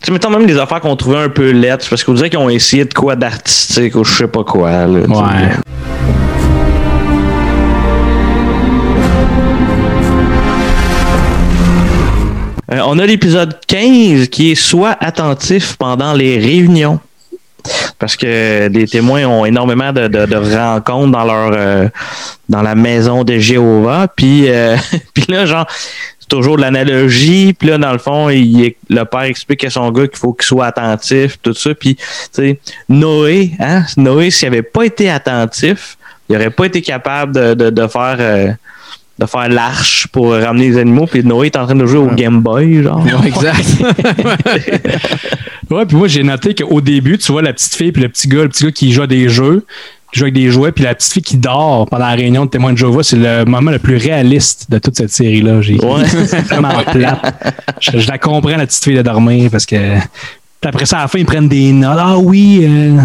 Tu 0.00 0.06
sais, 0.06 0.12
mettons 0.12 0.30
même 0.30 0.46
des 0.46 0.58
affaires 0.58 0.80
qu'on 0.80 0.96
trouvait 0.96 1.18
un 1.24 1.28
peu 1.28 1.50
lettres. 1.50 1.86
Parce 1.90 2.04
qu'on 2.04 2.14
dirait 2.14 2.30
qu'ils 2.30 2.38
ont 2.38 2.50
essayé 2.50 2.84
de 2.84 2.94
quoi 2.94 3.16
d'artistique 3.16 3.94
ou 3.96 4.04
je 4.04 4.12
sais 4.14 4.28
pas 4.28 4.44
quoi. 4.44 4.70
Là. 4.86 5.00
Ouais. 5.00 6.25
Euh, 12.72 12.80
on 12.84 12.98
a 12.98 13.06
l'épisode 13.06 13.58
15 13.66 14.28
qui 14.28 14.52
est 14.52 14.54
soit 14.54 14.96
attentif 15.00 15.76
pendant 15.76 16.12
les 16.12 16.38
réunions. 16.38 17.00
Parce 17.98 18.16
que 18.16 18.68
les 18.68 18.86
témoins 18.86 19.24
ont 19.24 19.44
énormément 19.44 19.92
de, 19.92 20.56
rencontres 20.56 21.10
dans 21.10 21.24
leur 21.24 21.50
euh, 21.52 21.88
dans 22.48 22.62
la 22.62 22.74
maison 22.74 23.24
de 23.24 23.38
Jéhovah. 23.38 24.06
Puis, 24.14 24.48
euh, 24.48 24.76
puis 25.14 25.24
là, 25.28 25.46
genre, 25.46 25.66
c'est 26.20 26.28
toujours 26.28 26.56
de 26.56 26.62
l'analogie. 26.62 27.54
Puis 27.54 27.68
là, 27.68 27.78
dans 27.78 27.92
le 27.92 27.98
fond, 27.98 28.28
le 28.28 29.04
père 29.04 29.22
explique 29.22 29.64
à 29.64 29.70
son 29.70 29.90
gars 29.90 30.06
qu'il 30.06 30.18
faut 30.18 30.32
qu'il 30.32 30.46
soit 30.46 30.66
attentif, 30.66 31.38
tout 31.42 31.54
ça. 31.54 31.74
Puis, 31.74 31.96
tu 31.96 32.04
sais, 32.32 32.60
Noé, 32.88 33.52
hein, 33.58 33.84
Noé, 33.96 34.30
s'il 34.30 34.48
n'avait 34.48 34.62
pas 34.62 34.84
été 34.84 35.10
attentif, 35.10 35.96
il 36.28 36.34
n'aurait 36.34 36.50
pas 36.50 36.66
été 36.66 36.82
capable 36.82 37.34
de, 37.34 37.54
de, 37.54 37.70
de 37.70 37.86
faire 37.86 38.16
euh, 38.18 38.52
de 39.18 39.26
faire 39.26 39.48
l'arche 39.48 40.06
pour 40.08 40.32
ramener 40.32 40.68
les 40.68 40.78
animaux. 40.78 41.06
Puis 41.06 41.24
Noé 41.24 41.46
est 41.46 41.56
en 41.56 41.64
train 41.64 41.74
de 41.74 41.86
jouer 41.86 41.98
au 41.98 42.08
Game 42.14 42.40
Boy, 42.40 42.82
genre. 42.82 43.04
exact. 43.24 43.66
Ouais, 45.70 45.84
puis 45.84 45.96
moi, 45.96 46.06
j'ai 46.06 46.22
noté 46.22 46.54
qu'au 46.54 46.80
début, 46.80 47.18
tu 47.18 47.32
vois 47.32 47.42
la 47.42 47.52
petite 47.52 47.74
fille 47.74 47.90
puis 47.90 48.00
le 48.02 48.08
petit 48.08 48.28
gars, 48.28 48.42
le 48.44 48.48
petit 48.48 48.64
gars 48.64 48.70
qui 48.70 48.92
joue 48.92 49.02
à 49.02 49.06
des 49.08 49.28
jeux, 49.28 49.64
qui 50.12 50.20
joue 50.20 50.24
avec 50.26 50.34
des 50.34 50.48
jouets, 50.48 50.70
puis 50.70 50.84
la 50.84 50.94
petite 50.94 51.12
fille 51.12 51.22
qui 51.22 51.36
dort 51.38 51.86
pendant 51.90 52.06
la 52.06 52.12
réunion 52.14 52.44
de 52.44 52.50
témoins 52.50 52.72
de 52.72 52.78
Jéhovah, 52.78 53.02
c'est 53.02 53.16
le 53.16 53.44
moment 53.44 53.72
le 53.72 53.80
plus 53.80 53.96
réaliste 53.96 54.70
de 54.70 54.78
toute 54.78 54.96
cette 54.96 55.10
série-là. 55.10 55.62
J'ai 55.62 55.78
c'est 56.06 56.42
vraiment 56.42 56.68
plate. 56.92 57.34
Je, 57.80 57.98
je 57.98 58.08
la 58.08 58.16
comprends, 58.18 58.56
la 58.56 58.64
petite 58.66 58.84
fille 58.84 58.94
de 58.94 59.02
dormir, 59.02 59.50
parce 59.50 59.66
que 59.66 59.76
puis 60.60 60.68
après 60.68 60.86
ça, 60.86 60.98
à 60.98 61.02
la 61.02 61.08
fin, 61.08 61.18
ils 61.18 61.26
prennent 61.26 61.48
des 61.48 61.72
notes. 61.72 61.98
Ah 61.98 62.16
oui, 62.16 62.60
euh, 62.62 62.96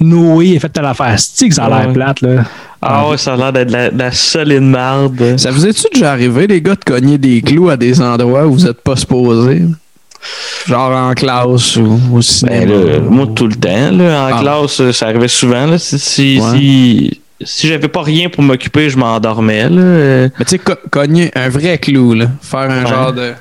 Noé 0.00 0.56
a 0.56 0.60
fait 0.60 0.68
telle 0.68 0.84
affaire. 0.86 1.14
C'est 1.18 1.48
que 1.48 1.54
ça 1.54 1.66
a 1.66 1.68
l'air 1.84 1.92
plate, 1.92 2.20
là? 2.20 2.44
Ah 2.82 3.08
ouais, 3.08 3.16
ça 3.16 3.34
a 3.34 3.36
l'air 3.36 3.52
d'être 3.52 3.68
de 3.68 3.72
la, 3.72 3.90
la 3.90 4.12
solide 4.12 4.62
marde. 4.62 5.36
Ça 5.38 5.50
vous 5.50 5.66
est-tu 5.66 5.84
déjà 5.92 6.12
arrivé, 6.12 6.46
les 6.46 6.60
gars, 6.60 6.74
de 6.74 6.84
cogner 6.84 7.16
des 7.16 7.40
clous 7.42 7.70
à 7.70 7.76
des 7.76 8.00
endroits 8.02 8.46
où 8.46 8.52
vous 8.52 8.66
êtes 8.66 8.80
pas 8.82 8.96
supposés? 8.96 9.62
Genre 10.66 10.90
en 10.90 11.12
classe 11.14 11.76
ou 11.76 11.98
au 12.12 12.22
cinéma? 12.22 12.66
Ben 12.66 12.86
là, 12.92 12.98
moi, 13.00 13.26
tout 13.34 13.46
le 13.46 13.54
temps. 13.56 13.90
Là, 13.92 14.24
en 14.30 14.36
Ah. 14.36 14.40
classe, 14.40 14.80
euh, 14.80 14.92
ça 14.92 15.06
arrivait 15.06 15.28
souvent. 15.28 15.66
Là, 15.66 15.78
si 15.78 15.98
si, 15.98 16.40
Ouais. 16.40 16.58
si, 16.58 17.20
si 17.42 17.68
j'avais 17.68 17.88
pas 17.88 18.02
rien 18.02 18.28
pour 18.30 18.42
m'occuper, 18.42 18.88
je 18.90 18.96
m'endormais. 18.98 19.68
Là. 19.68 20.28
Mais 20.38 20.44
tu 20.44 20.44
sais, 20.46 20.58
co- 20.58 20.72
cogner 20.90 21.30
un 21.34 21.48
vrai 21.50 21.78
clou, 21.78 22.14
là. 22.14 22.26
Faire 22.42 22.70
un 22.70 22.84
Ouais. 22.84 22.90
genre 22.90 23.12
de. 23.12 23.32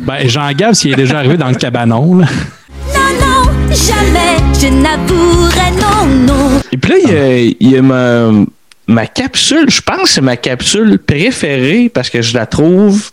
Ben, 0.00 0.28
Jean-Gab, 0.28 0.72
s'il 0.74 0.92
est 0.92 0.96
déjà 0.96 1.18
arrivé 1.18 1.36
dans 1.36 1.48
le 1.48 1.54
cabanon, 1.54 2.18
là. 2.18 2.26
Jamais 3.74 4.38
je 4.60 4.68
n'avouerai 4.68 5.70
non, 5.72 6.06
non. 6.26 6.60
Et 6.70 6.76
puis 6.76 6.92
là, 6.92 6.98
il 6.98 7.10
y 7.10 7.16
a, 7.16 7.38
il 7.38 7.70
y 7.70 7.76
a 7.76 7.82
ma, 7.82 8.30
ma 8.86 9.06
capsule. 9.06 9.68
Je 9.68 9.80
pense 9.80 10.02
que 10.02 10.08
c'est 10.08 10.20
ma 10.20 10.36
capsule 10.36 10.98
préférée 10.98 11.88
parce 11.88 12.08
que 12.08 12.22
je 12.22 12.34
la 12.34 12.46
trouve 12.46 13.10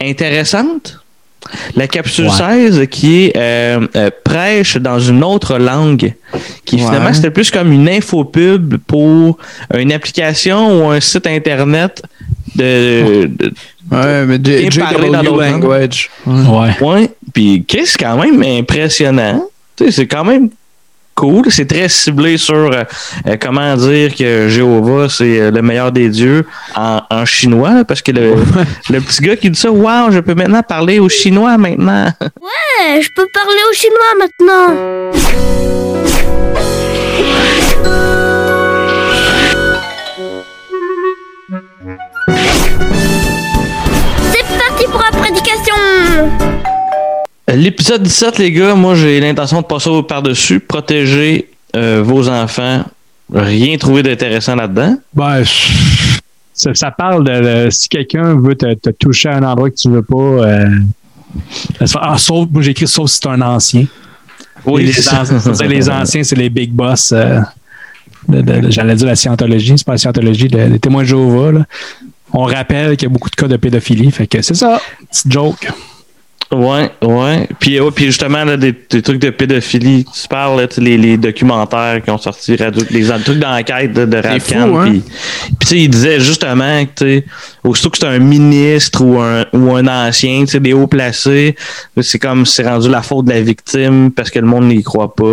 intéressante. 0.00 1.01
La 1.76 1.86
capsule 1.88 2.26
Ouais. 2.26 2.70
16 2.70 2.86
qui 2.90 3.24
est 3.24 3.32
euh, 3.36 3.86
euh, 3.96 4.10
prêche 4.24 4.76
dans 4.76 4.98
une 4.98 5.22
autre 5.24 5.58
langue. 5.58 6.14
Qui 6.64 6.76
Ouais. 6.76 6.82
finalement 6.82 7.12
c'était 7.12 7.30
plus 7.30 7.50
comme 7.50 7.72
une 7.72 7.88
infopub 7.88 8.76
pour 8.86 9.36
une 9.76 9.92
application 9.92 10.80
ou 10.86 10.90
un 10.90 11.00
site 11.00 11.26
internet 11.26 12.02
de, 12.56 13.26
de- 13.26 13.52
Ouais, 13.90 14.24
mais 14.26 14.38
parler 14.38 15.10
dans 15.10 15.22
d'autres 15.22 15.42
langues. 15.42 15.62
language. 15.64 16.10
Ouais. 16.26 16.70
Ouais. 16.80 17.10
Puis 17.34 17.64
c'est 17.84 17.98
quand 17.98 18.16
même 18.16 18.42
impressionnant. 18.42 19.44
Tu 19.76 19.86
sais, 19.86 19.90
c'est 19.90 20.06
quand 20.06 20.24
même 20.24 20.48
cool. 21.14 21.50
C'est 21.50 21.66
très 21.66 21.88
ciblé 21.88 22.36
sur 22.36 22.54
euh, 22.54 22.82
euh, 23.26 23.36
comment 23.40 23.74
dire 23.76 24.14
que 24.14 24.48
Jéhovah, 24.48 25.08
c'est 25.08 25.40
euh, 25.40 25.50
le 25.50 25.62
meilleur 25.62 25.92
des 25.92 26.08
dieux 26.08 26.44
en, 26.76 27.00
en 27.10 27.24
chinois. 27.24 27.74
là, 27.74 27.84
Parce 27.84 28.02
que 28.02 28.12
le, 28.12 28.34
le 28.90 29.00
petit 29.00 29.22
gars 29.22 29.36
qui 29.36 29.50
dit 29.50 29.58
ça, 29.58 29.70
waouh, 29.70 30.10
je 30.10 30.20
peux 30.20 30.34
maintenant 30.34 30.62
parler 30.62 30.98
au 30.98 31.08
chinois 31.08 31.56
maintenant. 31.58 32.12
Ouais, 32.20 33.00
je 33.00 33.08
peux 33.14 33.26
parler 33.32 33.60
au 33.70 33.74
chinois 33.74 34.14
maintenant. 34.18 35.81
L'épisode 47.56 48.02
17, 48.02 48.38
les 48.38 48.52
gars, 48.52 48.74
moi 48.74 48.94
j'ai 48.94 49.20
l'intention 49.20 49.60
de 49.60 49.66
passer 49.66 49.90
par-dessus, 50.08 50.60
protéger 50.60 51.48
euh, 51.76 52.02
vos 52.04 52.28
enfants. 52.28 52.84
Rien 53.32 53.76
trouvé 53.78 54.02
d'intéressant 54.02 54.54
là-dedans. 54.56 54.96
Ben, 55.14 55.42
ça, 56.52 56.74
ça 56.74 56.90
parle 56.90 57.24
de, 57.24 57.64
de- 57.64 57.70
si 57.70 57.88
quelqu'un 57.88 58.34
veut 58.38 58.54
te, 58.54 58.74
te 58.74 58.90
toucher 58.90 59.30
à 59.30 59.36
un 59.36 59.42
endroit 59.42 59.70
que 59.70 59.76
tu 59.76 59.88
veux 59.88 60.02
pas. 60.02 60.16
euh, 60.16 60.68
ah, 62.00 62.18
sauf, 62.18 62.46
moi 62.50 62.62
j'ai 62.62 62.72
écrit 62.72 62.86
sauf 62.86 63.10
si 63.10 63.18
c'est 63.22 63.28
un 63.28 63.40
ancien. 63.40 63.86
Oui, 64.66 64.84
les, 64.84 65.08
anciens- 65.08 65.66
les 65.66 65.90
anciens, 65.90 66.22
c'est 66.22 66.36
les 66.36 66.50
big 66.50 66.70
boss. 66.72 67.12
euh, 67.12 67.40
J'allais 68.68 68.94
dire 68.94 69.06
la 69.06 69.16
scientologie, 69.16 69.74
c'est 69.76 69.84
pas 69.86 69.92
la 69.92 69.98
scientologie, 69.98 70.48
le- 70.48 70.66
les 70.66 70.78
témoins 70.78 71.02
de 71.02 71.08
Jéhovah. 71.08 71.52
là. 71.52 71.64
On 72.34 72.44
rappelle 72.44 72.96
qu'il 72.96 73.08
y 73.08 73.10
a 73.10 73.12
beaucoup 73.12 73.28
de 73.30 73.34
cas 73.34 73.48
de 73.48 73.56
pédophilie, 73.56 74.10
fait 74.10 74.26
que 74.26 74.40
c'est 74.42 74.54
ça, 74.54 74.80
petite 75.10 75.30
joke. 75.32 75.68
Ouais, 76.52 76.90
ouais. 77.02 77.48
Puis, 77.58 77.80
ouais, 77.80 77.90
puis 77.90 78.04
justement, 78.06 78.44
là, 78.44 78.56
des, 78.58 78.74
des 78.90 79.00
trucs 79.00 79.18
de 79.20 79.30
pédophilie, 79.30 80.04
tu 80.04 80.28
parles, 80.28 80.60
là, 80.60 80.68
tu 80.68 80.74
sais, 80.74 80.80
les, 80.82 80.98
les 80.98 81.16
documentaires 81.16 82.02
qui 82.04 82.10
ont 82.10 82.18
sorti, 82.18 82.56
radio- 82.56 82.84
les 82.90 83.04
trucs 83.24 83.38
d'enquête 83.38 83.92
de, 83.94 84.04
de 84.04 84.16
Radcam. 84.18 84.70
fou, 84.70 84.76
hein? 84.78 84.84
Puis, 84.90 85.00
puis 85.00 85.54
tu 85.60 85.66
sais, 85.66 85.78
il 85.78 85.88
disait 85.88 86.20
justement 86.20 86.84
que, 86.84 86.90
tu 86.94 87.04
sais, 87.20 87.24
aussitôt 87.64 87.88
que 87.90 87.98
c'est 87.98 88.06
un 88.06 88.18
ministre 88.18 89.02
ou 89.02 89.18
un, 89.20 89.46
ou 89.54 89.74
un 89.74 89.86
ancien, 89.86 90.40
tu 90.40 90.48
sais, 90.48 90.60
des 90.60 90.74
hauts 90.74 90.86
placés, 90.86 91.56
c'est 92.00 92.18
comme 92.18 92.44
c'est 92.44 92.68
rendu 92.68 92.88
la 92.90 93.00
faute 93.02 93.24
de 93.26 93.32
la 93.32 93.40
victime 93.40 94.10
parce 94.10 94.30
que 94.30 94.38
le 94.38 94.46
monde 94.46 94.66
n'y 94.68 94.82
croit 94.82 95.14
pas. 95.14 95.24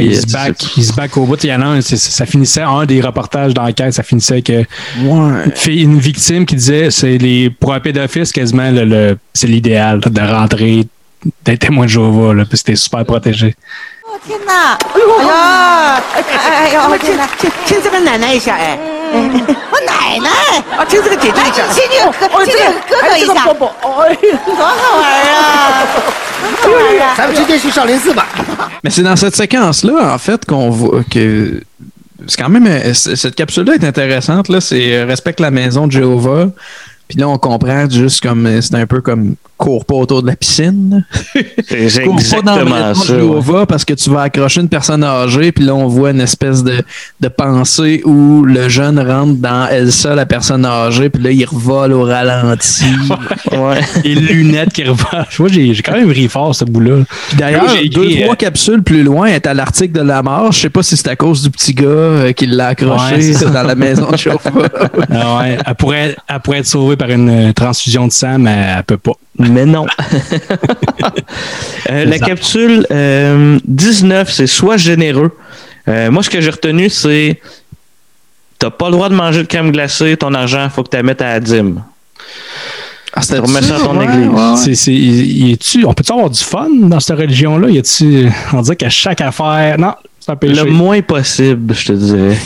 Il 0.00 0.12
euh, 0.12 0.20
se 0.20 0.26
back, 0.32 0.56
il 0.76 0.84
se 0.84 0.92
back 0.92 1.16
au 1.16 1.24
bout. 1.24 1.42
Il 1.42 1.48
y 1.50 1.54
en 1.54 1.62
a 1.62 1.66
un, 1.66 1.80
c'est- 1.80 1.96
ça 1.96 2.26
finissait, 2.26 2.62
un 2.62 2.84
des 2.84 3.00
reportages 3.00 3.54
d'enquête, 3.54 3.94
ça 3.94 4.02
finissait 4.02 4.42
que 4.42 4.64
une, 5.46 5.52
fille- 5.54 5.82
une 5.84 5.98
victime 5.98 6.44
qui 6.44 6.54
disait 6.56 6.90
c'est 6.90 7.16
les 7.18 7.48
pour 7.48 7.72
un 7.72 7.80
pédophile, 7.80 8.26
c'est 8.26 8.32
quasiment 8.34 8.70
le, 8.70 8.84
le- 8.84 9.18
c'est 9.32 9.46
l'idéal 9.46 10.00
là, 10.04 10.10
de 10.10 10.32
rentrer 10.32 10.65
des 11.44 11.58
témoins 11.58 11.86
de 11.86 11.90
Jéhovah, 11.90 12.44
puis 12.44 12.58
c'était 12.58 12.76
super 12.76 13.04
protégé. 13.04 13.54
Mais 28.82 28.90
c'est 28.90 29.02
dans 29.02 29.16
cette 29.16 29.36
séquence-là, 29.36 30.14
en 30.14 30.18
fait, 30.18 30.44
qu'on 30.44 30.70
voit 30.70 31.02
que 31.10 31.62
c'est 32.26 32.42
quand 32.42 32.48
même 32.48 32.66
euh, 32.66 32.94
cette 32.94 33.34
capsule-là 33.34 33.74
est 33.74 33.84
intéressante. 33.84 34.46
C'est 34.60 34.96
euh, 34.96 35.06
respecte 35.06 35.40
la 35.40 35.50
maison 35.50 35.86
de 35.86 35.92
Jéhovah. 35.92 36.48
Puis 37.08 37.18
là, 37.18 37.28
on 37.28 37.38
comprend 37.38 37.88
juste 37.88 38.22
comme 38.22 38.46
euh, 38.46 38.60
c'est 38.60 38.74
un 38.74 38.86
peu 38.86 39.00
comme 39.00 39.36
cours 39.56 39.84
pas 39.84 39.94
autour 39.94 40.22
de 40.22 40.26
la 40.28 40.36
piscine. 40.36 41.04
C'est 41.68 42.02
Cours 42.04 42.16
pas 42.16 42.42
dans 42.42 42.56
le 42.56 42.62
exactement 42.62 42.88
maison 42.88 43.00
de 43.00 43.42
ça. 43.42 43.52
ouais. 43.52 43.66
Parce 43.66 43.84
que 43.84 43.94
tu 43.94 44.10
vas 44.10 44.22
accrocher 44.22 44.60
une 44.60 44.68
personne 44.68 45.02
âgée. 45.04 45.52
Puis 45.52 45.64
là, 45.64 45.74
on 45.74 45.86
voit 45.86 46.10
une 46.10 46.20
espèce 46.20 46.62
de, 46.62 46.82
de 47.20 47.28
pensée 47.28 48.02
où 48.04 48.44
le 48.44 48.68
jeune 48.68 48.98
rentre 48.98 49.34
dans 49.38 49.66
Elsa, 49.68 50.14
la 50.14 50.26
personne 50.26 50.64
âgée. 50.64 51.08
Puis 51.10 51.22
là, 51.22 51.30
il 51.30 51.44
revole 51.44 51.92
au 51.92 52.02
ralenti. 52.04 52.84
Les 54.04 54.14
lunettes 54.14 54.72
qui 54.72 54.84
revolent. 54.84 55.26
Je 55.30 55.36
vois, 55.38 55.48
j'ai 55.48 55.74
j'ai 55.74 55.82
quand 55.82 55.94
même 55.94 56.10
ri 56.10 56.28
fort 56.28 56.54
ce 56.54 56.64
bout-là. 56.64 57.04
Puis 57.28 57.36
D'ailleurs, 57.36 57.68
J'ai 57.68 57.88
deux, 57.88 58.04
écrit, 58.04 58.22
trois 58.22 58.34
euh, 58.34 58.36
capsules 58.36 58.82
plus 58.82 59.02
loin, 59.02 59.26
est 59.26 59.46
à 59.46 59.54
l'article 59.54 59.92
de 59.92 60.02
la 60.02 60.22
mort. 60.22 60.52
Je 60.52 60.60
sais 60.60 60.70
pas 60.70 60.82
si 60.82 60.96
c'est 60.96 61.08
à 61.08 61.16
cause 61.16 61.42
du 61.42 61.50
petit 61.50 61.74
gars 61.74 61.84
euh, 61.86 62.32
qui 62.32 62.46
l'a 62.46 62.68
accroché 62.68 63.34
Ouais, 63.34 63.50
dans 63.52 63.62
la 63.62 63.74
maison 63.74 64.10
de 64.10 64.16
Jéhovah. 64.16 64.40
Ah 65.10 65.38
ouais, 65.38 65.58
elle, 65.64 65.74
pourrait, 65.74 66.16
elle 66.28 66.40
pourrait 66.40 66.58
être 66.58 66.66
sauvée 66.66 66.96
par 66.96 67.10
une 67.10 67.28
euh, 67.28 67.52
transfusion 67.52 68.06
de 68.06 68.12
sang, 68.12 68.38
mais 68.38 68.74
elle 68.76 68.82
peut 68.84 68.96
pas. 68.96 69.12
Mais 69.50 69.66
non. 69.66 69.86
Euh, 71.88 72.04
la 72.04 72.12
C'est 72.14 72.18
ça. 72.18 72.26
capsule 72.26 72.86
euh, 72.90 73.58
19, 73.64 74.32
c'est 74.32 74.48
sois 74.48 74.76
généreux. 74.76 75.30
Euh, 75.88 76.10
moi, 76.10 76.24
ce 76.24 76.30
que 76.30 76.40
j'ai 76.40 76.50
retenu, 76.50 76.90
c'est 76.90 77.40
t'as 78.58 78.70
pas 78.70 78.86
le 78.86 78.92
droit 78.92 79.08
de 79.08 79.14
manger 79.14 79.42
de 79.44 79.46
crème 79.46 79.70
glacée, 79.70 80.16
ton 80.16 80.34
argent, 80.34 80.68
faut 80.68 80.82
que 80.82 80.88
tu 80.90 80.96
la 80.96 81.04
mettes 81.04 81.22
à 81.22 81.28
la 81.34 81.40
dîme. 81.40 81.84
Ah, 83.14 83.20
Tu 83.20 83.38
remets 83.38 83.62
ça 83.62 83.76
à 83.76 83.80
ton 83.80 84.00
église. 84.00 84.28
C'est- 84.64 84.74
c'est- 84.74 84.92
y- 84.92 85.48
y 85.48 85.52
est-tu- 85.52 85.84
on 85.86 85.94
peut-tu 85.94 86.12
avoir 86.12 86.28
du 86.28 86.42
fun 86.42 86.66
dans 86.82 86.98
cette 86.98 87.18
religion-là? 87.18 87.68
On 88.52 88.62
dirait 88.62 88.76
qu'à 88.76 88.90
chaque 88.90 89.20
affaire. 89.20 89.78
Non, 89.78 89.94
c'est 90.18 90.32
un 90.32 90.36
péché. 90.36 90.54
Le 90.64 90.70
moins 90.70 91.00
possible, 91.02 91.72
je 91.72 91.86
te 91.86 91.92
dirais. 91.92 92.36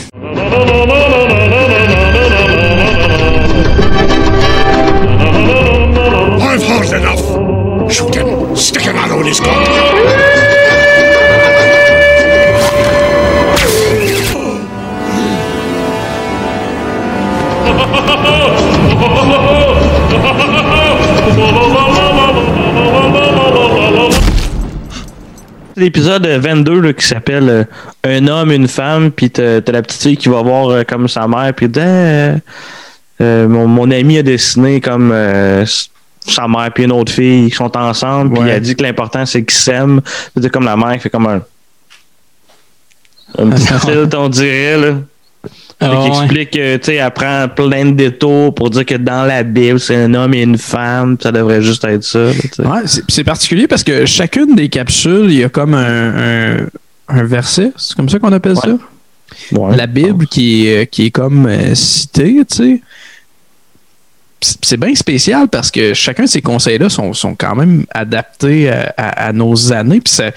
L'épisode 25.75 26.25
22 26.25 26.81
là, 26.81 26.93
qui 26.93 27.05
s'appelle 27.05 27.49
euh, 27.49 27.63
Un 28.03 28.27
homme, 28.27 28.51
une 28.51 28.67
femme, 28.67 29.11
puis 29.11 29.29
t'as 29.29 29.61
la 29.67 29.81
petite 29.83 30.01
fille 30.01 30.17
qui 30.17 30.29
va 30.29 30.41
voir 30.41 30.69
euh, 30.69 30.83
comme 30.83 31.07
sa 31.07 31.27
mère, 31.27 31.53
puis 31.55 31.67
Ah, 31.77 31.79
euh, 31.79 33.47
mon, 33.47 33.67
mon 33.67 33.91
ami 33.91 34.17
a 34.17 34.23
dessiné 34.23 34.81
comme 34.81 35.13
sa 36.25 36.47
mère 36.47 36.69
puis 36.73 36.83
une 36.83 36.91
autre 36.91 37.11
fille 37.11 37.49
qui 37.49 37.55
sont 37.55 37.75
ensemble, 37.77 38.33
puis 38.33 38.43
Ouais. 38.43 38.49
elle 38.51 38.61
dit 38.61 38.75
que 38.75 38.83
l'important 38.83 39.25
c'est 39.25 39.43
qu'ils 39.43 39.57
s'aiment. 39.57 40.01
C'est 40.39 40.49
comme 40.51 40.65
la 40.65 40.77
mère 40.77 40.93
qui 40.93 40.99
fait 40.99 41.09
comme 41.09 41.27
un. 41.27 41.41
Un 43.37 43.49
petit 43.49 43.67
tilt, 43.85 44.13
on 44.15 44.29
dirait, 44.29 44.77
là. 44.77 44.95
Ah, 45.83 45.99
ouais. 46.01 46.07
explique 46.09 46.51
que, 46.51 46.77
tu 46.77 46.83
sais, 46.83 46.95
elle 46.95 47.09
prend 47.11 47.47
plein 47.47 47.85
de 47.85 47.91
détours 47.91 48.53
pour 48.53 48.69
dire 48.69 48.85
que 48.85 48.93
dans 48.95 49.25
la 49.25 49.41
Bible, 49.41 49.79
c'est 49.79 49.95
un 49.95 50.13
homme 50.13 50.33
et 50.35 50.43
une 50.43 50.57
femme, 50.59 51.17
ça 51.19 51.31
devrait 51.31 51.63
juste 51.63 51.83
être 51.85 52.03
ça. 52.03 52.25
Ouais, 52.59 52.81
c'est 53.07 53.23
particulier 53.23 53.67
parce 53.67 53.83
que 53.83 54.05
chacune 54.05 54.53
des 54.53 54.69
capsules, 54.69 55.25
il 55.29 55.39
y 55.39 55.43
a 55.43 55.49
comme 55.49 55.73
un, 55.73 56.57
un, 56.57 56.67
un 57.07 57.23
verset. 57.23 57.71
C'est 57.77 57.95
comme 57.95 58.09
ça 58.09 58.19
qu'on 58.19 58.31
appelle 58.31 58.57
ça? 58.57 58.77
La 59.71 59.87
Bible 59.87 60.27
qui 60.27 60.67
est, 60.67 60.85
qui 60.87 61.07
est 61.07 61.11
comme 61.11 61.47
euh, 61.47 61.73
citée, 61.73 62.41
tu 62.47 62.57
sais. 62.57 62.81
C'est 64.43 64.77
bien 64.77 64.95
spécial 64.95 65.47
parce 65.47 65.69
que 65.69 65.93
chacun 65.93 66.23
de 66.23 66.27
ces 66.29 66.41
conseils-là 66.41 66.89
sont, 66.89 67.13
sont 67.13 67.35
quand 67.35 67.55
même 67.55 67.85
adaptés 67.91 68.69
à, 68.69 68.91
à- 68.97 69.27
à 69.27 69.33
nos 69.33 69.71
années. 69.71 70.01
Puis 70.01 70.13
ça- 70.15 70.31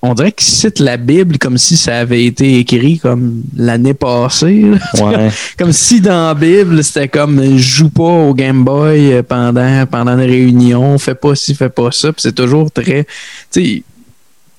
on, 0.00 0.14
dirait 0.14 0.32
qu'ils 0.32 0.48
citent 0.48 0.78
la 0.78 0.96
Bible 0.96 1.36
comme 1.36 1.58
si 1.58 1.76
ça 1.76 1.98
avait 1.98 2.24
été 2.24 2.58
écrit 2.58 2.98
comme 2.98 3.42
l'année 3.54 3.92
passée. 3.92 4.64
Ouais. 5.00 5.28
comme 5.58 5.72
si 5.72 6.00
dans 6.00 6.28
la 6.28 6.34
Bible, 6.34 6.82
c'était 6.82 7.08
comme 7.08 7.58
joue 7.58 7.90
pas 7.90 8.02
au 8.04 8.32
Game 8.32 8.64
Boy 8.64 9.22
pendant, 9.28 9.84
pendant 9.86 10.12
une 10.12 10.20
réunion, 10.26 10.98
fais 10.98 11.14
pas 11.14 11.34
ci, 11.34 11.54
fais 11.54 11.68
pas 11.68 11.90
ça. 11.92 12.12
Puis 12.14 12.22
c'est 12.22 12.34
toujours 12.34 12.70
très. 12.72 13.06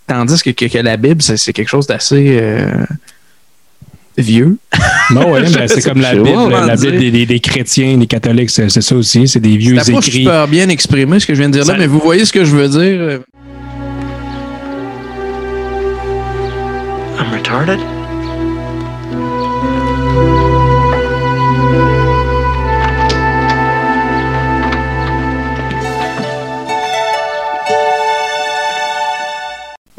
Tandis 0.07 0.41
que, 0.43 0.49
que, 0.49 0.66
que 0.66 0.78
la 0.80 0.97
Bible, 0.97 1.22
c'est 1.22 1.38
c'est 1.38 1.53
quelque 1.53 1.70
chose 1.70 1.88
d'assez 1.88 2.38
euh, 2.39 2.66
vieux. 4.18 4.57
Non, 5.12 5.32
ouais, 5.32 5.41
mais 5.41 5.68
c'est 5.68 5.82
Je 5.82 5.88
comme 5.89 6.01
la 6.01 6.14
Bible, 6.16 6.28
la 6.49 6.76
Bible 6.76 6.91
dire. 6.91 6.99
des, 6.99 7.12
des- 7.12 7.26
des 7.26 7.39
chrétiens, 7.39 7.97
des 7.97 8.07
catholiques, 8.07 8.49
c'est 8.49 8.70
c'est 8.70 8.82
ça 8.82 8.95
aussi. 8.95 9.28
C'est 9.28 9.39
des 9.39 9.57
vieux 9.57 9.78
écrits. 9.89 10.12
super 10.12 10.47
bien 10.47 10.70
exprimé 10.70 11.20
ce 11.20 11.26
que 11.28 11.34
je 11.34 11.39
viens 11.39 11.49
de 11.49 11.53
dire 11.53 11.66
là, 11.66 11.76
mais 11.78 11.88
vous 11.88 11.99
voyez 11.99 12.26
ce 12.26 12.34
que 12.34 12.43
je 12.45 12.55
veux 12.55 12.68
dire. 12.70 13.20
I'm 17.20 17.32
retarded? 17.34 17.80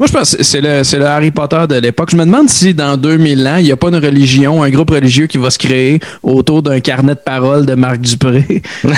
Moi, 0.03 0.09
je 0.09 0.17
pense 0.17 0.35
que 0.35 0.43
c'est 0.43 0.59
le, 0.59 0.83
c'est 0.83 0.97
le 0.99 1.05
Harry 1.05 1.31
Potter 1.31 1.61
de 1.69 1.75
l'époque. 1.75 2.09
Je 2.11 2.17
me 2.17 2.25
demande 2.25 2.49
si 2.49 2.73
dans 2.73 2.97
2000 2.97 3.47
ans, 3.47 3.55
il 3.55 3.63
n'y 3.63 3.71
a 3.71 3.77
pas 3.77 3.87
une 3.87 3.95
religion, 4.03 4.61
un 4.61 4.69
groupe 4.69 4.89
religieux 4.89 5.27
qui 5.27 5.37
va 5.37 5.49
se 5.49 5.57
créer 5.57 6.01
autour 6.21 6.61
d'un 6.61 6.81
carnet 6.81 7.13
de 7.15 7.19
paroles 7.19 7.65
de 7.65 7.73
Marc 7.73 8.01
Dupré. 8.01 8.61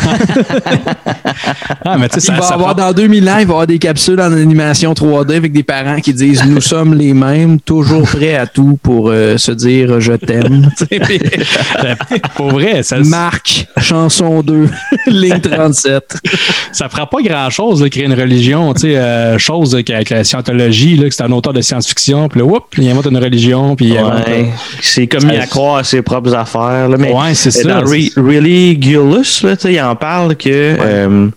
Ah, 1.88 1.98
mais 2.00 2.10
tu 2.10 2.20
sais, 2.20 2.28
il 2.32 2.34
ça, 2.34 2.34
va 2.34 2.42
ça 2.42 2.54
avoir, 2.56 2.76
part- 2.76 2.88
dans 2.88 2.94
2000 2.94 3.30
ans, 3.30 3.34
il 3.34 3.34
va 3.36 3.40
y 3.40 3.44
avoir 3.44 3.68
des 3.68 3.78
capsules 3.78 4.20
en 4.20 4.32
animation 4.34 4.94
3D 4.94 5.36
avec 5.36 5.52
des 5.54 5.62
parents 5.64 6.00
qui 6.00 6.14
disent 6.14 6.44
Nous 6.46 6.62
sommes 6.74 6.96
les 6.96 7.14
mêmes, 7.14 7.60
toujours 7.60 8.04
prêts 8.04 8.36
à 8.36 8.48
tout 8.48 8.80
pour 8.82 9.10
euh, 9.10 9.38
se 9.38 9.52
dire 9.52 10.00
Je 10.00 10.14
t'aime. 10.14 10.70
Puis- 10.90 11.20
Pour 12.36 12.52
vrai, 12.52 12.82
ça, 12.84 12.98
Marc, 13.00 13.68
chanson 13.78 14.42
2, 14.42 14.68
ligne 15.08 15.40
37. 15.40 16.18
ça 16.72 16.90
fera 16.90 17.08
pas 17.10 17.22
grand-chose 17.22 17.82
de 17.82 17.88
créer 17.88 18.06
une 18.06 18.14
religion, 18.20 18.74
tu 18.74 18.82
sais, 18.82 18.98
euh, 18.98 19.38
chose 19.38 19.78
qu'avec 19.86 20.10
la 20.10 20.24
scientologie, 20.24 20.95
là, 20.98 21.10
que 21.10 21.16
c'est 21.16 21.24
un 21.24 21.32
auteur 21.32 21.54
de 21.54 21.62
science-fiction, 21.62 22.28
puis 22.30 22.40
là, 22.40 22.46
whoop, 22.46 22.64
il 22.78 22.90
invente 22.90 23.06
une 23.06 23.18
religion, 23.18 23.76
puis 23.76 23.88
il 23.88 23.94
Ouais. 23.96 24.50
C'est 24.82 25.08
comme 25.08 25.26
mis 25.26 25.38
à 25.38 25.48
croire 25.48 25.78
à 25.78 25.84
ses 25.84 26.02
propres 26.02 26.34
affaires. 26.36 26.90
Là. 26.90 26.98
Mais 26.98 27.12
Ouais, 27.14 27.34
c'est 27.34 27.50
euh, 27.50 27.62
ça. 27.64 27.82
Dans 27.82 27.84
Re- 27.84 28.14
Really 28.18 28.78
Gillis, 28.82 29.42
il 29.66 29.82
en 29.82 29.96
parle 29.96 30.36
que 30.36 30.50
euh, 30.50 31.28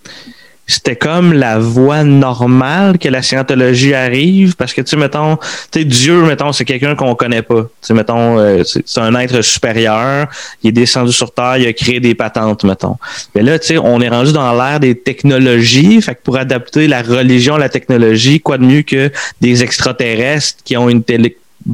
c'était 0.71 0.97
comme 0.97 1.33
la 1.33 1.59
voie 1.59 2.05
normale 2.05 2.99
que 2.99 3.09
la 3.09 3.23
scientologie 3.23 3.95
arrive 3.95 4.55
parce 4.55 4.75
que 4.75 4.83
tu 4.83 4.91
sais 4.91 4.97
mettons 4.97 5.37
tu 5.73 5.81
sais 5.81 5.85
Dieu 5.87 6.23
mettons 6.25 6.53
c'est 6.53 6.67
quelqu'un 6.67 6.95
qu'on 6.95 7.15
connaît 7.15 7.41
pas 7.41 7.63
tu 7.63 7.69
sais 7.81 7.95
mettons 7.95 8.39
euh, 8.39 8.63
c'est 8.65 9.01
un 9.01 9.15
être 9.15 9.41
supérieur 9.41 10.29
il 10.63 10.69
est 10.69 10.73
descendu 10.73 11.11
sur 11.11 11.33
terre 11.33 11.57
il 11.57 11.67
a 11.67 11.73
créé 11.73 12.01
des 12.01 12.15
patentes 12.15 12.65
mettons 12.65 12.97
mais 13.35 13.43
là 13.43 13.59
tu 13.59 13.69
sais 13.69 13.79
on 13.79 14.01
est 14.03 14.11
rendu 14.11 14.33
dans 14.33 14.53
l'ère 14.53 14.79
des 14.79 14.95
technologies 14.95 16.03
fait 16.03 16.15
que 16.17 16.21
pour 16.23 16.37
adapter 16.37 16.87
la 16.87 17.01
religion 17.01 17.55
à 17.55 17.59
la 17.59 17.71
technologie 17.71 18.39
quoi 18.39 18.59
de 18.59 18.65
mieux 18.65 18.83
que 18.83 19.11
des 19.41 19.63
extraterrestres 19.63 20.63
qui 20.65 20.77
ont 20.77 20.91
une 20.91 21.03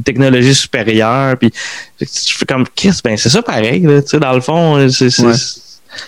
technologie 0.05 0.55
supérieure 0.55 1.35
puis 1.37 1.51
je 1.99 2.37
fais 2.37 2.45
comme 2.45 2.65
qu'est-ce 2.73 3.01
ben 3.03 3.17
c'est 3.17 3.29
ça 3.29 3.41
pareil 3.41 3.81
là, 3.81 4.01
tu 4.01 4.07
sais 4.07 4.19
dans 4.19 4.33
le 4.33 4.41
fond 4.41 4.87
c'est. 4.89 5.09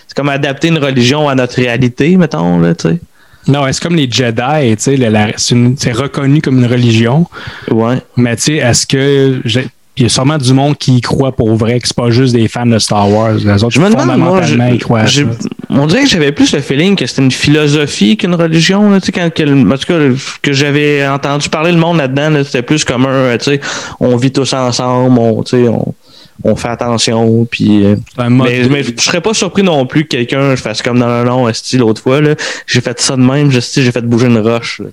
C'est 0.06 0.16
comme 0.16 0.28
adapter 0.28 0.68
une 0.68 0.78
religion 0.78 1.28
à 1.28 1.34
notre 1.34 1.56
réalité 1.56 2.16
mettons 2.16 2.58
là 2.60 2.74
tu 2.74 2.88
sais 2.88 2.98
Non, 3.46 3.64
c'est 3.70 3.82
comme 3.82 3.96
les 3.96 4.10
Jedi, 4.10 4.76
tu 4.76 4.96
sais, 4.96 5.34
c'est 5.78 5.92
reconnu 5.92 6.42
comme 6.42 6.58
une 6.58 6.66
religion. 6.66 7.26
Ouais. 7.70 7.96
Mais 8.16 8.36
tu 8.36 8.42
sais, 8.42 8.54
est-ce 8.56 8.86
que 8.86 9.40
il 9.96 10.02
y 10.02 10.06
a 10.06 10.08
sûrement 10.08 10.38
du 10.38 10.52
monde 10.52 10.76
qui 10.78 10.98
y 10.98 11.00
croit 11.00 11.32
pour 11.32 11.56
vrai, 11.56 11.80
que 11.80 11.88
c'est 11.88 11.96
pas 11.96 12.10
juste 12.10 12.32
des 12.32 12.46
fans 12.46 12.64
de 12.66 12.78
Star 12.78 13.10
Wars. 13.10 13.32
Les 13.34 13.64
autres, 13.64 13.74
Je 13.74 13.80
me 13.80 13.88
demande, 13.90 14.06
moi, 14.06 14.14
fondamentalement, 14.42 14.68
je- 14.68 14.74
ils 14.74 14.78
croient 14.80 15.04
on 15.70 15.86
dirait 15.86 16.04
que 16.04 16.08
j'avais 16.08 16.30
plus 16.30 16.52
le 16.52 16.60
feeling 16.60 16.94
que 16.94 17.04
c'était 17.04 17.22
une 17.22 17.32
philosophie 17.32 18.16
qu'une 18.16 18.34
religion. 18.36 18.90
Là, 18.90 19.00
tu 19.00 19.06
sais, 19.06 19.12
quand, 19.12 19.28
que, 19.34 19.42
en 19.42 19.76
tout 19.76 19.86
cas, 19.88 19.98
que 20.40 20.52
j'avais 20.52 21.06
entendu 21.08 21.48
parler 21.48 21.72
le 21.72 21.78
monde 21.78 21.96
là-dedans, 21.98 22.30
là, 22.30 22.44
c'était 22.44 22.62
plus 22.62 22.84
comme 22.84 23.06
un, 23.06 23.36
tu 23.38 23.44
sais, 23.46 23.60
on 23.98 24.14
vit 24.16 24.30
tous 24.30 24.52
ensemble, 24.52 25.18
on, 25.18 25.42
tu 25.42 25.56
sais, 25.56 25.68
on, 25.68 25.94
on 26.44 26.54
fait 26.56 26.68
attention, 26.68 27.44
puis. 27.50 27.84
euh, 27.84 27.96
mais, 28.44 28.62
de- 28.64 28.68
mais 28.68 28.82
je 28.84 29.00
serais 29.02 29.20
pas 29.20 29.34
surpris 29.34 29.62
non 29.62 29.86
plus 29.86 30.04
que 30.04 30.08
quelqu'un 30.16 30.54
fasse 30.56 30.82
comme 30.82 30.98
non, 30.98 31.06
non, 31.08 31.24
non, 31.24 31.48
esti, 31.48 31.76
l'autre 31.78 32.02
fois, 32.02 32.20
là, 32.20 32.34
j'ai 32.66 32.80
fait 32.80 33.00
ça 33.00 33.16
de 33.16 33.22
même, 33.22 33.50
j'ai 33.50 33.60
fait 33.92 34.02
bouger 34.02 34.26
une 34.26 34.38
roche. 34.38 34.80
là. 34.80 34.88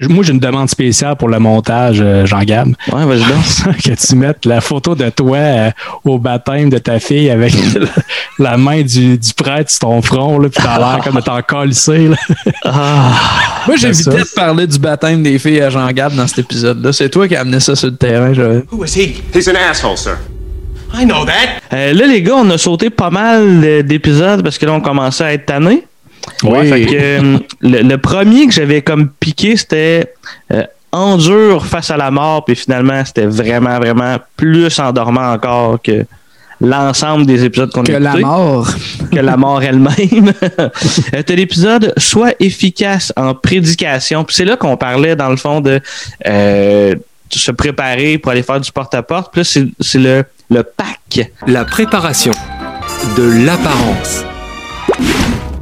Moi, 0.00 0.24
j'ai 0.24 0.32
une 0.32 0.40
demande 0.40 0.68
spéciale 0.68 1.14
pour 1.16 1.28
le 1.28 1.38
montage, 1.38 1.98
euh, 2.00 2.26
Jean-Gab. 2.26 2.68
Ouais, 2.92 3.04
vas-y 3.04 3.20
donc. 3.20 3.76
que 3.84 4.06
tu 4.06 4.16
mettes 4.16 4.44
la 4.44 4.60
photo 4.60 4.94
de 4.96 5.08
toi 5.10 5.36
euh, 5.36 5.70
au 6.04 6.18
baptême 6.18 6.68
de 6.68 6.78
ta 6.78 6.98
fille 6.98 7.30
avec 7.30 7.54
la 8.38 8.56
main 8.56 8.82
du, 8.82 9.16
du 9.16 9.34
prêtre 9.34 9.70
sur 9.70 9.80
ton 9.80 10.02
front, 10.02 10.38
là, 10.40 10.48
puis 10.48 10.60
t'as 10.62 10.78
l'air 10.78 11.04
comme 11.04 11.14
de 11.14 11.20
t'en 11.20 11.40
colisser, 11.42 12.08
là. 12.08 12.16
Moi, 13.66 13.76
C'est 13.78 13.94
j'évitais 13.94 14.02
ça. 14.10 14.10
de 14.18 14.28
parler 14.34 14.66
du 14.66 14.78
baptême 14.78 15.22
des 15.22 15.38
filles 15.38 15.60
à 15.60 15.70
Jean-Gab 15.70 16.14
dans 16.14 16.26
cet 16.26 16.40
épisode-là. 16.40 16.92
C'est 16.92 17.08
toi 17.08 17.28
qui 17.28 17.36
as 17.36 17.40
amené 17.42 17.60
ça 17.60 17.76
sur 17.76 17.88
le 17.88 17.96
terrain, 17.96 18.32
Joël. 18.34 18.64
Who 18.72 18.84
is 18.84 18.94
he? 18.98 19.22
He's 19.34 19.46
an 19.48 19.52
asshole, 19.70 19.96
sir. 19.96 20.16
I 20.92 21.04
know 21.04 21.24
that. 21.24 21.60
Euh, 21.72 21.92
là, 21.92 22.06
les 22.06 22.22
gars, 22.22 22.34
on 22.36 22.50
a 22.50 22.58
sauté 22.58 22.90
pas 22.90 23.10
mal 23.10 23.84
d'épisodes 23.84 24.42
parce 24.42 24.58
que 24.58 24.66
là, 24.66 24.72
on 24.72 24.80
commençait 24.80 25.24
à 25.24 25.32
être 25.32 25.46
tannés. 25.46 25.84
Oui. 26.42 26.68
Fait 26.68 26.86
que, 26.86 26.94
euh, 26.94 27.38
le, 27.60 27.82
le 27.82 27.98
premier 27.98 28.46
que 28.46 28.52
j'avais 28.52 28.82
comme 28.82 29.08
piqué, 29.08 29.56
c'était 29.56 30.14
euh, 30.52 30.64
Endure 30.92 31.66
face 31.66 31.90
à 31.90 31.96
la 31.96 32.10
mort, 32.12 32.44
puis 32.44 32.54
finalement, 32.54 33.04
c'était 33.04 33.26
vraiment, 33.26 33.78
vraiment 33.78 34.16
plus 34.36 34.78
endormant 34.78 35.32
encore 35.32 35.82
que 35.82 36.04
l'ensemble 36.60 37.26
des 37.26 37.44
épisodes 37.44 37.70
qu'on 37.72 37.82
a 37.82 37.86
Que 37.86 37.92
la 37.92 38.16
mort. 38.16 38.68
Que 39.10 39.18
la 39.18 39.36
mort 39.36 39.60
elle-même. 39.64 40.32
Euh, 40.60 41.22
T'as 41.26 41.34
l'épisode 41.34 41.92
Sois 41.96 42.34
efficace 42.38 43.12
en 43.16 43.34
prédication. 43.34 44.22
Puis 44.22 44.36
c'est 44.36 44.44
là 44.44 44.56
qu'on 44.56 44.76
parlait, 44.76 45.16
dans 45.16 45.30
le 45.30 45.36
fond, 45.36 45.60
de 45.60 45.80
euh, 46.26 46.94
se 47.28 47.50
préparer 47.50 48.18
pour 48.18 48.30
aller 48.30 48.44
faire 48.44 48.60
du 48.60 48.70
porte-à-porte. 48.70 49.32
Puis 49.32 49.42
là, 49.42 49.70
c'est 49.80 49.98
le, 49.98 50.24
le 50.48 50.62
pack. 50.62 51.28
La 51.48 51.64
préparation, 51.64 52.32
de 53.16 53.44
l'apparence, 53.44 54.24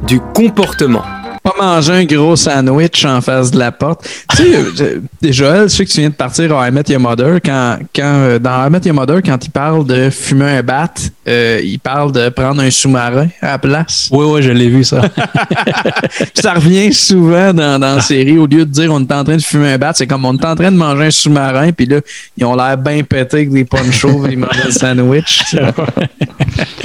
du 0.07 0.19
comportement. 0.19 1.22
Manger 1.63 1.93
un 1.93 2.03
gros 2.03 2.35
sandwich 2.35 3.05
en 3.05 3.21
face 3.21 3.49
de 3.49 3.57
la 3.57 3.71
porte. 3.71 4.05
Tu 4.35 4.43
sais, 4.75 5.01
Joël, 5.31 5.63
je 5.63 5.67
sais 5.69 5.85
que 5.85 5.89
tu 5.89 6.01
viens 6.01 6.09
de 6.09 6.13
partir 6.13 6.53
à 6.57 6.67
I 6.67 6.71
Met 6.71 6.83
Your 6.89 6.99
Mother. 6.99 7.39
Quand, 7.43 7.77
quand, 7.95 8.03
euh, 8.03 8.37
dans 8.37 8.67
I 8.67 8.69
Met 8.69 8.81
Your 8.83 8.93
Mother, 8.93 9.21
quand 9.23 9.37
il 9.45 9.49
parle 9.49 9.85
de 9.85 10.09
fumer 10.09 10.57
un 10.57 10.61
bat, 10.61 10.93
euh, 11.25 11.61
il 11.63 11.79
parle 11.79 12.11
de 12.11 12.27
prendre 12.27 12.61
un 12.61 12.69
sous-marin 12.69 13.27
à 13.41 13.51
la 13.51 13.57
place. 13.59 14.09
Oui, 14.11 14.25
oui, 14.27 14.43
je 14.43 14.51
l'ai 14.51 14.67
vu, 14.67 14.83
ça. 14.83 15.03
ça 16.33 16.53
revient 16.53 16.93
souvent 16.93 17.53
dans, 17.53 17.79
dans 17.79 17.95
la 17.95 18.01
série. 18.01 18.37
Au 18.37 18.45
lieu 18.45 18.65
de 18.65 18.71
dire 18.71 18.91
on 18.91 18.99
est 18.99 19.13
en 19.13 19.23
train 19.23 19.37
de 19.37 19.41
fumer 19.41 19.73
un 19.73 19.77
bat, 19.77 19.93
c'est 19.93 20.07
comme 20.07 20.25
on 20.25 20.35
est 20.35 20.45
en 20.45 20.55
train 20.55 20.71
de 20.71 20.77
manger 20.77 21.05
un 21.05 21.11
sous-marin, 21.11 21.71
puis 21.71 21.85
là, 21.85 22.01
ils 22.37 22.45
ont 22.45 22.55
l'air 22.55 22.77
bien 22.77 23.03
pétés 23.03 23.37
avec 23.37 23.51
des 23.51 23.63
ponchos, 23.63 24.27
ils 24.29 24.37
mangent 24.37 24.65
un 24.67 24.71
sandwich. 24.71 25.55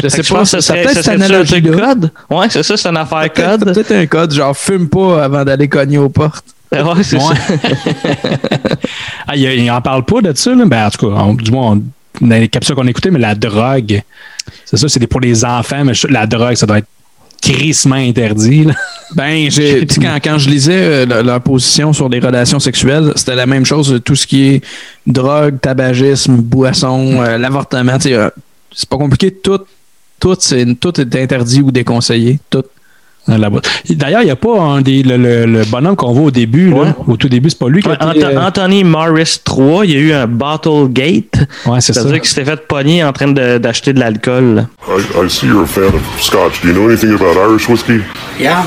Je 0.02 0.08
sais 0.08 0.22
pas, 0.22 0.44
ça, 0.44 0.58
que 0.58 0.62
ça 0.62 0.62
ce 0.62 0.72
peut 0.72 0.78
être 0.78 1.02
ça, 1.02 1.16
le 1.16 1.76
code? 1.76 2.10
Ouais, 2.30 2.46
c'est 2.48 2.62
ça, 2.62 2.76
c'est 2.76 2.88
une 2.88 2.96
affaire 2.96 3.32
code. 3.32 3.64
Peut-être 3.64 3.92
un 3.92 4.06
code, 4.06 4.32
genre 4.32 4.56
fume 4.68 4.88
pas 4.88 5.24
avant 5.24 5.44
d'aller 5.44 5.68
cogner 5.68 5.98
aux 5.98 6.08
portes. 6.10 6.44
Ouais, 6.70 7.02
c'est 7.02 7.16
Ouais. 7.16 7.22
ah, 9.26 9.36
il, 9.36 9.42
il 9.64 9.70
en 9.70 9.80
parle 9.80 10.04
pas 10.04 10.20
de 10.20 10.36
ça, 10.36 10.54
là? 10.54 10.64
Ben, 10.66 10.86
en 10.86 10.90
tout 10.90 11.08
cas, 11.08 11.14
on- 11.22 11.34
du 11.34 11.50
moins, 11.50 11.72
on- 11.72 11.82
dans 12.26 12.36
les 12.36 12.48
capsules 12.48 12.74
qu'on 12.74 12.86
a 12.86 12.90
écoutées, 12.90 13.10
mais 13.10 13.18
la 13.18 13.34
drogue, 13.34 14.02
c'est 14.64 14.76
ça, 14.76 14.88
c'est 14.88 15.06
pour 15.06 15.20
les 15.20 15.44
enfants, 15.44 15.84
mais 15.84 15.92
la 16.10 16.26
drogue, 16.26 16.54
ça 16.56 16.66
doit 16.66 16.78
être 16.78 16.88
crissement 17.40 17.96
interdit. 17.96 18.64
là. 18.64 18.74
Ben, 19.14 19.50
j'ai, 19.50 19.86
quand, 19.86 20.18
quand 20.22 20.36
je 20.36 20.50
lisais 20.50 20.72
euh, 20.74 21.06
leur, 21.06 21.22
leur 21.22 21.40
position 21.40 21.94
sur 21.94 22.10
les 22.10 22.18
relations 22.18 22.60
sexuelles, 22.60 23.10
c'était 23.16 23.34
la 23.36 23.46
même 23.46 23.64
chose, 23.64 24.02
tout 24.04 24.14
ce 24.14 24.26
qui 24.26 24.48
est 24.48 24.64
drogue, 25.06 25.58
tabagisme, 25.62 26.36
boisson, 26.36 27.22
euh, 27.22 27.38
l'avortement, 27.38 27.94
tu 27.96 28.10
sais, 28.10 28.14
euh, 28.14 28.28
c'est 28.70 28.86
pas 28.86 28.98
compliqué, 28.98 29.30
tout, 29.32 29.60
tout, 30.20 30.36
c'est, 30.38 30.66
tout 30.78 31.00
est 31.00 31.16
interdit 31.16 31.62
ou 31.62 31.70
déconseillé, 31.70 32.38
tout. 32.50 32.64
D'ailleurs, 33.28 34.22
il 34.22 34.26
n'y 34.26 34.30
a 34.30 34.36
pas 34.36 34.60
un 34.60 34.80
des, 34.80 35.02
le, 35.02 35.16
le- 35.16 35.44
le 35.46 35.64
bonhomme 35.64 35.96
qu'on 35.96 36.12
voit 36.12 36.24
au 36.26 36.30
début. 36.30 36.70
là. 36.70 36.94
Au 37.06 37.16
tout 37.16 37.28
début, 37.28 37.50
c'est 37.50 37.58
pas 37.58 37.68
lui 37.68 37.82
qui 37.82 37.88
a 37.88 37.92
Ouais, 37.92 37.96
été, 38.16 38.24
Anto- 38.26 38.36
euh, 38.36 38.46
Anthony 38.46 38.84
Morris 38.84 39.40
3, 39.44 39.84
il 39.86 39.90
y 39.92 39.96
a 39.96 39.98
eu 40.00 40.12
un 40.12 40.26
Bottle 40.26 40.88
Gate. 40.90 41.46
Ouais, 41.66 41.80
c'est 41.80 41.92
ça. 41.92 42.00
C'est-à-dire 42.00 42.20
qu'il 42.20 42.28
s'était 42.30 42.44
fait 42.44 42.66
pogner 42.66 43.04
en 43.04 43.12
train 43.12 43.28
de- 43.28 43.58
d'acheter 43.58 43.92
de 43.92 44.00
l'alcool. 44.00 44.66
I, 44.88 45.00
I 45.26 45.30
see 45.30 45.46
you're 45.46 45.62
a 45.62 45.66
fan 45.66 45.84
of 45.84 46.00
scotch. 46.20 46.60
Do 46.62 46.68
you 46.68 46.74
know 46.74 46.88
anything 46.88 47.12
about 47.14 47.36
Irish 47.38 47.68
whiskey? 47.68 48.00
Yeah? 48.40 48.64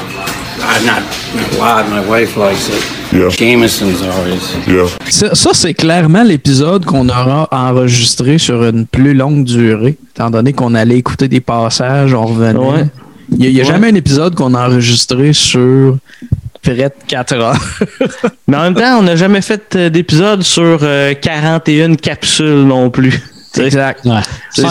I'm 0.63 0.85
not, 0.85 1.01
not 1.35 1.59
a 1.59 1.81
lot. 1.81 1.89
My 1.89 2.07
wife 2.07 2.35
likes 2.37 2.67
it. 2.69 2.83
Yeah. 3.13 3.29
Jameson's 3.29 4.01
always. 4.03 4.55
Yeah. 4.67 4.85
Ça, 5.09 5.33
ça, 5.33 5.49
c'est 5.53 5.73
clairement 5.73 6.23
l'épisode 6.23 6.85
qu'on 6.85 7.09
aura 7.09 7.47
enregistré 7.51 8.37
sur 8.37 8.63
une 8.63 8.85
plus 8.85 9.13
longue 9.13 9.43
durée, 9.43 9.97
étant 10.15 10.29
donné 10.29 10.53
qu'on 10.53 10.75
allait 10.75 10.97
écouter 10.97 11.27
des 11.27 11.41
passages, 11.41 12.13
on 12.13 12.25
revenait. 12.25 12.57
Ouais. 12.59 12.85
Il 13.31 13.37
n'y 13.37 13.47
a, 13.47 13.49
y 13.49 13.59
a 13.61 13.63
Ouais. 13.63 13.69
jamais 13.69 13.87
un 13.89 13.95
épisode 13.95 14.35
qu'on 14.35 14.53
a 14.53 14.67
enregistré 14.67 15.33
sur 15.33 15.97
près 16.61 16.75
de 16.75 16.89
4 17.07 17.33
heures. 17.33 17.55
Mais 18.47 18.57
en 18.57 18.61
même 18.63 18.75
temps, 18.75 18.97
on 18.99 19.03
n'a 19.03 19.15
jamais 19.15 19.41
fait 19.41 19.75
euh, 19.75 19.89
d'épisode 19.89 20.43
sur 20.43 20.79
euh, 20.83 21.13
41 21.13 21.95
capsules 21.95 22.65
non 22.65 22.89
plus. 22.89 23.21
Exact. 23.59 24.05
Ouais. 24.05 24.19
Je 24.55 24.61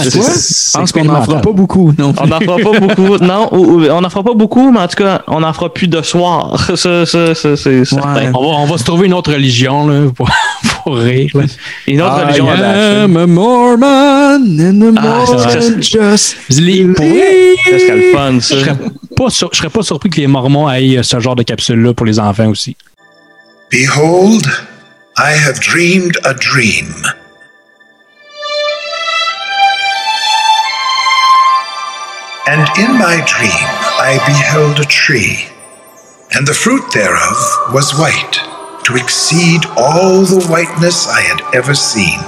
pense 0.78 0.90
qu'on 0.92 1.04
n'en 1.04 1.22
fera 1.22 1.40
pas 1.42 1.52
beaucoup. 1.52 1.92
Non 1.98 2.14
On 2.18 2.26
n'en 2.26 2.40
fera 2.40 2.56
pas 2.56 2.78
beaucoup. 2.80 3.18
Non, 3.20 3.48
ou- 3.52 3.80
ou- 3.82 3.90
on 3.90 4.00
n'en 4.00 4.08
fera 4.08 4.22
pas 4.24 4.32
beaucoup, 4.34 4.70
mais 4.72 4.80
en 4.80 4.88
tout 4.88 4.96
cas, 5.02 5.22
on 5.26 5.40
n'en 5.40 5.52
fera 5.52 5.72
plus 5.72 5.86
de 5.88 6.00
soir. 6.00 6.58
Ça, 6.76 7.04
ça, 7.04 7.34
ça, 7.34 7.56
c'est 7.56 7.84
certain. 7.84 8.32
on, 8.34 8.40
va, 8.40 8.56
on 8.58 8.64
va 8.66 8.78
se 8.78 8.84
trouver 8.84 9.06
une 9.06 9.12
autre 9.14 9.32
religion 9.34 9.86
là, 9.86 10.10
pour, 10.16 10.30
pour 10.82 10.96
rire. 10.96 11.30
là. 11.34 11.44
Une 11.86 12.02
autre 12.02 12.24
religion 12.24 12.48
à 12.50 12.56
I 12.56 13.02
am 13.04 13.16
a 13.16 13.26
Mormon 13.26 14.58
in 14.58 14.78
the 14.78 14.94
Ah, 14.98 15.00
morning 15.02 15.80
just 15.80 15.92
Ça 15.92 16.16
serait 16.56 17.96
le 17.96 18.12
fun, 18.12 18.40
ça. 18.40 18.54
je 18.56 18.60
serais 18.60 18.76
pas, 19.16 19.30
sur- 19.30 19.50
je 19.52 19.58
serais 19.58 19.70
pas 19.70 19.82
surpris 19.82 20.10
que 20.10 20.20
les 20.20 20.26
Mormons 20.26 20.70
aient 20.70 20.98
euh, 20.98 21.02
ce 21.02 21.18
genre 21.20 21.36
de 21.36 21.42
capsule-là 21.42 21.94
pour 21.94 22.06
les 22.06 22.18
enfants 22.18 22.48
aussi. 22.48 22.76
Behold, 23.70 24.46
I 25.18 25.32
have 25.34 25.60
dreamed 25.60 26.16
a 26.24 26.34
dream. 26.34 26.86
And 32.46 32.66
in 32.78 32.98
my 32.98 33.22
dream 33.26 33.68
I 34.02 34.18
beheld 34.26 34.80
a 34.80 34.84
tree, 34.88 35.46
and 36.34 36.46
the 36.46 36.54
fruit 36.54 36.82
thereof 36.92 37.36
was 37.72 37.94
white, 37.96 38.36
to 38.90 38.96
exceed 38.96 39.60
all 39.76 40.24
the 40.24 40.44
whiteness 40.48 41.06
I 41.08 41.20
had 41.22 41.40
ever 41.54 41.74
seen. 41.74 42.18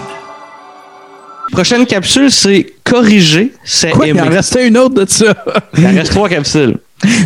Prochaine 1.52 1.84
capsule, 1.86 2.30
c'est 2.30 2.72
corriger, 2.84 3.52
c'est 3.64 3.90
Quoi, 3.90 4.06
il 4.06 4.10
aimer. 4.10 4.22
en 4.22 4.30
restait 4.30 4.66
une 4.68 4.78
autre 4.78 4.94
de 4.94 5.06
ça? 5.10 5.34
Il 5.76 5.86
en 5.86 5.90
reste 5.94 6.12
trois 6.12 6.28
capsules. 6.28 6.78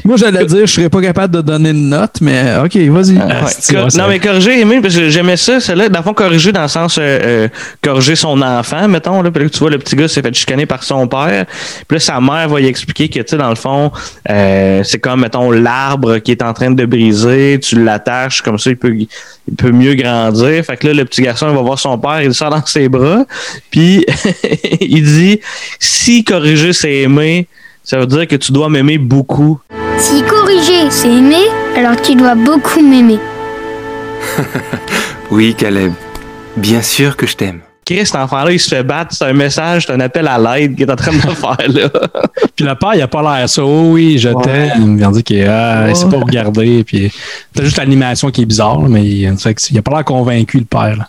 Moi, 0.04 0.16
j'allais 0.16 0.44
dire, 0.44 0.66
je 0.66 0.72
serais 0.72 0.88
pas 0.88 1.00
capable 1.00 1.34
de 1.36 1.40
donner 1.42 1.70
une 1.70 1.88
note, 1.88 2.20
mais 2.20 2.56
OK, 2.64 2.76
vas-y. 2.76 3.16
Ouais. 3.16 3.24
Cor- 3.70 3.88
non, 3.96 4.08
mais 4.08 4.18
corriger, 4.18 4.60
aimer, 4.60 4.80
parce 4.80 4.94
que 4.96 5.08
j'aimais 5.10 5.36
ça, 5.36 5.60
celle-là. 5.60 5.88
Dans 5.88 5.98
le 5.98 6.04
fond, 6.04 6.14
corriger 6.14 6.52
dans 6.52 6.62
le 6.62 6.68
sens, 6.68 6.98
euh, 6.98 7.02
euh, 7.22 7.48
corriger 7.82 8.16
son 8.16 8.40
enfant, 8.42 8.88
mettons, 8.88 9.22
là. 9.22 9.30
Puis 9.30 9.44
là, 9.44 9.50
tu 9.50 9.58
vois, 9.58 9.70
le 9.70 9.78
petit 9.78 9.96
gars 9.96 10.08
s'est 10.08 10.22
fait 10.22 10.34
chicaner 10.34 10.66
par 10.66 10.82
son 10.82 11.06
père. 11.08 11.46
Puis 11.86 11.96
là, 11.96 12.00
sa 12.00 12.20
mère 12.20 12.48
va 12.48 12.60
lui 12.60 12.66
expliquer 12.66 13.08
que, 13.08 13.20
tu 13.20 13.24
sais, 13.28 13.36
dans 13.36 13.50
le 13.50 13.56
fond, 13.56 13.90
euh, 14.30 14.82
c'est 14.84 14.98
comme, 14.98 15.20
mettons, 15.20 15.50
l'arbre 15.50 16.18
qui 16.18 16.32
est 16.32 16.42
en 16.42 16.52
train 16.52 16.70
de 16.70 16.86
briser, 16.86 17.58
tu 17.62 17.82
l'attaches, 17.82 18.42
comme 18.42 18.58
ça, 18.58 18.70
il 18.70 18.76
peut, 18.76 18.94
il 18.96 19.54
peut 19.56 19.72
mieux 19.72 19.94
grandir. 19.94 20.64
Fait 20.64 20.76
que 20.76 20.86
là, 20.86 20.94
le 20.94 21.04
petit 21.04 21.22
garçon, 21.22 21.48
il 21.50 21.54
va 21.54 21.62
voir 21.62 21.78
son 21.78 21.98
père, 21.98 22.22
il 22.22 22.28
le 22.28 22.32
sort 22.32 22.50
dans 22.50 22.64
ses 22.64 22.88
bras. 22.88 23.24
Puis, 23.70 24.04
il 24.80 25.02
dit, 25.02 25.40
si 25.78 26.24
corriger, 26.24 26.72
c'est 26.72 26.94
aimer, 27.02 27.46
Ça 27.86 27.98
veut 27.98 28.06
dire 28.06 28.26
que 28.26 28.34
tu 28.34 28.50
dois 28.50 28.68
m'aimer 28.68 28.98
beaucoup. 28.98 29.60
Si 29.96 30.20
corriger, 30.24 30.90
c'est 30.90 31.06
aimer, 31.08 31.46
alors 31.76 31.94
tu 32.02 32.16
dois 32.16 32.34
beaucoup 32.34 32.82
m'aimer. 32.82 33.18
Oui, 35.30 35.54
Caleb. 35.54 35.92
Bien 36.56 36.82
sûr 36.82 37.16
que 37.16 37.26
je 37.26 37.36
t'aime. 37.36 37.60
Chris, 37.84 38.06
cet 38.06 38.16
enfant-là, 38.16 38.50
il 38.50 38.58
se 38.58 38.68
fait 38.68 38.82
battre. 38.82 39.14
C'est 39.14 39.24
un 39.24 39.32
message, 39.32 39.86
c'est 39.86 39.92
un 39.92 40.00
appel 40.00 40.26
à 40.26 40.38
l'aide 40.38 40.74
qu'il 40.74 40.88
est 40.88 40.92
en 40.92 40.96
train 40.96 41.12
de 41.12 41.18
faire 41.20 41.56
là. 41.68 41.88
Puis 42.56 42.64
le 42.64 42.74
père, 42.74 42.94
il 42.94 43.02
a 43.02 43.08
pas 43.08 43.22
l'air 43.22 43.48
ça. 43.48 43.64
Oh 43.64 43.90
oui, 43.92 44.18
je 44.18 44.28
t'aime. 44.42 44.98
Il 45.00 45.10
dit 45.12 45.22
qu'il 45.22 45.46
ah, 45.48 45.86
il 45.88 45.94
sait 45.94 46.08
pas 46.08 46.18
regarder. 46.18 46.82
Puis 46.82 47.12
c'est 47.54 47.64
juste 47.64 47.76
l'animation 47.76 48.30
qui 48.30 48.42
est 48.42 48.46
bizarre, 48.46 48.82
là, 48.82 48.88
mais 48.88 49.04
il, 49.04 49.20
il 49.70 49.78
a 49.78 49.82
pas 49.82 49.92
l'air 49.92 50.04
convaincu, 50.04 50.58
le 50.58 50.64
père. 50.64 50.96
là. 50.96 51.08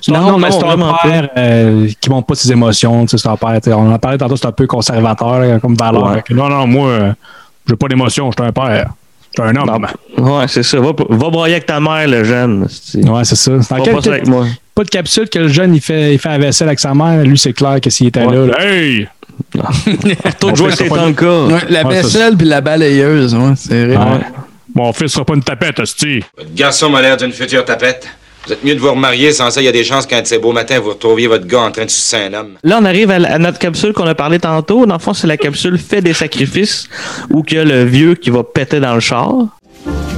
C'est 0.00 0.14
un- 0.14 0.20
Non, 0.20 0.38
mais 0.38 0.48
non, 0.50 0.60
c'est 0.60 0.66
un 0.66 1.10
père 1.10 1.28
euh, 1.36 1.88
qui 2.00 2.10
montre 2.10 2.26
pas 2.26 2.34
ses 2.34 2.50
émotions. 2.52 3.02
tu 3.06 3.16
sais, 3.16 3.18
C'est 3.22 3.28
un 3.28 3.36
père. 3.36 3.58
On 3.78 3.90
en 3.90 3.94
a 3.94 3.98
parlé 3.98 4.18
tantôt, 4.18 4.36
c'est 4.36 4.46
un 4.46 4.52
peu 4.52 4.66
conservateur 4.66 5.40
là, 5.40 5.58
comme 5.60 5.74
valeur. 5.74 6.06
Ouais. 6.12 6.22
Non, 6.30 6.48
non, 6.48 6.66
moi, 6.66 6.88
euh, 6.88 7.12
j'ai 7.68 7.76
pas 7.76 7.88
d'émotion. 7.88 8.30
Je 8.30 8.40
suis 8.42 8.48
un 8.48 8.52
père. 8.52 8.90
Je 9.36 9.42
suis 9.42 9.50
un 9.50 9.56
homme. 9.56 9.86
Ouais, 10.16 10.44
c'est 10.48 10.62
ça. 10.62 10.80
Va, 10.80 10.92
va 11.08 11.30
broyer 11.30 11.54
avec 11.56 11.66
ta 11.66 11.80
mère, 11.80 12.08
le 12.08 12.24
jeune. 12.24 12.62
Ouais, 12.94 13.24
c'est 13.24 13.36
ça. 13.36 13.52
C'est 13.62 13.70
dans 13.70 13.76
Va 13.78 13.84
quel- 13.84 13.94
pas 13.94 14.02
ça 14.02 14.10
avec 14.10 14.26
moi. 14.26 14.46
Pas 14.74 14.84
de 14.84 14.88
capsule 14.90 15.28
que 15.28 15.38
le 15.40 15.48
jeune 15.48 15.74
il 15.74 15.80
fait, 15.80 16.14
il 16.14 16.18
fait 16.18 16.28
la 16.30 16.38
vaisselle 16.38 16.68
avec 16.68 16.78
sa 16.80 16.94
mère. 16.94 17.22
Lui, 17.24 17.36
c'est 17.38 17.52
clair 17.52 17.80
que 17.80 17.90
s'il 17.90 18.06
était 18.08 18.24
là, 18.24 18.46
là, 18.46 18.64
hey! 18.64 19.08
Retourne 20.24 20.56
jouer 20.56 20.72
tes 20.72 20.88
tankas. 20.88 21.44
Ouais, 21.46 21.60
la 21.68 21.82
Ouais, 21.86 21.94
vaisselle 22.02 22.36
puis 22.36 22.46
la 22.46 22.60
balayeuse, 22.60 23.34
ouais, 23.34 23.52
c'est 23.56 23.86
vrai. 23.86 23.96
Ouais. 23.96 24.20
Mon 24.74 24.92
fils 24.92 25.12
sera 25.12 25.24
pas 25.24 25.34
une 25.34 25.42
tapette, 25.42 25.80
hostie. 25.80 26.22
Votre 26.36 26.54
garçon 26.54 26.90
m'a 26.90 27.02
l'air 27.02 27.16
d'une 27.16 27.32
future 27.32 27.64
tapette. 27.64 28.06
Vous 28.46 28.52
êtes 28.54 28.64
mieux 28.64 28.74
de 28.74 28.80
vous 28.80 28.90
remarier, 28.90 29.32
sans 29.32 29.50
ça, 29.50 29.60
il 29.60 29.64
y 29.64 29.68
a 29.68 29.72
des 29.72 29.84
chances 29.84 30.06
qu'un 30.06 30.22
de 30.22 30.26
ces 30.26 30.38
beaux 30.38 30.52
matins, 30.52 30.78
vous 30.80 30.90
retrouviez 30.90 31.26
votre 31.26 31.46
gars 31.46 31.60
en 31.62 31.70
train 31.70 31.84
de 31.84 31.90
sucer 31.90 32.16
un 32.16 32.34
homme. 32.34 32.52
Là, 32.64 32.78
on 32.80 32.84
arrive 32.86 33.10
à, 33.10 33.18
la- 33.18 33.34
à 33.34 33.38
notre 33.38 33.58
capsule 33.58 33.92
qu'on 33.92 34.06
a 34.06 34.14
parlé 34.14 34.38
tantôt. 34.38 34.86
Dans 34.86 34.94
le 34.94 35.00
fond, 35.00 35.12
c'est 35.12 35.26
la 35.26 35.36
capsule 35.36 35.76
fait 35.78 36.00
des 36.00 36.14
sacrifices 36.14 36.88
où 37.30 37.42
qu'il 37.42 37.58
y 37.58 37.60
a 37.60 37.64
le 37.64 37.84
vieux 37.84 38.14
qui 38.14 38.30
va 38.30 38.42
péter 38.44 38.80
dans 38.80 38.94
le 38.94 39.00
char. 39.00 39.34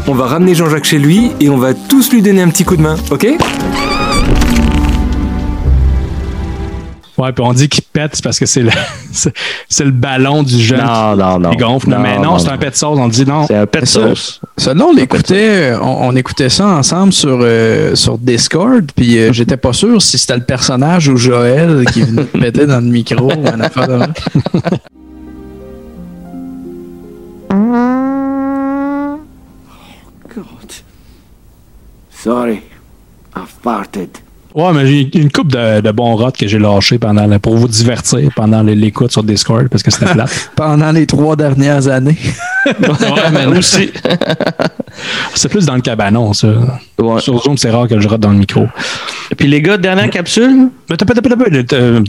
On 0.07 0.14
va 0.14 0.27
ramener 0.27 0.55
Jean-Jacques 0.55 0.85
chez 0.85 0.99
lui 0.99 1.33
et 1.41 1.49
on 1.51 1.57
va 1.59 1.75
tous 1.75 2.12
lui 2.12 2.23
donner 2.23 2.43
un 2.43 2.49
petit 2.51 2.64
coup 2.64 2.77
de 2.77 2.83
main, 2.83 2.97
ok? 3.11 3.27
Ouais, 7.21 7.33
puis 7.33 7.45
on 7.45 7.53
dit 7.53 7.68
qu'il 7.68 7.83
pète 7.85 8.12
c'est 8.14 8.25
parce 8.25 8.39
que 8.39 8.47
c'est 8.47 8.62
le, 8.62 8.71
c'est, 9.68 9.85
le 9.85 9.91
ballon 9.91 10.43
du 10.43 10.59
jeune 10.59 10.81
Non, 10.81 11.14
non, 11.16 11.39
non. 11.39 11.51
qui 11.51 11.59
gonfle. 11.59 11.91
Non, 11.91 11.99
mais 11.99 12.16
non, 12.16 12.23
non, 12.23 12.39
c'est 12.39 12.47
non. 12.47 12.55
un 12.55 12.59
pet 12.59 12.71
de 12.71 12.77
sauce. 12.77 12.99
On 12.99 13.09
dit 13.09 13.27
non. 13.27 13.47
C'est 13.47 13.57
un 13.57 13.66
pet 13.66 13.85
sauce. 13.85 14.41
ça, 14.57 14.73
là, 14.73 14.87
on 14.87 14.95
l'écoutait, 14.95 15.75
on, 15.81 16.09
on 16.09 16.16
écoutait 16.16 16.49
ça 16.49 16.66
ensemble 16.66 17.12
sur, 17.12 17.41
euh, 17.43 17.95
sur 17.95 18.16
Discord, 18.16 18.91
puis 18.97 19.18
euh, 19.18 19.33
j'étais 19.35 19.59
pas 19.59 19.75
sûr 19.75 20.01
si 20.01 20.16
c'était 20.16 20.37
le 20.37 20.45
personnage 20.45 21.09
ou 21.09 21.18
Joël 21.18 21.85
qui 21.93 22.03
venait 22.03 22.25
péter 22.25 22.64
dans 22.66 22.81
le 22.81 22.87
micro 22.87 23.29
de 23.29 23.37
même. 23.37 24.12
Sorry. 32.11 32.62
I 33.35 33.47
farted. 33.47 34.21
Ouais, 34.55 34.72
mais 34.74 34.86
j'ai 34.86 35.16
une 35.18 35.30
coupe 35.30 35.53
de, 35.53 35.80
de 35.80 35.90
bons 35.92 36.16
rots 36.16 36.32
que 36.32 36.48
j'ai 36.48 36.59
lâché 36.59 36.98
pendant 36.98 37.26
le- 37.26 37.38
pour 37.38 37.57
vous 37.57 37.68
divertir 37.68 38.28
pendant 38.34 38.62
l'écoute 38.62 39.12
sur 39.12 39.22
Discord 39.22 39.68
parce 39.68 39.82
que 39.82 39.90
c'était 39.92 40.12
plate. 40.12 40.51
Pendant 40.57 40.90
les 40.90 41.07
trois 41.07 41.36
dernières 41.36 41.86
années. 41.86 42.16
ouais, 42.66 43.30
mais 43.32 43.46
aussi. 43.59 43.90
C'est 45.34 45.49
plus 45.49 45.66
dans 45.66 45.74
le 45.74 45.80
cabanon, 45.80 46.32
ça. 46.32 46.49
Sur 47.18 47.43
Zoom, 47.43 47.57
c'est 47.57 47.70
rare 47.70 47.88
que 47.88 47.99
je 48.01 48.09
rote 48.09 48.20
dans 48.20 48.30
le 48.30 48.36
micro. 48.38 48.66
Puis 49.36 49.47
les 49.47 49.62
gars, 49.62 49.76
dernière 49.76 50.11
capsule? 50.11 50.68
Mais 50.91 50.97
t'as 50.97 51.05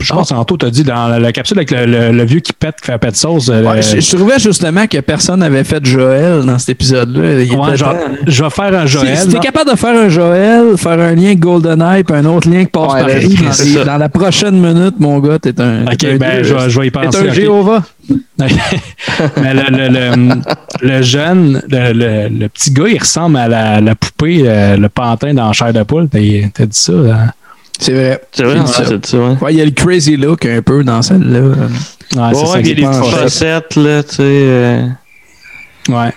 je 0.00 0.12
pense 0.12 0.28
tantôt, 0.28 0.56
t'as 0.56 0.70
dit 0.70 0.82
dans 0.82 1.06
la, 1.18 1.32
capsule 1.32 1.58
avec 1.58 1.70
le, 1.70 1.86
le- 1.86 2.10
le 2.10 2.24
vieux 2.24 2.40
qui 2.40 2.52
pète, 2.52 2.76
qui 2.80 2.86
fait 2.86 2.98
pète 2.98 3.16
sauce. 3.16 3.48
euh, 3.48 3.80
je, 3.80 4.00
je 4.00 4.16
trouvais 4.16 4.38
justement 4.40 4.86
que 4.88 4.98
personne 4.98 5.38
n'avait 5.40 5.62
fait 5.64 5.84
Joël 5.84 6.42
dans 6.44 6.58
cet 6.58 6.70
épisode-là. 6.70 7.20
Ouais, 7.22 7.76
genre, 7.76 7.92
temps. 7.92 7.98
je 8.26 8.42
vais 8.42 8.50
faire 8.50 8.74
un 8.78 8.86
Joël. 8.86 9.16
Si, 9.16 9.22
si 9.22 9.28
t'es 9.28 9.38
capable 9.38 9.70
de 9.70 9.76
faire 9.76 9.96
un 9.96 10.08
Joël, 10.08 10.76
faire 10.76 10.98
un 10.98 11.14
lien 11.14 11.34
GoldenEye, 11.34 12.02
puis 12.02 12.16
un 12.16 12.24
autre 12.24 12.50
lien 12.50 12.64
qui 12.64 12.70
passe 12.70 12.86
par 12.88 13.06
là, 13.06 13.14
dans, 13.14 13.64
les- 13.78 13.84
dans 13.84 13.96
la 13.98 14.08
prochaine 14.08 14.56
minute, 14.60 14.94
mon 14.98 15.18
gars, 15.20 15.38
t'es 15.38 15.58
un. 15.60 15.84
Ok, 15.86 15.96
t'es 15.98 16.14
un 16.14 16.16
ben, 16.16 16.42
je 16.42 16.80
vais- 16.80 16.86
y 16.88 16.90
penser, 16.90 17.08
T'es 17.10 17.18
un 17.18 17.28
ok. 17.28 17.34
Jéhovah. 17.34 17.82
Mais 18.38 19.54
le, 19.54 19.70
le, 19.70 19.88
le, 19.88 20.34
le 20.80 21.02
jeune, 21.02 21.62
le, 21.68 21.92
le, 21.92 22.28
le 22.28 22.48
petit 22.48 22.70
gars, 22.72 22.88
il 22.88 22.98
ressemble 22.98 23.36
à 23.36 23.48
la, 23.48 23.80
la 23.80 23.94
poupée, 23.94 24.42
euh, 24.46 24.76
le 24.76 24.88
pantin 24.88 25.34
dans 25.34 25.52
Chair 25.52 25.72
de 25.72 25.82
poule. 25.82 26.08
T'as 26.08 26.18
dit 26.18 26.78
ça? 26.78 26.92
hein? 26.92 27.32
C'est 27.78 27.92
vrai. 27.92 28.20
C'est 28.32 28.44
vrai, 28.44 28.60
c'est 28.66 29.06
ça, 29.06 29.18
ouais. 29.18 29.36
Ouais, 29.40 29.54
il 29.54 29.58
y 29.58 29.60
a 29.60 29.64
le 29.64 29.70
crazy 29.70 30.16
look 30.16 30.44
un 30.46 30.62
peu 30.62 30.84
dans 30.84 31.02
celle-là. 31.02 31.40
Ouais, 31.40 32.30
puis 32.60 32.60
il 32.60 32.68
y 32.68 32.72
a 32.72 32.74
des 32.74 32.82
j'ai 32.82 32.86
petites 33.00 33.20
chaussettes, 33.20 33.76
là, 33.76 34.02
tu 34.02 34.14
sais. 34.16 34.22
euh, 34.22 34.86
Ouais. 35.88 36.12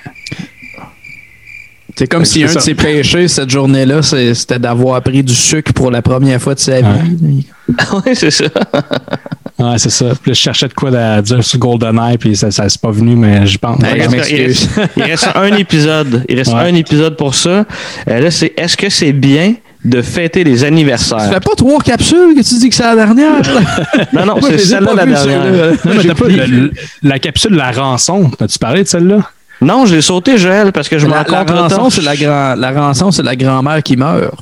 C'est 1.98 2.08
comme 2.08 2.26
si 2.26 2.44
un 2.44 2.48
ça. 2.50 2.56
de 2.56 2.60
ses 2.60 2.76
péchés 2.76 3.28
cette 3.30 3.50
journée-là, 3.50 4.02
c'était 4.02 4.60
d'avoir 4.60 5.02
pris 5.02 5.24
du 5.24 5.34
sucre 5.34 5.72
pour 5.74 5.90
la 5.92 6.02
première 6.02 6.42
fois 6.42 6.54
de 6.54 6.60
sa 6.60 6.82
vie. 6.82 7.48
ouais, 8.06 8.14
c'est 8.14 8.32
ça. 8.32 8.46
Ouais, 9.58 9.78
c'est 9.78 9.90
ça. 9.90 10.06
Puis 10.22 10.32
là, 10.32 10.34
je 10.34 10.40
cherchais 10.40 10.68
de 10.68 10.74
quoi 10.74 10.90
à 10.98 11.22
dire 11.22 11.42
sur 11.44 11.60
GoldenEye, 11.60 12.18
puis 12.18 12.36
ça, 12.36 12.52
ça 12.52 12.68
c'est 12.68 12.82
pas 12.82 12.92
venu, 12.92 13.16
mais 13.16 13.46
je 13.48 13.58
pense. 13.58 13.80
Il 13.82 14.02
reste, 14.02 14.30
il 14.32 14.46
reste- 14.48 14.70
il 14.98 15.04
reste 15.04 15.30
un 15.34 15.46
épisode. 15.58 16.26
Il 16.28 16.38
reste 16.38 16.52
Ouais. 16.54 16.60
un 16.70 16.76
épisode 16.76 17.16
pour 17.16 17.34
ça. 17.36 17.64
Euh, 18.10 18.20
là, 18.20 18.32
c'est 18.32 18.54
est-ce 18.58 18.76
que 18.76 18.90
c'est 18.90 19.14
bien 19.14 19.54
de 19.86 20.02
fêter 20.02 20.44
les 20.44 20.64
anniversaires? 20.66 21.20
Ça 21.22 21.30
fait 21.32 21.40
pas 21.40 21.56
trois 21.56 21.80
capsules 21.80 22.36
que 22.36 22.42
tu 22.42 22.56
dis 22.60 22.68
que 22.70 22.76
c'est 22.76 22.84
la 22.84 22.96
dernière. 22.96 23.42
Non, 24.14 24.26
non, 24.26 24.36
c'est 24.42 24.58
celle-là 24.58 24.94
la 24.94 25.06
dernière. 25.06 25.40
Non, 25.40 25.78
mais 25.86 26.02
J'ai 26.02 26.08
t'as 26.10 26.16
pas 26.16 26.28
le- 26.28 26.72
la 27.04 27.20
capsule 27.20 27.54
La 27.56 27.72
Rançon. 27.72 28.32
As-tu 28.42 28.60
parlé 28.60 28.84
de 28.84 28.88
celle-là? 28.90 29.20
Non, 29.62 29.86
je 29.86 29.96
l'ai 29.96 30.02
sauté, 30.02 30.38
Joël, 30.38 30.74
parce 30.74 30.90
que 30.90 31.00
je 31.00 31.08
m'en 31.08 31.16
la, 31.16 31.24
la 31.24 31.44
rançon, 31.62 31.90
c'est 31.90 32.02
la, 32.02 32.18
grand, 32.18 32.56
la 32.56 32.72
rançon, 32.72 33.10
c'est 33.12 33.24
la 33.24 33.38
grand-mère 33.38 33.82
qui 33.84 33.96
meurt. 33.96 34.34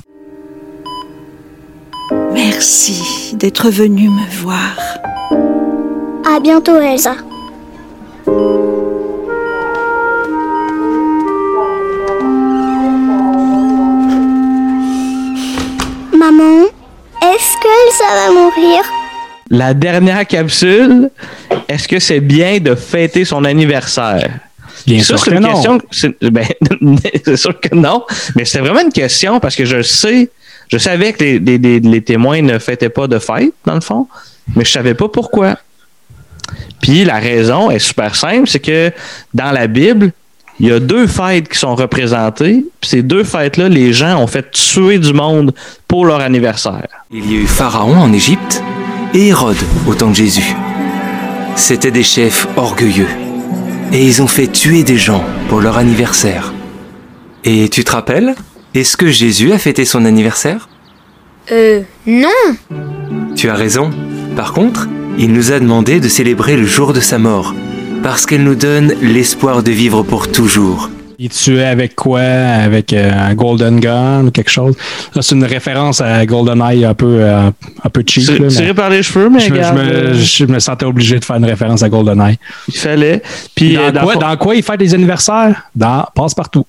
Merci 2.34 3.36
d'être 3.36 3.70
venu 3.70 4.10
me 4.10 4.42
voir. 4.42 4.76
À 6.26 6.40
bientôt, 6.40 6.80
Elsa. 6.80 7.16
Maman, 16.18 16.66
est-ce 17.22 17.58
qu'Elsa 17.62 18.14
va 18.16 18.32
mourir? 18.34 18.84
La 19.50 19.74
dernière 19.74 20.26
capsule, 20.26 21.10
est-ce 21.68 21.88
que 21.88 22.00
c'est 22.00 22.20
bien 22.20 22.60
de 22.60 22.76
fêter 22.76 23.26
son 23.26 23.44
anniversaire? 23.46 24.40
Bien 24.86 25.00
ça, 25.00 25.18
sûr 25.18 25.20
c'est 25.20 25.32
que 25.32 25.36
une 25.36 25.42
non. 25.42 25.54
question. 25.54 25.82
C'est 25.92 26.16
ben, 26.32 26.46
c'est 27.26 27.38
sûr 27.38 27.60
que 27.60 27.76
non. 27.76 28.04
Mais 28.36 28.46
c'était 28.46 28.60
vraiment 28.60 28.82
une 28.82 28.92
question 28.92 29.40
parce 29.40 29.56
que 29.56 29.66
je 29.66 29.82
sais, 29.82 30.30
je 30.74 30.80
savais 30.80 31.14
que 31.14 31.24
les, 31.24 32.02
témoins 32.02 32.42
ne 32.42 32.58
fêtaient 32.58 32.90
pas 32.90 33.08
de 33.08 33.20
fête, 33.20 33.54
dans 33.64 33.76
le 33.76 33.82
fond, 33.82 34.08
mais 34.56 34.66
je 34.66 34.72
savais 34.72 34.96
pas 34.96 35.08
pourquoi. 35.08 35.56
Puis 36.82 37.06
la 37.06 37.20
raison 37.20 37.70
est 37.70 37.78
super 37.78 38.16
simple, 38.16 38.48
c'est 38.48 38.60
que 38.60 38.92
dans 39.36 39.52
la 39.52 39.68
Bible, 39.68 40.12
il 40.60 40.70
y 40.70 40.72
a 40.72 40.80
deux 40.80 41.06
fêtes 41.06 41.48
qui 41.48 41.60
sont 41.60 41.76
représentées. 41.76 42.66
Ces 42.82 43.04
deux 43.04 43.24
fêtes-là, 43.24 43.70
les 43.70 43.94
gens 43.94 44.20
ont 44.20 44.26
fait 44.26 44.50
tuer 44.50 44.98
du 44.98 45.14
monde 45.14 45.54
pour 45.88 46.08
leur 46.08 46.22
anniversaire. 46.22 46.88
Il 47.12 47.32
y 47.32 47.36
a 47.36 47.42
eu 47.42 47.46
Pharaon 47.48 47.96
en 47.96 48.12
Égypte 48.12 48.64
et 49.14 49.28
Hérode 49.28 49.58
au 49.88 49.94
temps 49.94 50.10
de 50.10 50.16
Jésus. 50.16 50.56
C'étaient 51.56 51.92
des 51.92 52.02
chefs 52.02 52.48
orgueilleux. 52.58 53.10
Et 53.92 54.04
ils 54.04 54.24
ont 54.24 54.28
fait 54.28 54.48
tuer 54.48 54.84
des 54.84 54.98
gens 54.98 55.24
pour 55.50 55.62
leur 55.62 55.78
anniversaire. 55.78 56.52
Et 57.44 57.70
tu 57.70 57.84
te 57.84 57.92
rappelles? 57.92 58.34
Est-ce 58.74 58.98
que 58.98 59.10
Jésus 59.12 59.52
a 59.52 59.58
fêté 59.58 59.86
son 59.86 60.06
anniversaire? 60.06 60.68
Euh, 61.52 61.82
non. 62.08 62.28
Tu 63.36 63.50
as 63.50 63.54
raison. 63.56 63.92
Par 64.36 64.54
contre, 64.54 64.88
il 65.18 65.32
nous 65.32 65.52
a 65.52 65.60
demandé 65.60 66.00
de 66.00 66.08
célébrer 66.08 66.58
le 66.58 66.66
jour 66.66 66.94
de 66.94 67.00
sa 67.00 67.20
mort, 67.20 67.54
parce 68.02 68.26
qu'elle 68.26 68.44
nous 68.44 68.56
donne 68.56 68.94
l'espoir 69.02 69.62
de 69.62 69.72
vivre 69.72 70.02
pour 70.04 70.32
toujours. 70.32 70.90
Il 71.20 71.30
tuait 71.30 71.66
avec 71.66 71.96
quoi? 71.96 72.22
Avec 72.22 72.92
euh, 72.92 73.12
un 73.14 73.36
Golden 73.36 73.80
Gun 73.80 74.26
ou 74.26 74.32
quelque 74.32 74.50
chose? 74.50 74.76
Là, 75.14 75.22
c'est 75.22 75.36
une 75.36 75.44
référence 75.46 76.02
à 76.02 76.26
GoldenEye 76.26 76.84
un 76.86 76.96
peu, 76.96 77.18
euh, 77.22 77.50
un 77.84 77.90
peu 77.90 78.04
cheap. 78.06 78.26
Tiré 78.26 78.68
mais 78.68 78.74
par 78.74 78.90
les 78.90 79.04
cheveux, 79.04 79.30
mais 79.30 79.40
je, 79.40 79.50
me- 79.52 79.56
je 79.56 79.60
regarde, 79.60 79.78
me, 79.78 79.82
euh, 79.84 80.14
je 80.16 80.46
me 80.46 80.60
sentais 80.60 80.86
obligé 80.86 81.20
de 81.20 81.24
faire 81.24 81.36
une 81.36 81.46
référence 81.46 81.84
à 81.84 81.90
GoldenEye. 81.90 82.40
il 82.68 82.78
fallait. 82.78 83.22
Puis 83.54 83.76
Dans, 83.76 83.92
dans 83.92 84.02
quoi, 84.02 84.14
le 84.16 84.20
fond- 84.20 84.28
dans 84.28 84.38
quoi 84.38 84.56
il 84.56 84.64
fait 84.64 84.78
des 84.78 84.94
anniversaires? 84.96 85.64
Dans 85.76 86.04
Passe-Partout. 86.16 86.66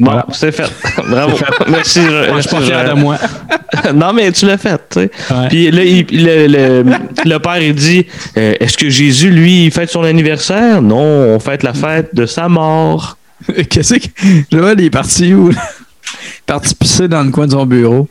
Bon, 0.00 0.22
c'est 0.32 0.50
fait. 0.52 0.70
Bravo. 1.08 1.36
Merci. 1.68 2.00
Moi, 2.00 2.36
je 2.36 2.40
suis 2.40 2.50
pas 2.50 2.60
fier 2.62 2.88
de 2.94 2.98
moi. 3.00 3.16
non, 3.94 4.12
mais 4.12 4.32
tu 4.32 4.46
l'as 4.46 4.58
fait. 4.58 4.80
tu 4.90 5.00
sais. 5.00 5.10
Puis 5.48 5.70
là, 5.70 5.84
il- 5.84 6.06
le, 6.10 6.46
le- 6.46 6.84
le 7.24 7.38
père, 7.38 7.58
il 7.62 7.74
dit 7.74 8.06
euh, 8.36 8.54
Est-ce 8.58 8.76
que 8.78 8.88
Jésus, 8.88 9.30
lui, 9.30 9.66
il 9.66 9.70
fête 9.70 9.90
son 9.90 10.02
anniversaire? 10.02 10.80
Non, 10.82 10.96
on 11.34 11.38
fête 11.38 11.62
la 11.62 11.74
fête 11.74 12.14
de 12.14 12.26
sa 12.26 12.48
mort. 12.48 13.16
Qu'est-ce 13.70 13.94
que. 13.94 14.08
Joël, 14.50 14.80
il 14.80 14.86
est 14.86 14.90
parti 14.90 15.32
où? 15.34 15.50
Il 15.50 15.56
est 15.56 16.46
parti 16.46 16.74
pisser 16.74 17.06
dans 17.06 17.22
le 17.22 17.30
coin 17.30 17.46
de 17.46 17.52
son 17.52 17.66
bureau. 17.66 18.08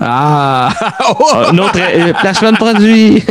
Ah! 0.00 0.68
Un 1.50 1.58
autre 1.58 1.78
euh, 1.78 2.12
placement 2.20 2.52
de 2.52 2.56
produit. 2.56 3.22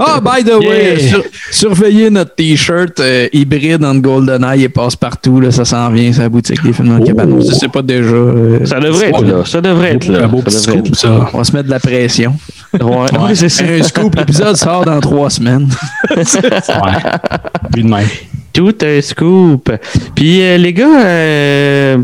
Ah, 0.00 0.20
by 0.20 0.42
the 0.44 0.54
way, 0.54 0.96
Yeah. 0.96 1.08
sur- 1.08 1.24
surveillez 1.50 2.08
notre 2.10 2.34
t-shirt 2.34 2.98
euh, 3.00 3.28
hybride 3.32 3.84
en 3.84 3.94
GoldenEye 3.96 4.64
et 4.64 4.68
passe-partout. 4.68 5.40
là, 5.40 5.50
Ça 5.50 5.64
s'en 5.64 5.90
vient, 5.90 6.12
c'est 6.12 6.22
la 6.22 6.28
boutique 6.28 6.62
des 6.62 6.72
films 6.72 6.88
dans 6.88 6.96
le 6.98 7.04
cabanon. 7.04 7.40
Je 7.40 7.52
sais 7.54 7.68
pas 7.68 7.82
déjà. 7.82 8.08
euh, 8.14 8.64
Ça 8.64 8.80
devrait 8.80 9.08
être 9.10 9.22
là. 9.22 9.44
Ça 9.44 9.60
devrait 9.60 9.94
être 9.96 10.06
là. 10.08 10.24
Un 10.24 10.28
beau 10.28 10.40
petit 10.42 10.56
Ça 10.56 10.70
devrait 10.72 10.84
scoop, 10.86 10.96
ça. 10.96 11.28
On 11.32 11.38
va 11.38 11.44
se 11.44 11.52
mettre 11.52 11.66
de 11.66 11.70
la 11.70 11.80
pression. 11.80 12.34
Ouais, 12.80 12.80
ouais, 13.18 13.34
c'est 13.34 13.48
ça. 13.48 13.64
Un 13.64 13.82
scoop, 13.82 14.14
l'épisode 14.16 14.56
sort 14.56 14.84
dans 14.84 15.00
trois 15.00 15.30
semaines. 15.30 15.68
Ouais. 16.16 17.82
De 17.82 17.82
même. 17.82 18.06
Tout 18.52 18.74
un 18.82 19.00
scoop. 19.02 19.70
Puis 20.14 20.42
euh, 20.42 20.56
les 20.56 20.72
gars, 20.72 21.00
euh, 21.04 21.98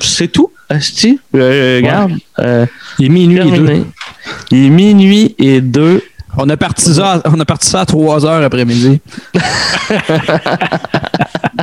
c'est 0.00 0.28
tout? 0.28 0.50
Asti? 0.68 1.18
Euh, 1.34 1.76
regarde. 1.78 2.12
euh, 2.40 2.66
Il 2.98 3.06
est 3.06 3.08
minuit 3.08 3.38
et 3.38 3.50
deux. 3.58 3.86
Il 4.50 4.64
est 4.66 4.70
minuit 4.70 5.34
et 5.38 5.60
deux. 5.60 6.02
On 6.36 6.48
a 6.50 6.56
parti 6.56 6.94
ça, 6.94 7.20
on 7.24 7.40
a 7.40 7.44
parti 7.44 7.68
ça 7.68 7.80
à 7.80 7.86
3 7.86 8.24
heures 8.26 8.44
après-midi. 8.44 9.00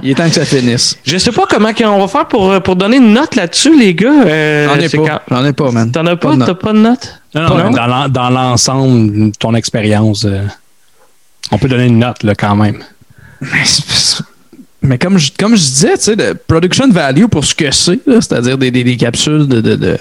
Il 0.03 0.09
est 0.11 0.15
temps 0.15 0.25
que 0.27 0.33
ça 0.35 0.43
finisse. 0.45 0.97
Je 1.05 1.17
sais 1.17 1.31
pas 1.31 1.43
comment 1.49 1.69
on 1.85 1.99
va 1.99 2.07
faire 2.07 2.27
pour, 2.27 2.51
euh, 2.51 2.59
pour 2.59 2.75
donner 2.75 2.97
une 2.97 3.13
note 3.13 3.35
là-dessus, 3.35 3.77
les 3.79 3.93
gars. 3.95 4.23
Euh, 4.25 4.67
J'en 4.67 4.79
ai 4.79 4.89
pas. 4.89 5.21
J'en 5.29 5.45
ai 5.45 5.53
pas, 5.53 5.71
man. 5.71 5.91
T'en 5.91 6.05
as 6.05 6.15
Pas 6.17 6.27
pas? 6.29 6.33
de 6.33 6.39
note? 6.39 6.47
T'as 6.47 6.53
pas 6.55 6.73
de 6.73 6.77
note? 6.79 7.21
Non, 7.33 7.69
dans 7.71 7.87
l'en- 7.87 8.09
dans 8.09 8.29
l'ensemble, 8.29 9.31
ton 9.39 9.53
expérience, 9.55 10.25
euh, 10.25 10.41
on 11.51 11.57
peut 11.57 11.67
donner 11.69 11.85
une 11.85 11.99
note 11.99 12.23
là, 12.23 12.35
quand 12.35 12.55
même. 12.55 12.83
Mais, 14.85 14.97
comme, 14.97 15.17
je, 15.17 15.31
comme 15.37 15.55
je 15.55 15.61
disais, 15.61 15.97
tu 15.97 16.03
sais, 16.03 16.15
le 16.15 16.33
production 16.35 16.87
value 16.89 17.25
pour 17.25 17.43
ce 17.45 17.55
que 17.55 17.71
c'est, 17.71 17.99
c'est-à-dire 18.05 18.57
des, 18.57 18.71
des, 18.71 18.83
des 18.83 18.97
capsules 18.97 19.47
de. 19.47 19.61
de, 19.61 19.75
de- 19.75 19.97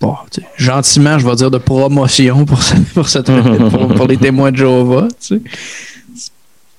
bon, 0.00 0.14
tu 0.30 0.40
sais, 0.40 0.46
gentiment, 0.56 1.18
je 1.18 1.26
vais 1.26 1.34
dire 1.36 1.50
de 1.50 1.58
promotion 1.58 2.44
pour, 2.44 2.62
ce- 2.62 2.74
pour, 2.94 3.08
cette, 3.08 3.26
pour, 3.70 3.88
pour 3.94 4.06
les 4.06 4.16
témoins 4.16 4.50
de 4.52 4.56
Jéhovah. 4.56 5.08
tu 5.20 5.36
sais. 5.36 5.40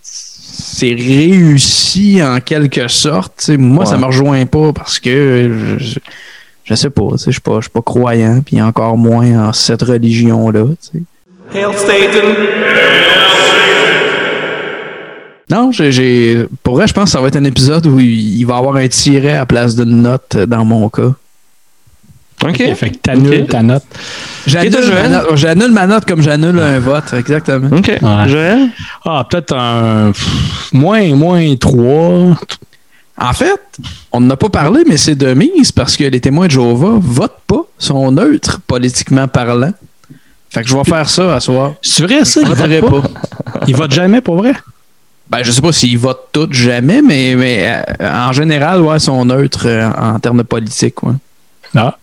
C'est 0.01 0.93
réussi 0.93 2.22
en 2.24 2.39
quelque 2.39 2.88
sorte. 2.88 3.34
tu 3.39 3.45
sais. 3.45 3.58
Moi, 3.58 3.86
ça 3.86 3.93
Ouais. 3.93 3.99
me 3.99 4.05
rejoint 4.05 4.45
pas 4.45 4.74
parce 4.74 4.99
que 4.99 5.78
je, 5.80 5.99
je 6.64 6.74
sais 6.76 6.89
pas, 6.89 7.10
tu 7.14 7.18
sais, 7.18 7.26
je 7.28 7.32
suis 7.32 7.41
pas, 7.41 7.55
je 7.58 7.62
suis 7.62 7.72
pas 7.72 7.82
croyant, 7.82 8.41
puis 8.45 8.62
encore 8.62 8.97
moins 8.97 9.47
en 9.49 9.53
cette 9.53 9.82
religion-là. 9.82 10.66
tu 10.91 10.99
sais. 10.99 11.03
Hail 11.60 11.74
Satan! 11.78 12.28
Non, 15.49 15.71
j'ai, 15.71 16.45
pour 16.61 16.75
vrai, 16.75 16.87
je 16.87 16.93
pense 16.93 17.05
que 17.05 17.09
ça 17.11 17.21
va 17.21 17.29
être 17.29 17.37
un 17.37 17.43
épisode 17.45 17.85
où 17.87 17.99
il 17.99 18.37
il 18.39 18.45
va 18.45 18.55
y 18.55 18.57
avoir 18.57 18.75
un 18.75 18.87
tiret 18.87 19.33
à 19.33 19.39
la 19.39 19.45
place 19.45 19.75
d'une 19.75 20.01
note 20.01 20.35
dans 20.35 20.65
mon 20.65 20.89
cas. 20.89 21.13
OK. 22.43 22.57
Fait 22.75 22.91
que 22.91 22.97
t'annules 22.97 23.47
ta 23.47 23.63
note. 23.63 23.83
J'annule, 24.45 24.91
ma 24.93 25.07
note, 25.09 25.35
j'annule 25.35 25.71
ma 25.71 25.87
note 25.87 26.05
comme 26.05 26.21
j'annule 26.21 26.59
un 26.59 26.79
vote, 26.79 27.13
exactement. 27.13 27.75
OK. 27.75 27.87
Ouais. 27.87 28.27
Joël? 28.27 28.69
Ah, 29.05 29.25
peut-être 29.29 29.55
un 29.55 30.11
pff, 30.11 30.73
moins, 30.73 31.15
moins 31.15 31.55
3. 31.55 32.37
En 33.19 33.33
fait, 33.33 33.59
on 34.11 34.19
n'en 34.19 34.31
a 34.31 34.37
pas 34.37 34.49
parlé, 34.49 34.83
mais 34.87 34.97
c'est 34.97 35.15
de 35.15 35.33
mise 35.33 35.71
parce 35.71 35.97
que 35.97 36.03
les 36.03 36.21
témoins 36.21 36.45
de 36.45 36.51
Jéhovah 36.51 36.99
votent 37.01 37.41
pas, 37.47 37.65
sont 37.79 38.11
neutres 38.11 38.59
politiquement 38.67 39.27
parlant. 39.27 39.71
Fait 40.51 40.61
que 40.61 40.69
je 40.69 40.75
vais 40.77 40.83
faire 40.83 41.09
ça 41.09 41.35
à 41.35 41.39
soir. 41.39 41.73
C'est 41.81 42.03
vrai, 42.03 42.23
ça? 42.23 42.41
Je 42.41 42.45
Il 42.45 42.53
voterai 42.53 42.79
vote 42.79 43.01
pas. 43.01 43.09
pas? 43.53 43.59
Il 43.67 43.75
vote 43.75 43.91
jamais, 43.91 44.21
pour 44.21 44.35
vrai? 44.37 44.53
Ben, 45.30 45.43
je 45.43 45.51
sais 45.51 45.61
pas 45.61 45.73
s'ils 45.73 45.97
votent 45.97 46.30
tous 46.32 46.51
jamais, 46.51 47.01
mais, 47.01 47.36
mais 47.36 47.84
euh, 48.01 48.28
en 48.28 48.32
général, 48.32 48.82
ouais, 48.82 48.97
ils 48.97 49.01
sont 49.01 49.25
neutres 49.25 49.67
euh, 49.67 49.89
en 49.91 50.19
termes 50.19 50.38
de 50.38 50.43
politique. 50.43 51.03
Ouais. 51.03 51.13
Ah. 51.75 51.97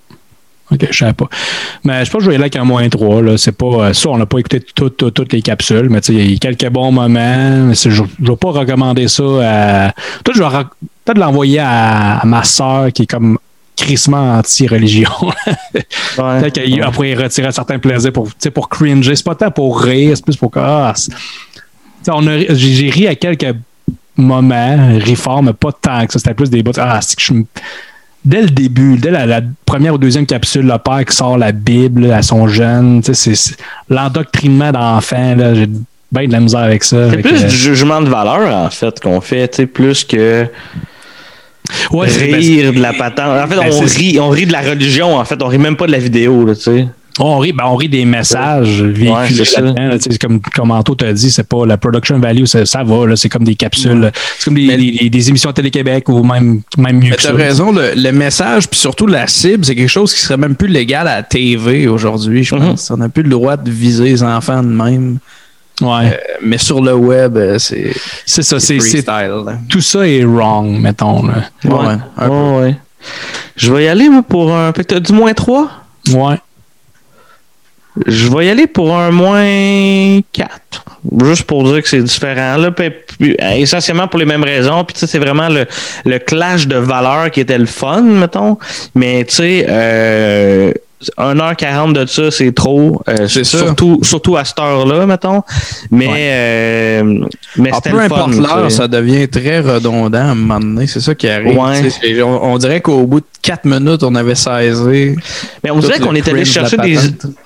OK, 0.71 0.87
je 0.91 0.97
savais 0.97 1.13
pas. 1.13 1.29
Mais 1.85 2.05
je 2.05 2.11
pense 2.11 2.19
que 2.19 2.25
je 2.25 2.31
vais 2.31 2.35
y 2.35 2.37
aller 2.37 2.45
avec 2.45 2.57
un 2.57 2.65
moins 2.65 2.89
3. 2.89 3.23
Là. 3.23 3.39
C'est 3.39 3.53
pas 3.53 3.67
euh, 3.67 3.93
ça, 3.93 4.11
on 4.11 4.19
n'a 4.19 4.27
pas 4.27 4.39
écouté 4.39 4.61
toutes, 4.61 4.97
toutes, 4.97 5.15
toutes 5.15 5.33
les 5.33 5.43
capsules, 5.43 5.89
mais 5.89 6.01
tu 6.01 6.15
sais, 6.15 6.19
il 6.19 6.33
y 6.33 6.35
a 6.35 6.39
quelques 6.39 6.69
bons 6.69 6.93
moments. 6.93 7.67
Mais 7.67 7.75
je 7.75 8.03
ne 8.03 8.29
vais 8.29 8.37
pas 8.37 8.51
recommander 8.51 9.09
ça 9.09 9.23
à. 9.23 9.93
Peut-être 10.23 10.39
que 10.39 10.39
je 10.39 10.43
vais 10.43 10.65
peut-être 11.05 11.19
l'envoyer 11.19 11.61
à, 11.61 12.19
à 12.19 12.27
ma 12.27 12.45
soeur 12.45 12.93
qui 12.93 13.03
est 13.03 13.07
comme 13.07 13.39
crissement 13.77 14.39
anti-religion. 14.39 15.11
Ouais. 16.17 16.41
Peut-être 16.41 16.55
qu'elle 16.55 16.81
pourrait 16.93 17.11
y 17.11 17.15
retirer 17.17 17.49
un 17.49 17.51
certain 17.51 17.81
plaisir 17.81 18.13
pour, 18.13 18.29
tu 18.29 18.35
sais, 18.39 18.51
pour 18.53 18.69
cringer. 18.69 19.17
C'est 19.17 19.25
pas 19.25 19.35
tant 19.35 19.51
pour 19.51 19.81
rire, 19.81 20.17
c'est 20.17 20.25
plus 20.25 20.37
pour 20.37 20.53
que. 20.53 20.61
Ah, 20.61 20.95
j'ai 22.51 22.91
ri 22.91 23.07
à 23.07 23.15
quelques 23.15 23.55
moments, 24.17 24.99
ri 24.99 25.17
fort, 25.17 25.43
mais 25.43 25.53
pas 25.53 25.73
tant 25.73 26.07
que 26.07 26.13
ça. 26.13 26.19
C'était 26.19 26.35
plus 26.35 26.51
des 26.51 26.63
bouts. 26.63 26.73
Ah, 26.79 27.01
c'est 27.03 27.17
que 27.17 27.23
je 27.23 27.33
me- 27.33 27.45
Dès 28.25 28.41
le 28.41 28.49
début, 28.49 28.97
dès 28.97 29.11
la, 29.11 29.27
la 29.27 29.41
première 29.67 29.95
ou 29.95 29.99
deuxième 29.99 30.25
capsule, 30.25 30.65
le 30.67 30.79
père 30.79 31.05
qui 31.05 31.15
sort 31.15 31.37
la 31.37 31.53
Bible 31.53 32.11
à 32.11 32.23
son 32.23 32.49
jeune, 32.49 33.03
c'est 33.03 33.35
l'endoctrinement 33.91 34.73
d'enfant. 34.73 35.35
là, 35.35 35.55
J'ai 35.55 35.67
bien 36.11 36.27
de 36.29 36.33
la 36.33 36.41
misère 36.41 36.61
avec 36.61 36.85
ça. 36.85 37.11
C'est 37.11 37.19
plus 37.19 37.45
du 37.45 37.55
jugement 37.55 38.01
de 38.01 38.09
valeur, 38.09 38.55
en 38.57 38.71
fait, 38.71 38.99
qu'on 39.01 39.21
fait, 39.21 39.49
tu 39.49 39.57
sais, 39.57 39.67
plus 39.67 40.05
que 40.05 40.47
Ouais, 41.91 42.09
ben, 42.09 42.35
rire 42.37 42.73
de 42.73 42.81
la 42.81 42.93
patente. 42.95 43.27
En 43.43 43.47
fait, 43.47 43.57
ben, 43.57 43.71
on 43.73 43.81
rit, 43.99 44.19
on 44.21 44.29
rit 44.31 44.47
de 44.47 44.53
la 44.53 44.61
religion, 44.63 45.17
en 45.17 45.25
fait. 45.25 45.43
On 45.43 45.47
rit 45.49 45.59
même 45.59 45.77
pas 45.77 45.87
de 45.87 45.93
la 45.93 45.99
vidéo, 45.99 46.47
là, 46.47 46.55
tu 46.55 46.63
sais. 46.63 46.87
On 47.21 47.39
rit, 47.39 47.53
ben, 47.53 47.65
on 47.67 47.77
rit 47.77 47.89
des 47.89 48.05
messages 48.05 48.83
véhiculés 48.83 49.45
là, 49.77 49.99
tu 50.01 50.19
comme, 50.19 50.41
comme 50.41 50.71
Anto 50.73 50.97
t'a 50.97 51.13
dit, 51.13 51.31
c'est 51.31 51.49
pas 51.49 51.65
la 51.65 51.77
production 51.77 52.19
value, 52.19 52.45
ça, 52.45 52.67
ça 52.67 52.83
va, 52.83 53.15
c'est 53.15 53.29
comme 53.29 53.45
des 53.45 53.55
capsules. 53.55 54.11
C'est 54.39 54.45
comme 54.47 54.55
des, 54.57 54.67
des- 54.77 54.91
des- 54.99 55.11
des 55.11 55.29
émissions 55.29 55.53
Télé-Québec 55.53 56.09
ou 56.09 56.25
même, 56.25 56.63
même 56.77 56.97
mieux 56.97 57.11
Mais 57.11 57.17
que 57.17 57.23
t'as 57.23 57.29
ça. 57.29 57.35
raison, 57.35 57.71
le, 57.71 57.93
le 57.95 58.11
message, 58.11 58.69
puis 58.69 58.81
surtout 58.81 59.07
la 59.07 59.29
cible, 59.29 59.65
c'est 59.65 59.77
quelque 59.77 59.89
chose 59.89 60.13
qui 60.13 60.21
serait 60.21 60.37
même 60.37 60.57
plus 60.57 60.67
légal 60.67 61.07
à 61.07 61.17
la 61.17 61.23
TV 61.23 61.87
aujourd'hui, 61.87 62.43
je 62.43 62.57
pense. 62.57 62.91
On 62.91 62.97
n'a 62.97 63.09
plus 63.09 63.23
le 63.23 63.31
droit 63.31 63.57
de 63.57 63.71
viser 63.71 64.05
les 64.05 64.23
enfants 64.25 64.63
de 64.65 64.69
même. 64.69 65.19
Ouais. 65.81 65.89
Euh, 66.07 66.17
mais 66.43 66.59
sur 66.59 66.81
le 66.83 66.95
web, 66.95 67.37
euh, 67.37 67.59
c'est. 67.59 67.93
C'est 68.27 68.43
ça, 68.43 68.59
c'est-. 68.61 68.79
Tout 69.69 69.81
ça 69.81 70.07
est 70.07 70.25
wrong, 70.25 70.81
mettons. 70.81 71.25
Là. 71.27 71.35
Ouais, 71.65 71.71
ouais, 71.73 71.95
un 72.17 72.29
peu. 72.29 72.33
Ouais, 72.35 72.61
ouais. 72.63 72.77
Je 73.57 73.73
vais 73.73 73.85
y 73.85 73.89
aller, 73.89 74.09
moi, 74.09 74.23
pour 74.23 74.53
un. 74.55 74.73
Fait 74.73 74.83
que 74.85 74.95
t'as 74.95 75.01
du 75.01 75.13
moins 75.13 75.33
3? 75.33 75.69
Ouais. 76.13 76.37
Je 78.07 78.29
vais 78.29 78.47
y 78.47 78.49
aller 78.51 78.67
pour 78.67 78.97
un 78.97 79.11
moins 79.11 80.21
4. 80.33 80.85
Juste 81.25 81.45
pour 81.45 81.63
dire 81.65 81.83
que 81.83 81.89
c'est 81.89 82.03
différent. 82.03 82.57
Là, 82.57 82.71
essentiellement 83.57 84.09
pour 84.09 84.19
les 84.19 84.25
mêmes 84.25 84.43
raisons. 84.43 84.85
Puis, 84.85 84.95
tu 84.95 85.01
sais, 85.01 85.07
c'est 85.07 85.19
vraiment 85.19 85.49
le, 85.49 85.67
le 86.05 86.19
clash 86.19 86.67
de 86.67 86.77
valeurs 86.77 87.31
qui 87.31 87.41
était 87.41 87.59
le 87.59 87.67
fun, 87.67 88.03
mettons. 88.03 88.59
Mais, 88.95 89.25
tu 89.25 89.37
sais, 89.37 89.67
euh, 89.69 90.73
1h40 91.19 91.93
de 91.93 92.07
ça, 92.07 92.31
c'est 92.31 92.53
trop. 92.53 93.03
Euh, 93.09 93.27
C'est 93.29 93.45
ça. 93.45 93.59
Surtout, 93.59 94.01
surtout 94.03 94.37
à 94.37 94.45
cette 94.45 94.59
heure-là, 94.59 95.07
mettons. 95.07 95.43
Mais, 95.91 96.09
euh, 96.11 97.25
mais 97.57 97.71
Ah, 97.73 97.81
peu 97.81 97.99
importe 97.99 98.35
l'heure, 98.35 98.71
ça 98.71 98.89
devient 98.89 99.29
très 99.29 99.61
redondant 99.61 100.19
à 100.19 100.23
un 100.23 100.35
moment 100.35 100.61
donné. 100.61 100.87
C'est 100.87 101.01
ça 101.01 101.15
qui 101.15 101.29
arrive. 101.29 101.59
Ouais. 101.59 102.23
On, 102.23 102.53
on 102.55 102.59
dirait 102.59 102.81
qu'au 102.81 103.07
bout 103.07 103.21
de 103.21 103.27
4 103.43 103.65
minutes, 103.65 104.03
on 104.03 104.15
avait 104.15 104.35
saisi. 104.35 105.17
Mais 105.63 105.71
on 105.71 105.79
dirait 105.79 105.99
qu'on 106.01 106.15
est 106.15 106.27
allé 106.29 106.41
de 106.41 106.45
chercher 106.47 106.77
des. 106.79 106.99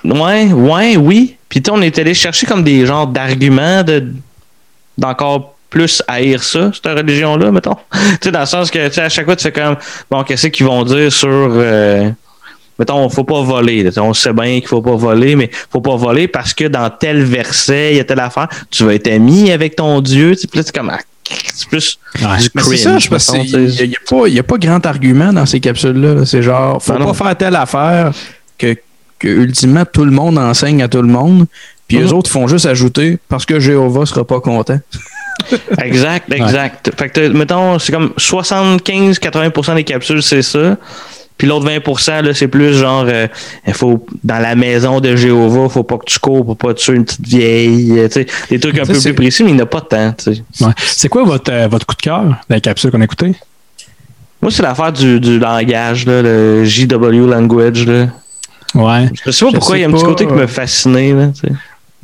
Ouais, 0.04 0.52
ouais, 0.52 0.96
oui. 0.96 1.36
Puis 1.48 1.62
on 1.70 1.80
est 1.82 1.98
allé 1.98 2.14
chercher 2.14 2.46
comme 2.46 2.62
des 2.62 2.84
genres 2.86 3.06
d'arguments 3.06 3.82
de 3.82 4.12
d'encore 4.96 5.54
plus 5.70 6.02
haïr 6.08 6.42
ça, 6.42 6.70
cette 6.72 6.86
religion-là, 6.86 7.52
mettons. 7.52 7.76
tu 7.92 7.98
sais, 8.22 8.30
dans 8.30 8.40
le 8.40 8.46
sens 8.46 8.70
que 8.70 9.00
à 9.00 9.08
chaque 9.08 9.24
fois, 9.26 9.36
tu 9.36 9.42
fais 9.44 9.52
comme 9.52 9.76
bon, 10.10 10.22
qu'est-ce 10.24 10.48
qu'ils 10.48 10.66
vont 10.66 10.82
dire 10.84 11.12
sur 11.12 11.28
euh, 11.30 12.10
mettons, 12.78 13.08
faut 13.08 13.24
pas 13.24 13.42
voler. 13.42 13.88
On 13.98 14.14
sait 14.14 14.32
bien 14.32 14.60
qu'il 14.60 14.68
faut 14.68 14.82
pas 14.82 14.96
voler, 14.96 15.36
mais 15.36 15.50
faut 15.70 15.80
pas 15.80 15.96
voler 15.96 16.28
parce 16.28 16.54
que 16.54 16.64
dans 16.64 16.88
tel 16.90 17.22
verset, 17.24 17.92
il 17.92 17.96
y 17.96 18.00
a 18.00 18.04
telle 18.04 18.20
affaire, 18.20 18.48
tu 18.70 18.84
vas 18.84 18.94
être 18.94 19.08
ami 19.08 19.50
avec 19.50 19.76
ton 19.76 20.00
Dieu. 20.00 20.34
Puis 20.36 20.58
là, 20.58 20.62
c'est 20.64 20.74
comme 20.74 20.90
ah, 20.90 20.98
c'est 21.54 21.68
plus 21.68 21.98
du 22.14 22.24
Mais 22.24 22.38
c'est 22.40 22.50
cringe, 22.60 22.78
ça, 22.78 22.98
je 22.98 23.08
pense 23.08 23.22
sais. 23.24 23.86
n'y 23.86 23.94
a, 23.94 23.98
pas- 24.08 24.28
il 24.28 24.34
y 24.34 24.38
a 24.38 24.42
pas 24.42 24.56
grand 24.58 24.84
argument 24.86 25.32
dans 25.32 25.44
ces 25.46 25.60
capsules-là. 25.60 26.14
là. 26.14 26.24
C'est 26.26 26.42
genre, 26.42 26.82
faut 26.82 26.92
Ben 26.92 26.98
pas 27.00 27.04
non. 27.04 27.14
faire 27.14 27.36
telle 27.36 27.56
affaire 27.56 28.12
que, 28.56 28.74
que 29.18 29.28
ultimement 29.28 29.84
tout 29.84 30.04
le 30.04 30.10
monde 30.10 30.38
enseigne 30.38 30.82
à 30.82 30.88
tout 30.88 31.02
le 31.02 31.08
monde. 31.08 31.46
Puis 31.86 31.98
eux 31.98 32.12
autres 32.12 32.30
font 32.30 32.46
juste 32.48 32.66
ajouter 32.66 33.18
parce 33.28 33.46
que 33.46 33.60
Jéhovah 33.60 34.04
sera 34.06 34.24
pas 34.26 34.40
content. 34.40 34.78
Exact, 35.82 36.32
exact. 36.32 36.90
Fait 36.98 37.08
que, 37.08 37.28
mettons, 37.28 37.78
c'est 37.78 37.92
comme 37.92 38.12
75-80% 38.18 39.74
des 39.76 39.84
capsules, 39.84 40.22
c'est 40.22 40.42
ça. 40.42 40.76
Puis 41.38 41.46
l'autre 41.46 41.66
20%, 41.70 42.24
là, 42.24 42.34
c'est 42.34 42.48
plus 42.48 42.74
genre, 42.74 43.04
euh, 43.06 43.28
il 43.66 43.72
faut, 43.72 44.04
dans 44.24 44.40
la 44.40 44.56
maison 44.56 44.98
de 44.98 45.14
Jéhovah, 45.14 45.68
faut 45.68 45.84
pas 45.84 45.96
que 45.96 46.04
tu 46.04 46.18
cours 46.18 46.44
pour 46.44 46.56
pas 46.56 46.74
tuer 46.74 46.96
une 46.96 47.04
petite 47.04 47.26
vieille, 47.26 47.92
euh, 47.96 48.08
tu 48.08 48.14
sais, 48.14 48.26
des 48.50 48.58
trucs 48.58 48.76
un 48.76 48.84
peu 48.84 48.98
plus 48.98 49.14
précis, 49.14 49.44
mais 49.44 49.50
il 49.50 49.54
n'y 49.54 49.60
en 49.60 49.64
a 49.64 49.66
pas 49.66 49.80
tant, 49.80 50.12
tu 50.12 50.34
sais. 50.34 50.64
Ouais. 50.64 50.72
C'est 50.76 51.08
quoi 51.08 51.22
votre, 51.22 51.52
euh, 51.52 51.68
votre 51.68 51.86
coup 51.86 51.94
de 51.94 52.02
cœur, 52.02 52.24
la 52.48 52.60
capsule 52.60 52.90
qu'on 52.90 53.00
a 53.00 53.04
écoutée? 53.04 53.34
Moi, 54.42 54.50
c'est 54.50 54.62
l'affaire 54.62 54.92
du, 54.92 55.20
du 55.20 55.38
langage, 55.38 56.06
là, 56.06 56.22
le 56.22 56.64
JW 56.64 57.26
language, 57.26 57.86
là. 57.86 58.08
Ouais. 58.74 59.08
Je 59.24 59.30
sais 59.30 59.44
pas 59.46 59.52
pourquoi 59.52 59.78
il 59.78 59.82
y 59.82 59.84
a 59.84 59.88
un 59.88 59.92
petit 59.92 60.04
côté 60.04 60.26
qui 60.26 60.32
euh, 60.32 60.36
me 60.36 60.46
fascinait, 60.48 61.12
là, 61.12 61.28
tu 61.28 61.40
sais. 61.48 61.54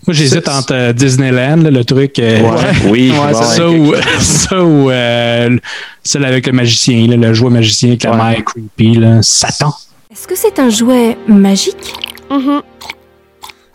Moi, 0.06 0.14
j'hésite 0.14 0.48
entre 0.48 0.74
euh, 0.74 0.92
Disneyland, 0.92 1.56
là, 1.62 1.70
le 1.70 1.84
truc. 1.84 2.18
euh, 2.18 2.40
Ouais, 2.40 2.60
oui, 2.90 3.10
ouais, 3.10 3.32
bon, 3.32 3.42
c'est 3.42 3.56
ça, 3.56 3.68
ouais, 3.70 3.78
ou, 3.78 3.94
ça 4.20 4.64
ou 4.64 4.90
euh, 4.90 5.56
celle 6.02 6.24
avec 6.24 6.46
le 6.46 6.52
magicien, 6.52 7.06
là, 7.06 7.16
le 7.16 7.32
jouet 7.34 7.50
magicien 7.50 7.90
avec 7.90 8.04
la 8.04 8.42
creepy, 8.42 8.94
là, 8.96 9.22
Satan. 9.22 9.74
Est-ce 10.12 10.28
que 10.28 10.36
c'est 10.36 10.58
un 10.58 10.68
jouet 10.68 11.16
magique? 11.26 11.94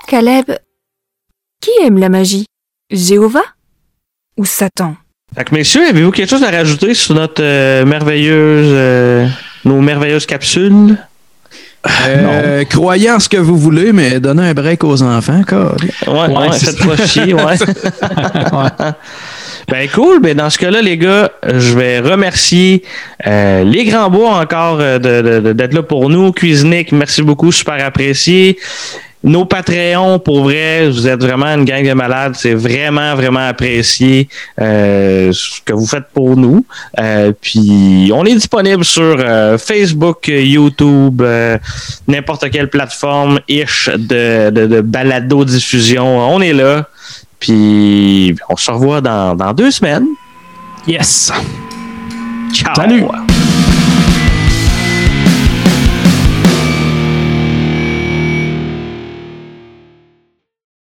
Caleb, 0.07 0.51
qui 1.61 1.71
aime 1.83 1.97
la 1.97 2.09
magie? 2.09 2.45
Jéhovah 2.91 3.43
Ou 4.37 4.45
Satan? 4.45 4.95
Fait 5.35 5.43
que, 5.45 5.53
messieurs, 5.53 5.87
avez-vous 5.87 6.11
quelque 6.11 6.29
chose 6.29 6.43
à 6.43 6.49
rajouter 6.49 6.93
sur 6.95 7.13
notre 7.13 7.43
euh, 7.43 7.85
merveilleuse, 7.85 8.67
euh, 8.71 9.27
nos 9.65 9.79
merveilleuses 9.81 10.25
capsules? 10.25 10.97
Euh, 12.07 12.65
croyez 12.65 13.09
en 13.09 13.19
ce 13.19 13.29
que 13.29 13.37
vous 13.37 13.57
voulez, 13.57 13.93
mais 13.93 14.19
donnez 14.19 14.49
un 14.49 14.53
break 14.53 14.83
aux 14.83 15.01
enfants, 15.01 15.41
quoi. 15.47 15.75
Ouais, 16.07 16.27
ouais, 16.35 16.51
faites 16.59 16.77
pas 16.85 17.05
chier, 17.05 17.33
ouais. 17.33 17.55
Ben 19.67 19.87
cool, 19.93 20.19
ben 20.19 20.35
dans 20.35 20.49
ce 20.49 20.57
cas-là, 20.57 20.81
les 20.81 20.97
gars, 20.97 21.29
je 21.47 21.77
vais 21.77 21.99
remercier 21.99 22.83
euh, 23.27 23.63
les 23.63 23.85
Grands 23.85 24.09
Bois 24.09 24.31
encore 24.39 24.79
euh, 24.81 24.97
de- 24.97 25.21
de- 25.21 25.39
de- 25.39 25.53
d'être 25.53 25.73
là 25.73 25.83
pour 25.83 26.09
nous. 26.09 26.31
Cuisinic, 26.31 26.91
merci 26.91 27.21
beaucoup, 27.21 27.51
super 27.51 27.85
apprécié. 27.85 28.57
Nos 29.21 29.43
Patreons, 29.43 30.17
pour 30.19 30.43
vrai, 30.43 30.89
vous 30.89 31.05
êtes 31.05 31.21
vraiment 31.21 31.47
une 31.47 31.65
gang 31.65 31.85
de 31.85 31.91
malades. 31.91 32.35
C'est 32.35 32.53
vraiment, 32.53 33.15
vraiment 33.15 33.47
apprécié 33.47 34.29
euh, 34.61 35.31
ce 35.33 35.59
que 35.65 35.73
vous 35.73 35.85
faites 35.85 36.07
pour 36.13 36.37
nous. 36.37 36.65
Euh, 36.99 37.33
puis, 37.41 38.11
on 38.13 38.25
est 38.25 38.33
disponible 38.33 38.85
sur 38.85 39.17
euh, 39.19 39.57
Facebook, 39.57 40.29
YouTube, 40.29 41.21
euh, 41.21 41.57
n'importe 42.07 42.49
quelle 42.49 42.69
plateforme 42.69 43.41
ish 43.49 43.89
de, 43.89 44.51
de, 44.51 44.67
de 44.67 44.81
balado-diffusion. 44.81 46.19
On 46.33 46.39
est 46.39 46.53
là. 46.53 46.87
Puis, 47.41 48.35
on 48.47 48.55
se 48.55 48.71
revoit 48.71 49.01
dans, 49.01 49.35
dans 49.35 49.53
deux 49.53 49.71
semaines. 49.71 50.05
Yes. 50.87 51.31
Ciao. 52.53 52.73
Salut. 52.73 53.03